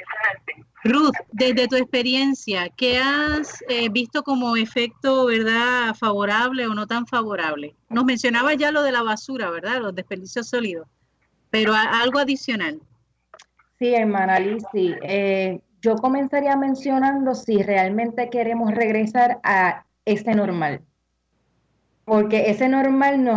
Ruth, 0.87 1.15
desde 1.31 1.67
tu 1.67 1.75
experiencia, 1.75 2.69
¿qué 2.75 2.97
has 2.97 3.63
eh, 3.67 3.89
visto 3.89 4.23
como 4.23 4.55
efecto, 4.55 5.25
verdad, 5.25 5.93
favorable 5.95 6.67
o 6.67 6.73
no 6.73 6.87
tan 6.87 7.05
favorable? 7.05 7.75
Nos 7.89 8.05
mencionaba 8.05 8.53
ya 8.53 8.71
lo 8.71 8.83
de 8.83 8.91
la 8.91 9.03
basura, 9.03 9.49
¿verdad? 9.49 9.81
Los 9.81 9.95
desperdicios 9.95 10.47
sólidos, 10.47 10.87
pero 11.49 11.73
algo 11.73 12.19
adicional. 12.19 12.79
Sí, 13.79 13.93
hermana 13.93 14.39
Lizzy. 14.39 14.95
Eh, 15.03 15.59
yo 15.81 15.95
comenzaría 15.95 16.55
mencionando 16.55 17.35
si 17.35 17.61
realmente 17.61 18.29
queremos 18.29 18.73
regresar 18.73 19.39
a 19.43 19.85
ese 20.05 20.33
normal. 20.33 20.81
Porque 22.07 22.49
ese 22.49 22.69
normal 22.69 23.21
nos 23.21 23.35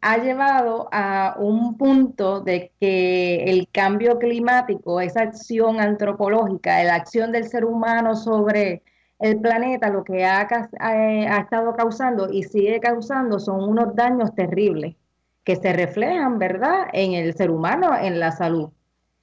ha, 0.00 0.16
llevado 0.18 0.88
a 0.92 1.34
un 1.40 1.76
punto 1.76 2.40
de 2.40 2.70
que 2.78 3.42
el 3.46 3.66
cambio 3.72 4.20
climático, 4.20 5.00
esa 5.00 5.22
acción 5.22 5.80
antropológica, 5.80 6.84
la 6.84 6.94
acción 6.94 7.32
del 7.32 7.48
ser 7.48 7.64
humano 7.64 8.14
sobre 8.14 8.84
el 9.18 9.40
planeta, 9.40 9.90
lo 9.90 10.04
que 10.04 10.24
ha, 10.24 10.46
eh, 10.94 11.26
estado 11.36 11.74
causando 11.74 12.32
y 12.32 12.44
sigue 12.44 12.78
causando 12.78 13.40
son 13.40 13.68
unos 13.68 13.96
daños 13.96 14.32
terribles 14.36 14.94
que 15.42 15.56
se 15.56 15.72
reflejan, 15.72 16.38
¿verdad?, 16.38 16.86
en 16.92 17.14
el 17.14 17.34
ser 17.34 17.50
humano, 17.50 17.90
en 18.00 18.20
la 18.20 18.30
salud. 18.30 18.70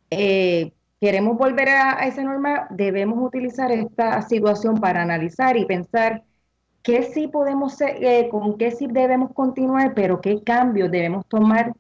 Eh, 0.10 0.74
queremos 1.00 1.38
volver 1.38 1.70
a, 1.70 2.06
ese 2.06 2.22
normal, 2.26 2.68
debemos 2.72 3.18
utilizar 3.26 3.72
esta 3.72 4.22
situación 4.24 4.76
para 4.76 5.04
analizar 5.04 5.56
y 5.56 5.64
pensar 5.64 6.24
qué 6.84 7.04
sí 7.04 7.28
podemos, 7.28 7.80
eh, 7.82 8.30
con 8.32 8.58
qué 8.58 8.72
sí 8.72 8.88
debemos 8.88 9.34
continuar, 9.34 9.94
pero 9.94 10.22
qué 10.22 10.44
cambios 10.44 10.92
debemos 10.92 11.26
tomar 11.28 11.74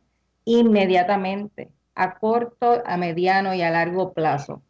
inmediatamente, 0.45 1.69
a 1.95 2.17
corto, 2.17 2.81
a 2.85 2.97
mediano 2.97 3.53
y 3.53 3.61
a 3.61 3.71
largo 3.71 4.13
plazo. 4.13 4.61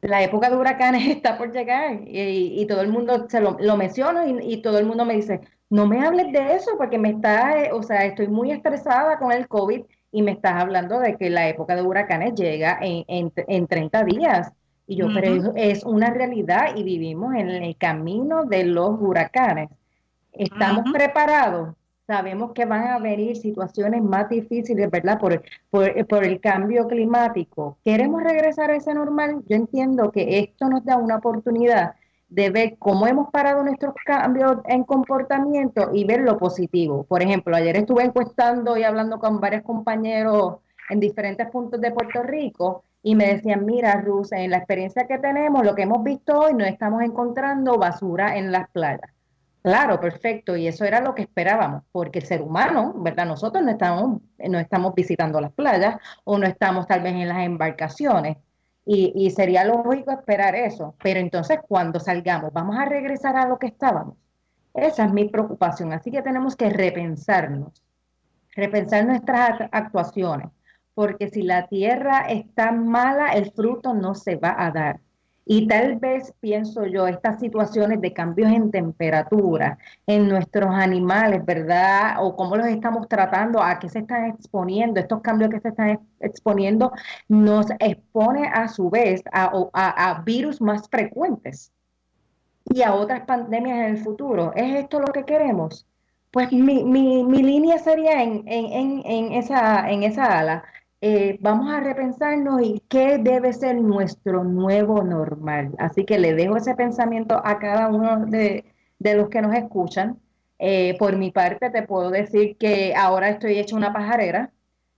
La 0.00 0.22
época 0.22 0.50
de 0.50 0.56
huracanes 0.56 1.06
está 1.16 1.38
por 1.38 1.52
llegar 1.52 2.00
y, 2.06 2.66
todo 2.66 2.80
el 2.82 2.88
mundo 2.88 3.26
se 3.28 3.40
lo, 3.40 3.56
lo 3.60 3.76
menciona 3.76 4.26
y, 4.26 4.54
y, 4.54 4.62
todo 4.62 4.78
el 4.78 4.86
mundo 4.86 5.04
me 5.04 5.14
dice, 5.14 5.40
no 5.70 5.86
me 5.86 6.04
hables 6.04 6.32
de 6.32 6.54
eso 6.54 6.72
porque 6.78 6.98
me 6.98 7.10
está, 7.10 7.64
eh, 7.64 7.72
o 7.72 7.82
sea, 7.82 8.04
estoy 8.04 8.28
muy 8.28 8.50
estresada 8.50 9.18
con 9.18 9.32
el 9.32 9.48
COVID 9.48 9.82
y 10.12 10.22
me 10.22 10.32
estás 10.32 10.54
hablando 10.54 10.98
de 11.00 11.16
que 11.16 11.30
la 11.30 11.48
época 11.48 11.76
de 11.76 11.82
huracanes 11.82 12.34
llega 12.34 12.78
en, 12.80 13.04
en, 13.08 13.32
en 13.36 13.66
30 13.66 14.04
días. 14.04 14.52
Y 14.90 14.96
yo, 14.96 15.08
pero 15.12 15.34
eso 15.34 15.52
es 15.54 15.84
una 15.84 16.08
realidad 16.08 16.74
y 16.74 16.82
vivimos 16.82 17.34
en 17.34 17.50
el 17.50 17.76
camino 17.76 18.46
de 18.46 18.64
los 18.64 18.98
huracanes. 18.98 19.68
¿Estamos 20.32 20.90
preparados? 20.90 21.74
Sabemos 22.06 22.52
que 22.54 22.64
van 22.64 22.86
a 22.86 22.98
venir 22.98 23.36
situaciones 23.36 24.02
más 24.02 24.30
difíciles, 24.30 24.90
¿verdad? 24.90 25.18
Por, 25.20 25.42
por, 25.68 26.06
por, 26.06 26.24
el 26.24 26.40
cambio 26.40 26.88
climático. 26.88 27.76
¿Queremos 27.84 28.22
regresar 28.22 28.70
a 28.70 28.76
ese 28.76 28.94
normal? 28.94 29.42
Yo 29.46 29.56
entiendo 29.56 30.10
que 30.10 30.38
esto 30.38 30.70
nos 30.70 30.82
da 30.86 30.96
una 30.96 31.16
oportunidad 31.16 31.94
de 32.30 32.48
ver 32.48 32.76
cómo 32.78 33.06
hemos 33.06 33.30
parado 33.30 33.62
nuestros 33.62 33.94
cambios 34.06 34.56
en 34.64 34.84
comportamiento 34.84 35.90
y 35.92 36.04
ver 36.04 36.20
lo 36.20 36.38
positivo. 36.38 37.04
Por 37.04 37.22
ejemplo, 37.22 37.54
ayer 37.54 37.76
estuve 37.76 38.04
encuestando 38.04 38.74
y 38.78 38.84
hablando 38.84 39.18
con 39.18 39.38
varios 39.38 39.64
compañeros 39.64 40.60
en 40.88 40.98
diferentes 40.98 41.46
puntos 41.50 41.78
de 41.78 41.90
Puerto 41.90 42.22
Rico 42.22 42.84
y 43.02 43.14
me 43.14 43.34
decían, 43.34 43.64
mira, 43.64 44.00
Rus, 44.00 44.32
en 44.32 44.50
la 44.50 44.58
experiencia 44.58 45.06
que 45.06 45.18
tenemos, 45.18 45.64
lo 45.64 45.74
que 45.74 45.82
hemos 45.82 46.02
visto 46.02 46.38
hoy, 46.38 46.54
no 46.54 46.64
estamos 46.64 47.02
encontrando 47.02 47.78
basura 47.78 48.36
en 48.36 48.52
las 48.52 48.68
playas. 48.70 49.10
Claro, 49.62 50.00
perfecto, 50.00 50.56
y 50.56 50.66
eso 50.66 50.84
era 50.84 51.00
lo 51.00 51.14
que 51.14 51.22
esperábamos, 51.22 51.82
porque 51.92 52.20
el 52.20 52.26
ser 52.26 52.42
humano, 52.42 52.94
¿verdad? 52.96 53.26
Nosotros 53.26 53.64
no 53.64 53.70
estamos, 53.70 54.20
no 54.38 54.58
estamos 54.58 54.94
visitando 54.94 55.40
las 55.40 55.52
playas 55.52 55.96
o 56.24 56.38
no 56.38 56.46
estamos 56.46 56.86
tal 56.86 57.02
vez 57.02 57.14
en 57.14 57.28
las 57.28 57.44
embarcaciones, 57.44 58.38
y, 58.90 59.30
sería 59.32 59.64
lógico 59.64 60.12
esperar 60.12 60.54
eso. 60.54 60.94
Pero 61.02 61.20
entonces 61.20 61.58
cuando 61.68 62.00
salgamos, 62.00 62.52
¿vamos 62.54 62.76
a 62.78 62.86
regresar 62.86 63.36
a 63.36 63.46
lo 63.46 63.58
que 63.58 63.66
estábamos? 63.66 64.16
Esa 64.72 65.04
es 65.04 65.12
mi 65.12 65.28
preocupación. 65.28 65.92
Así 65.92 66.10
que 66.10 66.22
tenemos 66.22 66.56
que 66.56 66.70
repensarnos, 66.70 67.84
repensar 68.54 69.04
nuestras 69.04 69.60
actuaciones, 69.72 70.48
porque 70.98 71.28
si 71.28 71.42
la 71.42 71.68
tierra 71.68 72.22
está 72.28 72.72
mala, 72.72 73.28
el 73.28 73.52
fruto 73.52 73.94
no 73.94 74.16
se 74.16 74.34
va 74.34 74.56
a 74.58 74.72
dar. 74.72 74.98
Y 75.44 75.68
tal 75.68 75.94
vez, 75.94 76.34
pienso 76.40 76.86
yo, 76.86 77.06
estas 77.06 77.38
situaciones 77.38 78.00
de 78.00 78.12
cambios 78.12 78.50
en 78.50 78.72
temperatura 78.72 79.78
en 80.08 80.28
nuestros 80.28 80.74
animales, 80.74 81.44
¿verdad? 81.44 82.16
O 82.18 82.34
cómo 82.34 82.56
los 82.56 82.66
estamos 82.66 83.08
tratando, 83.08 83.62
a 83.62 83.78
qué 83.78 83.88
se 83.88 84.00
están 84.00 84.24
exponiendo, 84.24 84.98
estos 84.98 85.20
cambios 85.20 85.50
que 85.50 85.60
se 85.60 85.68
están 85.68 86.00
exponiendo, 86.18 86.90
nos 87.28 87.66
expone 87.78 88.48
a 88.48 88.66
su 88.66 88.90
vez 88.90 89.22
a, 89.32 90.20
virus 90.26 90.60
más 90.60 90.88
frecuentes 90.88 91.70
y 92.64 92.82
a 92.82 92.92
otras 92.92 93.20
pandemias 93.20 93.78
en 93.78 93.84
el 93.84 93.98
futuro. 93.98 94.52
¿Es 94.56 94.74
esto 94.74 94.98
lo 94.98 95.12
que 95.12 95.24
queremos? 95.24 95.86
Pues 96.32 96.50
mi, 96.50 96.82
mi, 96.82 97.22
mi 97.22 97.42
línea 97.44 97.78
sería 97.78 98.20
en, 98.20 98.42
en, 98.48 99.02
en, 99.06 99.32
esa, 99.32 99.88
en 99.88 100.02
esa 100.02 100.40
ala 100.40 100.64
eh, 101.00 101.38
vamos 101.40 101.72
a 101.72 101.80
repensarnos 101.80 102.60
y 102.62 102.82
qué 102.88 103.18
debe 103.18 103.52
ser 103.52 103.76
nuestro 103.76 104.42
nuevo 104.44 105.02
normal. 105.02 105.72
Así 105.78 106.04
que 106.04 106.18
le 106.18 106.34
dejo 106.34 106.56
ese 106.56 106.74
pensamiento 106.74 107.40
a 107.44 107.58
cada 107.58 107.88
uno 107.88 108.26
de, 108.26 108.64
los 108.98 109.28
que 109.28 109.42
nos 109.42 109.54
escuchan. 109.54 110.18
Eh, 110.58 110.96
por 110.98 111.16
mi 111.16 111.30
parte, 111.30 111.70
te 111.70 111.82
puedo 111.84 112.10
decir 112.10 112.56
que 112.58 112.94
ahora 112.96 113.28
estoy 113.28 113.58
hecha 113.58 113.76
una 113.76 113.92
pajarera. 113.92 114.52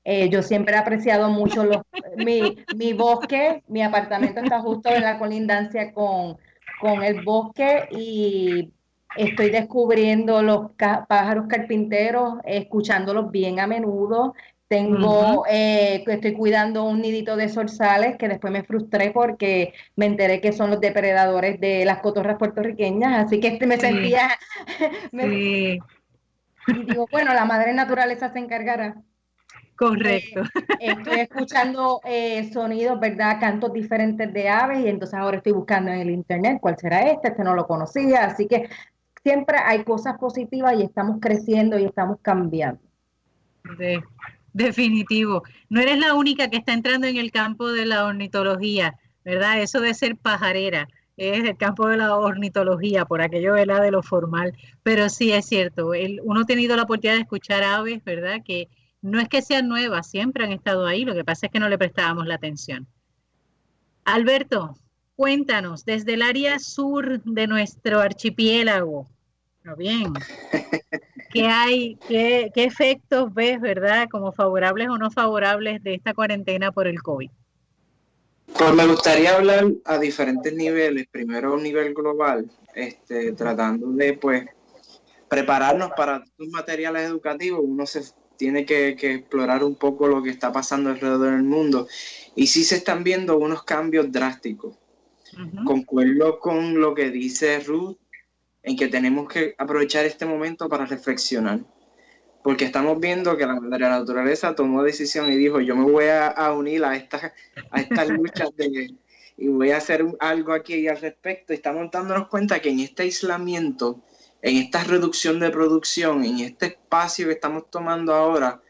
Eh, 0.05 0.31
yo 0.31 0.43
siempre 0.43 0.75
he 0.75 0.79
apreciado 0.79 1.29
mucho 1.29 1.65
los, 1.65 1.83
mi, 2.17 2.57
mi, 2.77 2.95
bosque. 2.95 3.63
Mi 3.69 3.83
apartamento 3.83 4.41
está 4.41 4.61
justo 4.61 4.89
en 4.89 5.03
la 5.03 5.19
colindancia 5.19 5.93
con, 5.93 6.39
con 6.81 7.03
el 7.03 7.23
bosque 7.23 7.89
y 7.91 8.73
estoy 9.17 9.51
descubriendo 9.51 10.43
los 10.43 10.73
pájaros 11.09 11.47
carpinteros, 11.49 12.35
escuchándolos 12.45 13.31
bien 13.31 13.61
a 13.61 13.67
menudo, 13.67 14.35
tengo, 14.71 15.45
eh, 15.51 16.05
estoy 16.07 16.33
cuidando 16.33 16.85
un 16.85 17.01
nidito 17.01 17.35
de 17.35 17.49
zorzales 17.49 18.16
que 18.16 18.29
después 18.29 18.53
me 18.53 18.62
frustré 18.62 19.11
porque 19.11 19.75
me 19.97 20.07
enteré 20.07 20.41
que 20.41 20.53
son 20.53 20.71
los 20.71 20.81
depredadores 20.81 21.59
de 21.59 21.85
las 21.85 21.99
cotorras 21.99 22.39
puertorriqueñas, 22.39 23.25
así 23.25 23.41
que 23.41 23.49
este 23.49 23.66
me 23.66 23.79
sentía... 23.79 24.31
Y 26.66 26.85
digo, 26.85 27.09
bueno, 27.11 27.35
la 27.35 27.47
madre 27.47 27.73
naturaleza 27.73 28.33
se 28.33 28.39
encargará. 28.39 28.95
Correcto. 29.75 30.43
Eh, 30.79 30.93
estoy 30.99 31.21
escuchando 31.21 32.01
eh, 32.05 32.49
sonidos, 32.53 33.01
¿verdad? 33.01 33.41
Cantos 33.41 33.73
diferentes 33.73 34.33
de 34.33 34.49
aves 34.49 34.85
y 34.85 34.89
entonces 34.89 35.18
ahora 35.18 35.39
estoy 35.39 35.53
buscando 35.53 35.91
en 35.91 35.99
el 36.01 36.11
internet 36.11 36.59
cuál 36.61 36.79
será 36.79 37.01
este, 37.11 37.29
este 37.29 37.43
no 37.43 37.57
lo 37.57 37.66
conocía, 37.66 38.25
así 38.27 38.47
que 38.47 38.68
siempre 39.25 39.57
hay 39.59 39.83
cosas 39.83 40.16
positivas 40.18 40.75
y 40.79 40.83
estamos 40.83 41.16
creciendo 41.21 41.77
y 41.77 41.87
estamos 41.87 42.18
cambiando. 42.23 42.83
Sí. 43.79 43.97
Definitivo. 44.53 45.43
No 45.69 45.81
eres 45.81 45.99
la 45.99 46.15
única 46.15 46.49
que 46.49 46.57
está 46.59 46.73
entrando 46.73 47.07
en 47.07 47.17
el 47.17 47.31
campo 47.31 47.71
de 47.71 47.87
la 47.87 48.05
ornitología, 48.05 48.99
¿verdad? 49.25 49.61
Eso 49.61 49.81
de 49.81 49.95
ser 49.95 50.17
pajarera. 50.17 50.89
es 51.17 51.45
el 51.45 51.57
campo 51.57 51.87
de 51.87 51.99
la 51.99 52.17
ornitología, 52.17 53.05
por 53.05 53.21
aquello 53.21 53.55
de 53.55 53.67
la 53.67 53.81
de 53.81 53.91
lo 53.91 54.03
formal, 54.03 54.57
pero 54.83 55.09
sí 55.09 55.33
es 55.33 55.47
cierto, 55.47 55.93
uno 56.25 56.41
ha 56.41 56.47
tenido 56.47 56.77
la 56.77 56.85
oportunidad 56.85 57.17
de 57.17 57.23
escuchar 57.23 57.63
aves, 57.63 58.03
¿verdad? 58.05 58.41
Que 58.45 58.69
no 59.03 59.21
es 59.21 59.29
que 59.29 59.43
sean 59.43 59.69
nuevas, 59.69 60.09
siempre 60.11 60.45
han 60.45 60.53
estado 60.53 60.87
ahí, 60.87 61.05
lo 61.05 61.15
que 61.15 61.25
pasa 61.25 61.47
es 61.47 61.53
que 61.53 61.61
no 61.61 61.69
le 61.69 61.79
prestábamos 61.79 62.27
la 62.27 62.37
atención. 62.37 62.87
Alberto, 64.05 64.77
cuéntanos, 65.15 65.85
desde 65.85 66.15
el 66.15 66.23
área 66.23 66.59
sur 66.59 67.23
de 67.23 67.47
nuestro 67.47 68.01
archipiélago, 68.01 69.07
bien, 69.77 70.13
¿qué 71.33 71.47
hay, 71.47 71.97
qué, 72.09 72.51
qué 72.55 72.64
efectos 72.64 73.33
ves, 73.33 73.61
verdad, 73.61 74.09
como 74.11 74.33
favorables 74.33 74.89
o 74.89 74.99
no 74.99 75.11
favorables 75.11 75.83
de 75.83 75.95
esta 75.95 76.14
cuarentena 76.14 76.72
por 76.72 76.87
el 76.87 77.01
COVID? 77.03 77.31
Pues 78.57 78.74
me 78.74 78.87
gustaría 78.87 79.37
hablar 79.37 79.66
a 79.85 79.99
diferentes 79.99 80.53
niveles. 80.53 81.07
Primero 81.11 81.53
a 81.53 81.55
un 81.55 81.62
nivel 81.62 81.95
global, 81.95 82.51
este, 82.74 83.33
tratando 83.33 83.91
de 83.93 84.14
pues 84.14 84.47
prepararnos 85.28 85.93
para 85.97 86.24
los 86.37 86.49
materiales 86.49 87.03
educativos. 87.03 87.61
Uno 87.62 87.87
se 87.87 88.03
tiene 88.37 88.66
que, 88.66 88.89
explorar 88.89 89.62
un 89.64 89.76
poco 89.76 90.09
lo 90.09 90.22
que 90.22 90.31
está 90.31 90.53
pasando 90.53 90.91
alrededor 90.91 91.33
del 91.33 91.43
mundo. 91.43 91.87
Y 92.35 92.49
sí 92.49 92.64
se 92.64 92.76
están 92.76 93.05
viendo 93.05 93.39
unos 93.39 93.62
cambios 93.62 94.11
drásticos. 94.11 94.76
Concuerdo 95.64 96.41
con 96.41 96.81
lo 96.81 96.93
que 96.93 97.11
dice 97.11 97.61
Ruth, 97.61 97.99
en 98.63 98.77
que 98.77 98.89
tenemos 98.89 99.29
que 99.29 99.55
aprovechar 99.59 100.05
este 100.05 100.27
momento 100.27 100.69
para 100.69 100.87
reflexionar 100.87 101.61
porque 102.43 102.65
estamos 102.65 102.99
viendo 102.99 103.37
que 103.37 103.47
la, 103.47 103.55
naturaleza 103.55 104.55
tomó 104.55 104.83
decisión 104.83 105.31
y 105.31 105.37
dijo, 105.37 105.61
yo 105.61 105.77
me 105.77 105.85
voy 105.85 106.07
a, 106.07 106.53
unir 106.53 106.85
a 106.85 106.97
estas 106.97 107.33
a 107.71 107.81
estas 107.81 108.09
luchas 108.09 108.49
de, 108.57 108.95
y 109.37 109.49
voy 109.49 109.71
a 109.71 109.79
hacer 109.79 110.05
algo 110.21 110.53
aquí 110.53 110.89
al 110.89 111.01
respecto. 111.01 111.53
Y 111.53 111.57
estamos 111.57 111.91
dándonos 111.91 112.29
cuenta 112.29 112.61
que 112.61 112.71
en 112.71 112.81
este 112.81 113.03
aislamiento, 113.05 114.03
en 114.43 114.57
esta 114.57 114.85
reducción 114.85 115.41
de 115.41 115.51
producción, 115.51 116.25
en 116.25 116.41
este 116.41 116.67
espacio 116.67 117.27
que 117.27 117.33
estamos 117.33 117.71
tomando 117.71 118.15
ahora, 118.15 118.63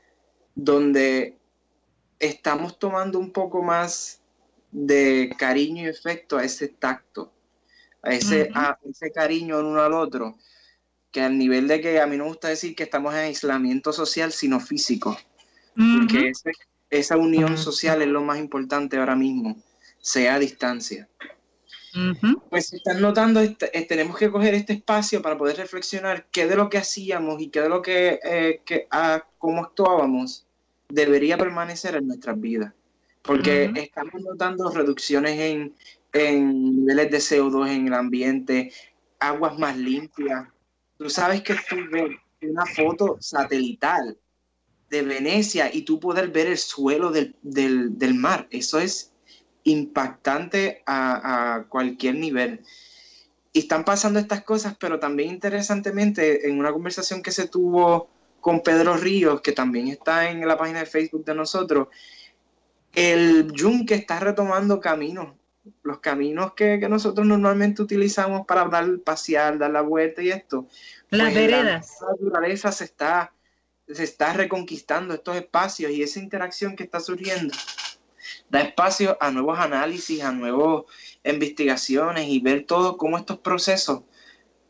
donde 0.55 1.39
estamos 2.19 2.79
tomando 2.79 3.19
un 3.19 3.33
poco 3.33 3.63
más 3.63 4.21
de 4.73 5.35
cariño 5.39 5.85
y 5.85 5.87
efecto 5.87 6.39
a 6.39 6.45
ese 6.45 6.69
tacto, 6.69 7.33
a 8.03 8.11
ese, 8.15 8.51
a 8.55 8.79
ese 8.89 9.11
cariño 9.13 9.61
en 9.61 9.67
uno 9.67 9.83
al 9.83 9.93
otro, 9.93 10.37
que 11.11 11.21
al 11.21 11.37
nivel 11.37 11.69
de 11.69 11.81
que 11.81 12.01
a 12.01 12.07
mí 12.07 12.17
no 12.17 12.25
me 12.25 12.31
gusta 12.31 12.49
decir 12.49 12.75
que 12.75 12.85
estamos 12.85 13.13
en 13.15 13.21
aislamiento 13.21 13.93
social, 13.93 14.33
sino 14.33 14.61
físico. 14.61 15.19
Porque 15.75 16.33
esa 16.91 17.17
unión 17.17 17.57
social 17.57 18.03
es 18.03 18.09
lo 18.09 18.23
más 18.23 18.39
importante 18.39 18.97
ahora 18.97 19.17
mismo, 19.17 19.57
sea 20.01 20.35
a 20.35 20.39
distancia. 20.39 21.09
Pues 22.51 22.69
si 22.69 22.77
están 22.77 23.01
notando, 23.01 23.41
este, 23.41 23.77
eh, 23.77 23.85
tenemos 23.85 24.17
que 24.17 24.31
coger 24.31 24.55
este 24.55 24.75
espacio 24.75 25.23
para 25.23 25.37
poder 25.37 25.57
reflexionar 25.57 26.27
qué 26.31 26.47
de 26.47 26.55
lo 26.55 26.71
que 26.71 26.79
hacíamos 26.79 27.41
y 27.41 27.49
qué 27.49 27.63
de 27.63 27.69
lo 27.69 27.83
que, 27.83 28.21
eh, 28.23 28.63
que 28.65 28.87
cómo 29.39 29.65
actuábamos 29.65 30.47
debería 30.89 31.37
permanecer 31.37 31.97
en 31.97 32.07
nuestras 32.07 32.41
vidas. 32.41 32.73
Porque 33.23 33.71
estamos 33.75 34.23
notando 34.23 34.71
reducciones 34.71 35.39
en, 35.39 35.75
en 36.13 36.81
niveles 36.81 37.11
de 37.11 37.19
CO2 37.19 37.71
en 37.71 37.87
el 37.87 37.95
ambiente, 37.95 38.73
aguas 39.19 39.59
más 39.59 39.77
limpias, 39.77 40.49
Tú 41.01 41.09
sabes 41.09 41.41
que 41.41 41.55
tú 41.55 41.77
ves 41.91 42.11
una 42.43 42.67
foto 42.67 43.17
satelital 43.21 44.19
de 44.91 45.01
Venecia 45.01 45.75
y 45.75 45.81
tú 45.81 45.99
poder 45.99 46.29
ver 46.29 46.49
el 46.49 46.59
suelo 46.59 47.11
del, 47.11 48.15
mar. 48.17 48.47
Eso 48.51 48.79
es 48.79 49.11
impactante 49.65 50.83
a, 50.85 51.65
cualquier 51.71 52.17
nivel. 52.17 52.61
Y 53.55 53.61
están 53.61 53.87
pasando 53.87 54.19
estas 54.19 54.45
cosas, 54.45 54.77
pero 54.79 55.01
también 55.01 55.31
interesantemente, 55.31 56.47
en 56.47 56.59
una 56.59 56.71
conversación 56.71 57.23
que 57.23 57.33
se 57.33 57.49
tuvo 57.49 58.11
con 58.43 58.63
Pedro 58.63 58.99
Ríos, 58.99 59.41
que 59.41 59.53
también 59.53 59.89
está 59.89 60.31
en 60.31 60.47
la 60.47 60.59
página 60.59 60.81
de 60.81 60.87
Facebook 60.87 61.25
de 61.25 61.35
nosotros, 61.35 61.89
el 62.93 63.51
yunque 63.53 63.95
está 63.95 64.21
retomando 64.21 64.81
caminos, 64.81 65.35
los 65.83 65.99
caminos 65.99 66.55
que, 66.55 66.79
nosotros 66.89 67.27
normalmente 67.27 67.83
utilizamos 67.83 68.47
para 68.47 68.65
dar 68.67 68.99
pasear, 69.01 69.59
dar 69.59 69.71
la 69.71 69.83
vuelta 69.83 70.23
y 70.23 70.31
esto. 70.31 70.67
Las 71.11 71.33
pues, 71.33 71.35
veredas. 71.35 71.99
La 72.01 72.09
naturaleza 72.13 72.73
se 72.73 72.85
está, 72.85 73.33
se 73.89 74.05
está 74.05 74.33
reconquistando 74.33 75.15
estos 75.15 75.37
espacios 75.37 75.91
y 75.93 76.03
esa 76.03 76.19
interacción 76.19 76.77
que 76.77 76.85
está 76.85 77.01
surgiendo 77.01 77.55
da 78.51 78.61
espacio 78.63 79.17
a 79.21 79.31
nuevos 79.31 79.59
análisis, 79.59 80.23
a 80.23 80.33
nuevas 80.33 80.85
investigaciones 81.25 82.29
y 82.29 82.41
ver 82.41 82.67
todo 82.67 82.97
cómo 82.97 83.17
estos 83.17 83.39
procesos 83.39 84.03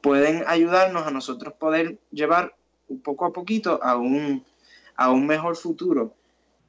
pueden 0.01 0.45
ayudarnos 0.47 1.07
a 1.07 1.11
nosotros 1.11 1.55
poder 1.55 1.99
llevar 2.11 2.55
un 2.89 3.01
poco 3.01 3.25
a 3.25 3.33
poquito 3.33 3.83
a 3.83 3.97
un, 3.97 4.45
a 4.97 5.11
un 5.11 5.27
mejor 5.27 5.57
futuro. 5.57 6.15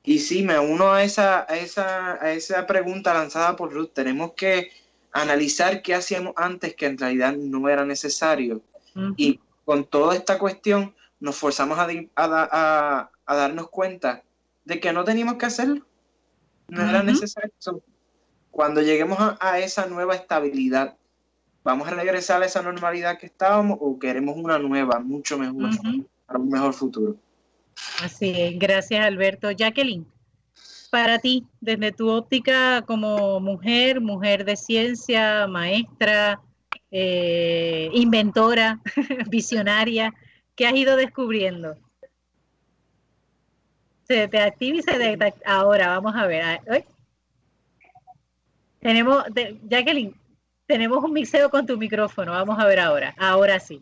Y 0.04 0.20
sí, 0.20 0.44
me 0.44 0.58
uno 0.58 0.92
a 0.92 1.04
esa, 1.04 1.46
a 1.50 1.58
esa, 1.58 2.24
a 2.24 2.32
esa 2.32 2.66
pregunta 2.66 3.14
lanzada 3.14 3.56
por 3.56 3.72
Ruth. 3.72 3.92
Tenemos 3.94 4.34
que 4.34 4.72
analizar 5.12 5.82
qué 5.82 5.94
hacíamos 5.94 6.34
antes 6.38 6.76
que 6.76 6.88
en 6.88 6.98
realidad 6.98 7.36
no 7.36 7.70
era 7.70 7.86
necesario. 7.86 8.62
Y 9.16 9.40
con 9.64 9.86
toda 9.86 10.16
esta 10.16 10.38
cuestión 10.38 10.96
nos 11.20 11.38
forzamos 11.38 11.78
a, 11.78 11.88
a, 12.16 13.10
a, 13.26 13.36
darnos 13.36 13.70
cuenta 13.70 14.24
de 14.66 14.80
que 14.80 14.92
no 14.92 15.04
teníamos 15.04 15.36
que 15.36 15.46
hacerlo. 15.46 15.86
No 16.68 16.82
era 16.82 17.04
necesario. 17.04 17.52
Cuando 18.50 18.82
lleguemos 18.82 19.18
a, 19.40 19.60
esa 19.60 19.86
nueva 19.86 20.16
estabilidad, 20.16 20.98
¿vamos 21.64 21.88
a 21.88 21.92
regresar 21.92 22.42
a 22.42 22.46
esa 22.46 22.62
normalidad 22.62 23.18
que 23.18 23.28
estábamos 23.28 23.78
o 23.80 23.98
queremos 24.00 24.36
una 24.36 24.58
nueva, 24.58 25.00
mucho 25.00 25.38
mejor, 25.38 25.70
para 26.26 26.40
un 26.40 26.50
mejor 26.50 26.74
futuro? 26.74 27.16
Así 28.02 28.34
es, 28.36 28.60
gracias 28.60 29.06
Alberto. 29.06 29.52
Jacqueline, 29.52 30.06
para 30.90 31.20
ti, 31.20 31.46
desde 31.60 31.92
tu 31.92 32.10
óptica 32.10 32.84
como 32.86 33.40
mujer, 33.40 34.02
mujer 34.02 34.44
de 34.46 34.56
ciencia, 34.56 35.48
maestra, 35.48 36.42
eh, 36.92 37.90
inventora, 37.94 38.80
visionaria, 39.30 40.14
¿qué 40.56 40.68
has 40.68 40.74
ido 40.74 40.96
descubriendo? 40.98 41.78
Se 44.04 44.28
te 44.28 44.40
activa 44.40 44.78
y 44.78 44.82
se 44.82 44.98
detecta. 44.98 45.50
Ahora, 45.50 45.88
vamos 45.88 46.14
a 46.16 46.28
ver. 46.28 46.60
Tenemos, 48.82 49.24
Jacqueline, 49.70 50.14
tenemos 50.66 51.04
un 51.04 51.14
mixeo 51.14 51.50
con 51.50 51.66
tu 51.66 51.78
micrófono. 51.78 52.34
Vamos 52.34 52.60
a 52.60 52.66
ver 52.66 52.80
ahora. 52.80 53.16
Ahora 53.18 53.60
sí. 53.60 53.80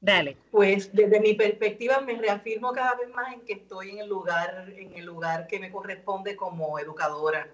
Dale. 0.00 0.36
Pues 0.50 0.90
desde 0.94 1.20
mi 1.20 1.34
perspectiva 1.34 2.00
me 2.00 2.16
reafirmo 2.16 2.72
cada 2.72 2.94
vez 2.94 3.10
más 3.10 3.34
en 3.34 3.42
que 3.42 3.52
estoy 3.52 3.90
en 3.90 3.98
el 3.98 4.08
lugar, 4.08 4.72
en 4.74 4.94
el 4.94 5.04
lugar 5.04 5.46
que 5.46 5.60
me 5.60 5.70
corresponde 5.70 6.36
como 6.36 6.78
educadora. 6.78 7.48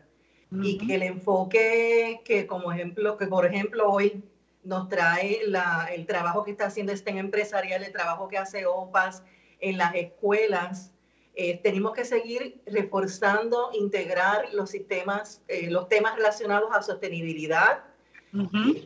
Y 0.62 0.78
que 0.78 0.94
el 0.94 1.02
enfoque 1.02 2.20
que 2.24 2.46
como 2.46 2.70
ejemplo, 2.70 3.16
que 3.16 3.26
por 3.26 3.44
ejemplo 3.44 3.90
hoy 3.90 4.22
nos 4.62 4.88
trae 4.88 5.40
la, 5.46 5.88
el 5.92 6.06
trabajo 6.06 6.44
que 6.44 6.52
está 6.52 6.66
haciendo 6.66 6.92
este 6.92 7.10
empresarial, 7.10 7.82
el 7.82 7.92
trabajo 7.92 8.28
que 8.28 8.38
hace 8.38 8.64
OPAS 8.64 9.24
en 9.60 9.76
las 9.76 9.94
escuelas. 9.96 10.92
Eh, 11.34 11.60
tenemos 11.62 11.92
que 11.92 12.04
seguir 12.04 12.62
reforzando, 12.64 13.70
integrar 13.74 14.54
los 14.54 14.70
sistemas, 14.70 15.42
eh, 15.48 15.68
los 15.68 15.88
temas 15.88 16.16
relacionados 16.16 16.70
a 16.72 16.80
sostenibilidad, 16.80 17.84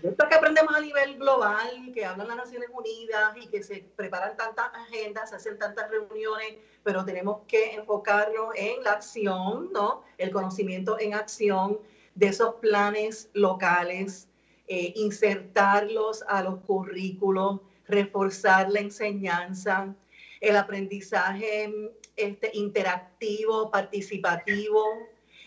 esto 0.03 0.28
que 0.28 0.34
aprendemos 0.34 0.74
a 0.74 0.80
nivel 0.80 1.16
global, 1.16 1.90
que 1.94 2.05
hablan 2.05 2.28
las 2.28 2.36
Naciones 2.36 2.68
Unidas 2.72 3.36
y 3.36 3.48
que 3.48 3.62
se 3.62 3.84
preparan 3.96 4.36
tantas 4.36 4.66
agendas, 4.74 5.30
se 5.30 5.36
hacen 5.36 5.59
tantas 5.59 5.90
reuniones, 5.90 6.55
pero 6.82 7.05
tenemos 7.05 7.40
que 7.46 7.74
enfocarnos 7.74 8.55
en 8.55 8.82
la 8.84 8.92
acción, 8.92 9.70
¿no? 9.72 10.03
El 10.18 10.30
conocimiento 10.30 10.98
en 10.98 11.14
acción 11.14 11.78
de 12.14 12.28
esos 12.28 12.55
planes 12.57 13.30
locales, 13.32 14.28
eh, 14.68 14.92
insertarlos 14.96 16.22
a 16.28 16.42
los 16.42 16.61
currículos, 16.61 17.61
reforzar 17.86 18.70
la 18.70 18.80
enseñanza, 18.80 19.94
el 20.40 20.57
aprendizaje 20.57 21.92
este, 22.16 22.51
interactivo, 22.55 23.70
participativo, 23.70 24.84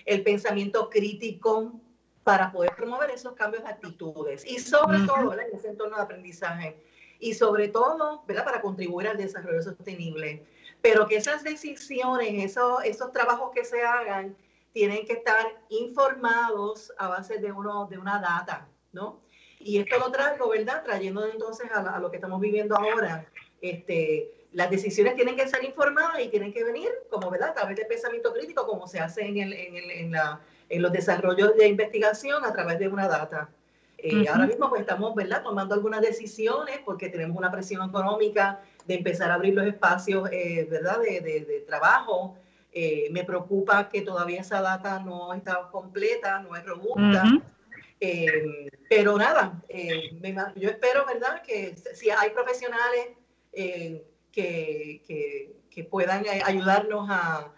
el 0.06 0.24
pensamiento 0.24 0.90
crítico, 0.90 1.80
para 2.24 2.52
poder 2.52 2.76
promover 2.76 3.10
esos 3.10 3.34
cambios 3.34 3.64
de 3.64 3.70
actitudes 3.70 4.46
y 4.46 4.60
sobre 4.60 5.00
todo 5.06 5.34
en 5.34 5.56
ese 5.56 5.70
entorno 5.70 5.98
de 5.98 6.04
aprendizaje 6.04 6.78
y 7.20 7.34
sobre 7.34 7.68
todo 7.68 8.24
¿verdad? 8.28 8.46
para 8.46 8.62
contribuir 8.62 9.08
al 9.08 9.18
desarrollo 9.18 9.62
sostenible. 9.62 10.46
Pero 10.82 11.08
que 11.08 11.16
esas 11.16 11.44
decisiones, 11.44 12.44
esos, 12.44 12.84
esos 12.84 13.12
trabajos 13.12 13.52
que 13.54 13.64
se 13.64 13.82
hagan, 13.82 14.36
tienen 14.74 15.06
que 15.06 15.14
estar 15.14 15.46
informados 15.70 16.92
a 16.98 17.08
base 17.08 17.38
de, 17.38 17.52
uno, 17.52 17.86
de 17.86 17.98
una 17.98 18.20
data, 18.20 18.68
¿no? 18.92 19.22
Y 19.60 19.78
esto 19.78 19.98
lo 20.00 20.12
traigo, 20.12 20.50
¿verdad? 20.50 20.84
Trayendo 20.84 21.26
entonces 21.26 21.72
a, 21.72 22.00
lo 22.00 22.10
que 22.10 22.18
estamos 22.18 22.42
viviendo 22.42 22.76
ahora. 22.76 23.26
Este, 23.62 24.48
las 24.52 24.70
decisiones 24.70 25.16
tienen 25.16 25.38
que 25.38 25.48
ser 25.48 25.64
informadas 25.64 26.20
y 26.22 26.28
tienen 26.28 26.52
que 26.52 26.64
venir, 26.66 26.90
como, 27.10 27.30
¿verdad? 27.30 27.50
A 27.50 27.54
través 27.54 27.78
de 27.78 27.86
pensamiento 27.86 28.34
crítico, 28.34 28.68
como 28.68 28.88
se 28.88 29.00
hace 29.00 29.26
en, 29.26 29.38
el, 29.38 29.54
en, 29.54 29.76
el, 29.78 29.92
en 29.92 30.12
la 30.12 30.42
en 30.74 30.82
los 30.82 30.92
desarrollos 30.92 31.56
de 31.56 31.68
investigación 31.68 32.44
a 32.44 32.52
través 32.52 32.80
de 32.80 32.88
una 32.88 33.08
data. 33.08 33.50
Eh, 33.98 34.28
ahora 34.28 34.48
mismo 34.48 34.70
pues 34.70 34.82
estamos, 34.82 35.16
¿verdad?, 35.16 35.44
tomando 35.44 35.76
algunas 35.76 36.02
decisiones 36.02 36.80
porque 36.84 37.10
tenemos 37.10 37.38
una 37.38 37.52
presión 37.52 37.88
económica 37.88 38.60
de 38.86 38.96
empezar 38.96 39.32
a 39.32 39.36
abrir 39.36 39.54
los 39.54 39.66
espacios, 39.66 40.30
eh, 40.32 40.68
¿verdad?, 40.70 41.00
de, 41.00 41.22
de, 41.22 41.64
trabajo. 41.66 42.36
Eh, 42.72 43.08
me 43.12 43.24
preocupa 43.24 43.88
que 43.88 44.02
todavía 44.02 44.42
esa 44.42 44.62
data 44.62 45.00
no 45.00 45.34
está 45.34 45.70
completa, 45.72 46.40
no 46.40 46.56
es 46.56 46.66
robusta. 46.66 47.24
pero 48.90 49.18
nada, 49.18 49.62
yo 50.56 50.70
espero, 50.70 51.06
¿verdad?, 51.06 51.42
que 51.44 51.76
si 51.94 52.10
hay 52.10 52.32
profesionales 52.32 53.10
que, 53.54 54.04
que, 54.32 55.56
que, 55.70 55.84
puedan 55.86 56.26
ayudarnos 56.44 57.08
a, 57.10 57.54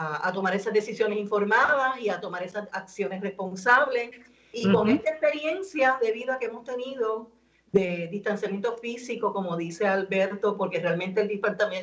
a, 0.00 0.28
a 0.28 0.32
tomar 0.32 0.54
esas 0.54 0.72
decisiones 0.72 1.18
informadas 1.18 2.00
y 2.00 2.08
a 2.08 2.20
tomar 2.20 2.42
esas 2.42 2.68
acciones 2.72 3.20
responsables. 3.20 4.10
Y 4.52 4.70
con 4.72 4.88
esta 4.88 5.10
experiencia 5.10 5.98
de 6.02 6.12
vida 6.12 6.38
que 6.38 6.46
hemos 6.46 6.64
tenido 6.64 7.30
de 7.72 8.08
distanciamiento 8.10 8.76
físico, 8.78 9.32
como 9.32 9.56
dice 9.56 9.86
Alberto, 9.86 10.56
porque 10.56 10.80
realmente 10.80 11.20
el 11.20 11.28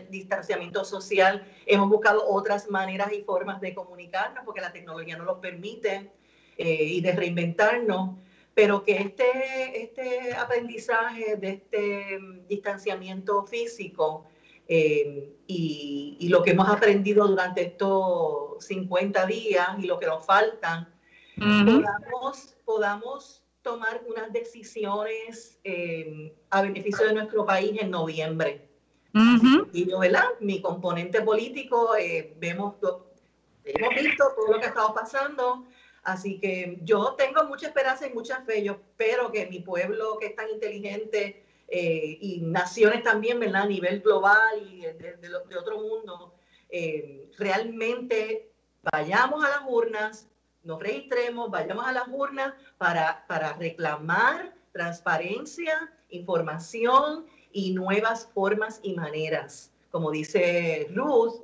distanciamiento 0.10 0.84
social, 0.84 1.46
hemos 1.66 1.90
buscado 1.90 2.28
otras 2.28 2.70
maneras 2.70 3.14
y 3.14 3.22
formas 3.22 3.62
de 3.62 3.74
comunicarnos, 3.74 4.44
porque 4.44 4.60
la 4.60 4.74
tecnología 4.74 5.18
nos 5.18 5.28
lo 5.28 5.40
permite, 5.40 6.12
eh, 6.58 6.84
y 6.84 7.02
de 7.02 7.12
reinventarnos, 7.14 8.18
pero 8.54 8.84
que 8.84 8.98
este, 8.98 9.84
este 9.84 10.34
aprendizaje 10.34 11.36
de 11.38 11.50
este 11.50 12.20
distanciamiento 12.50 13.46
físico 13.46 14.26
eh, 14.68 15.38
y, 15.48 16.18
y, 16.20 16.30
lo 16.30 16.44
que 16.44 16.52
hemos 16.52 16.68
aprendido 16.68 17.26
durante 17.28 17.62
estos 17.64 18.66
50 18.66 19.26
días 19.26 19.68
y 19.80 19.88
lo 19.88 19.98
que 20.00 20.08
nos 20.08 20.26
faltan, 20.26 20.94
podamos 21.38 22.58
podamos 22.66 23.44
tomar 23.62 24.02
unas 24.08 24.32
decisiones 24.34 25.60
eh, 25.64 26.34
a 26.50 26.62
beneficio 26.62 27.06
de 27.08 27.14
nuestro 27.14 27.46
país 27.46 27.72
en 27.82 27.92
noviembre. 27.92 28.68
Y 29.74 29.90
yo, 29.90 30.00
¿verdad? 30.00 30.26
Mi 30.42 30.62
componente 30.62 31.22
político, 31.22 31.96
eh, 31.96 32.36
vemos, 32.38 32.76
hemos 33.64 33.96
visto 33.96 34.26
todo 34.36 34.54
lo 34.54 34.60
que 34.60 34.66
ha 34.66 34.70
estado 34.70 34.94
pasando, 34.94 35.66
así 36.04 36.40
que 36.40 36.78
yo 36.84 37.16
tengo 37.18 37.46
mucha 37.46 37.68
esperanza 37.68 38.06
y 38.06 38.14
mucha 38.14 38.42
fe, 38.42 38.64
yo 38.64 38.74
espero 38.74 39.32
que 39.32 39.48
mi 39.48 39.60
pueblo 39.60 40.18
que 40.20 40.28
es 40.28 40.36
tan 40.36 40.50
inteligente 40.50 41.47
eh, 41.68 42.18
y 42.22 42.42
naciones 42.42 43.04
también, 43.04 43.40
¿verdad? 43.40 43.64
A 43.64 43.68
nivel 43.68 44.02
global 44.02 44.68
y 44.70 44.82
de, 44.82 45.18
de 45.18 45.58
otro 45.58 45.80
mundo, 45.82 46.34
realmente 47.38 48.50
vayamos 48.92 49.44
a 49.44 49.50
las 49.50 49.62
urnas, 49.68 50.28
nos 50.64 50.80
registremos, 50.80 51.50
vayamos 51.50 51.86
a 51.86 51.94
las 51.94 52.08
urnas 52.10 52.54
para, 52.78 53.26
para 53.28 53.54
reclamar 53.54 54.54
transparencia, 54.74 55.92
información 56.10 57.26
y 57.52 57.74
nuevas 57.74 58.30
formas 58.34 58.80
y 58.84 58.94
maneras. 58.94 59.72
Como 59.92 60.12
dice 60.12 60.88
Ruth, 60.94 61.42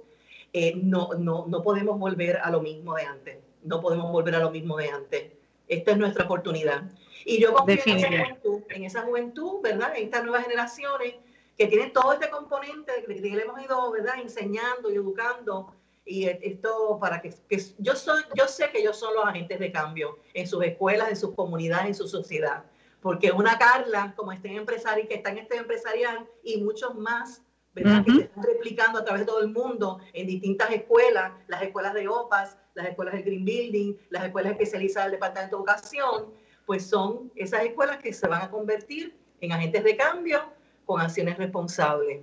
eh, 0.54 0.76
no, 0.76 1.10
no, 1.18 1.46
no 1.48 1.64
podemos 1.64 1.98
volver 1.98 2.38
a 2.38 2.52
lo 2.52 2.62
mismo 2.62 2.96
de 2.96 3.04
antes. 3.04 3.38
No 3.64 3.82
podemos 3.82 4.12
volver 4.12 4.36
a 4.36 4.40
lo 4.40 4.52
mismo 4.52 4.78
de 4.78 4.90
antes. 4.90 5.32
Esta 5.68 5.92
es 5.92 5.98
nuestra 5.98 6.26
oportunidad. 6.26 6.84
Y 7.26 7.40
yo 7.40 7.54
confío 7.54 7.82
en 7.86 7.98
esa, 7.98 8.08
juventud, 8.08 8.62
en 8.70 8.84
esa 8.84 9.02
juventud, 9.04 9.62
¿verdad? 9.62 9.94
En 9.96 10.06
estas 10.06 10.24
nuevas 10.24 10.44
generaciones 10.44 11.16
que 11.58 11.68
tienen 11.68 11.94
todo 11.94 12.14
este 12.14 12.30
componente 12.30 12.92
que 13.08 13.14
le 13.14 13.42
hemos 13.42 13.62
ido, 13.62 13.92
¿verdad? 13.92 14.16
Enseñando 14.20 14.92
y 14.92 14.96
educando 14.96 15.74
y 16.06 16.26
esto 16.26 16.98
para 17.00 17.22
que, 17.22 17.34
yo 17.78 17.96
soy 17.96 18.24
yo 18.36 18.48
sé 18.48 18.70
que 18.72 18.80
ellos 18.80 18.98
son 18.98 19.14
los 19.16 19.26
agentes 19.26 19.60
de 19.60 19.72
cambio 19.72 20.20
en 20.34 20.48
sus 20.48 20.64
escuelas 20.64 21.10
en 21.10 21.16
sus 21.16 21.34
comunidades 21.34 21.88
en 21.88 21.96
su 21.96 22.08
sociedad 22.08 22.66
porque 23.02 23.32
una 23.32 23.58
Carla 23.58 24.14
como 24.16 24.32
este 24.32 24.54
empresario 24.54 25.08
que 25.08 25.16
está 25.16 25.32
en 25.32 25.40
este 25.40 25.58
empresarial 25.58 26.28
y 26.44 26.62
muchos 26.62 26.96
más 26.96 27.42
¿verdad? 27.74 28.04
que 28.06 28.14
se 28.14 28.22
están 28.24 28.44
replicando 28.44 29.00
a 29.00 29.06
través 29.06 29.22
de 29.22 29.26
todo 29.28 29.42
el 29.42 29.50
mundo 29.50 30.00
en 30.12 30.28
distintas 30.28 30.72
escuelas 30.72 31.32
las 31.48 31.62
escuelas 31.62 31.94
de 31.94 32.08
OPAS 32.08 32.58
las 32.74 32.88
escuelas 32.88 33.14
de 33.14 33.22
Green 33.22 33.46
Building 33.46 33.94
las 34.10 34.26
escuelas 34.26 34.52
especializadas 34.52 35.06
del 35.06 35.20
Departamento 35.20 35.56
de 35.56 35.60
Educación 35.62 36.34
pues 36.66 36.86
son 36.86 37.32
esas 37.36 37.64
escuelas 37.64 37.98
que 37.98 38.14
se 38.14 38.28
van 38.28 38.42
a 38.42 38.50
convertir 38.50 39.16
en 39.42 39.52
agentes 39.52 39.84
de 39.84 39.98
cambio 39.98 40.42
con 40.86 41.02
acciones 41.02 41.38
responsables 41.38 42.22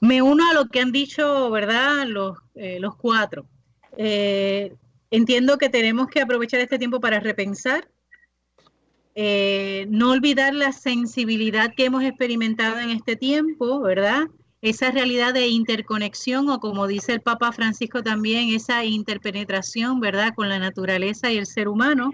me 0.00 0.22
uno 0.22 0.48
a 0.50 0.54
lo 0.54 0.66
que 0.68 0.80
han 0.80 0.92
dicho, 0.92 1.50
¿verdad? 1.50 2.06
Los, 2.06 2.38
eh, 2.54 2.78
los 2.80 2.96
cuatro. 2.96 3.46
Eh, 3.96 4.74
entiendo 5.10 5.58
que 5.58 5.68
tenemos 5.68 6.08
que 6.08 6.20
aprovechar 6.20 6.60
este 6.60 6.78
tiempo 6.78 7.00
para 7.00 7.20
repensar, 7.20 7.88
eh, 9.14 9.86
no 9.88 10.10
olvidar 10.10 10.54
la 10.54 10.72
sensibilidad 10.72 11.72
que 11.74 11.86
hemos 11.86 12.04
experimentado 12.04 12.78
en 12.78 12.90
este 12.90 13.16
tiempo, 13.16 13.80
¿verdad? 13.80 14.24
Esa 14.60 14.90
realidad 14.90 15.32
de 15.32 15.48
interconexión 15.48 16.50
o 16.50 16.60
como 16.60 16.86
dice 16.86 17.12
el 17.12 17.22
Papa 17.22 17.52
Francisco 17.52 18.02
también, 18.02 18.54
esa 18.54 18.84
interpenetración, 18.84 20.00
¿verdad? 20.00 20.34
Con 20.34 20.48
la 20.48 20.58
naturaleza 20.58 21.30
y 21.30 21.38
el 21.38 21.46
ser 21.46 21.68
humano. 21.68 22.10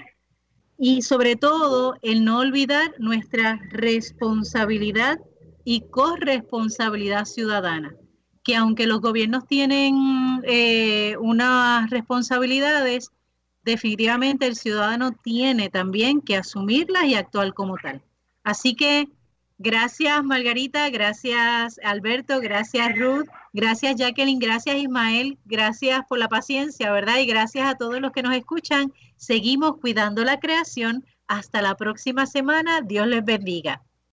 Y 0.85 1.03
sobre 1.03 1.37
todo, 1.37 1.95
el 2.03 2.24
no 2.24 2.41
olvidar 2.41 2.93
nuestra 2.99 3.61
responsabilidad 3.70 5.20
y 5.62 5.83
corresponsabilidad 5.83 7.24
ciudadana, 7.24 7.95
que 8.43 8.57
aunque 8.57 8.89
los 8.89 9.01
gobiernos 9.01 9.47
tienen 9.47 10.43
eh, 10.43 11.16
unas 11.20 11.89
responsabilidades, 11.89 13.12
definitivamente 13.62 14.49
el 14.49 14.57
ciudadano 14.57 15.12
tiene 15.12 15.68
también 15.70 16.20
que 16.20 16.37
asumirlas 16.37 17.05
y 17.05 17.14
actuar 17.14 17.55
como 17.55 17.76
tal. 17.76 18.03
Así 18.43 18.74
que 18.74 19.09
gracias 19.59 20.24
Margarita, 20.24 20.91
gracias 20.91 21.78
Alberto, 21.85 22.41
gracias 22.41 22.99
Ruth, 22.99 23.28
gracias 23.53 23.97
Jacqueline, 23.97 24.39
gracias 24.39 24.77
Ismael, 24.77 25.39
gracias 25.45 26.05
por 26.09 26.19
la 26.19 26.29
paciencia, 26.29 26.91
¿verdad? 26.93 27.19
Y 27.19 27.27
gracias 27.27 27.69
a 27.69 27.77
todos 27.77 28.01
los 28.01 28.13
que 28.13 28.23
nos 28.23 28.35
escuchan. 28.35 28.93
Seguimos 29.17 29.79
cuidando 29.81 30.25
la 30.25 30.41
creación. 30.41 31.05
Hasta 31.29 31.63
la 31.63 31.77
próxima 31.77 32.27
semana. 32.27 32.83
Dios 32.83 33.07
les 33.07 33.25
bendiga. 33.25 33.83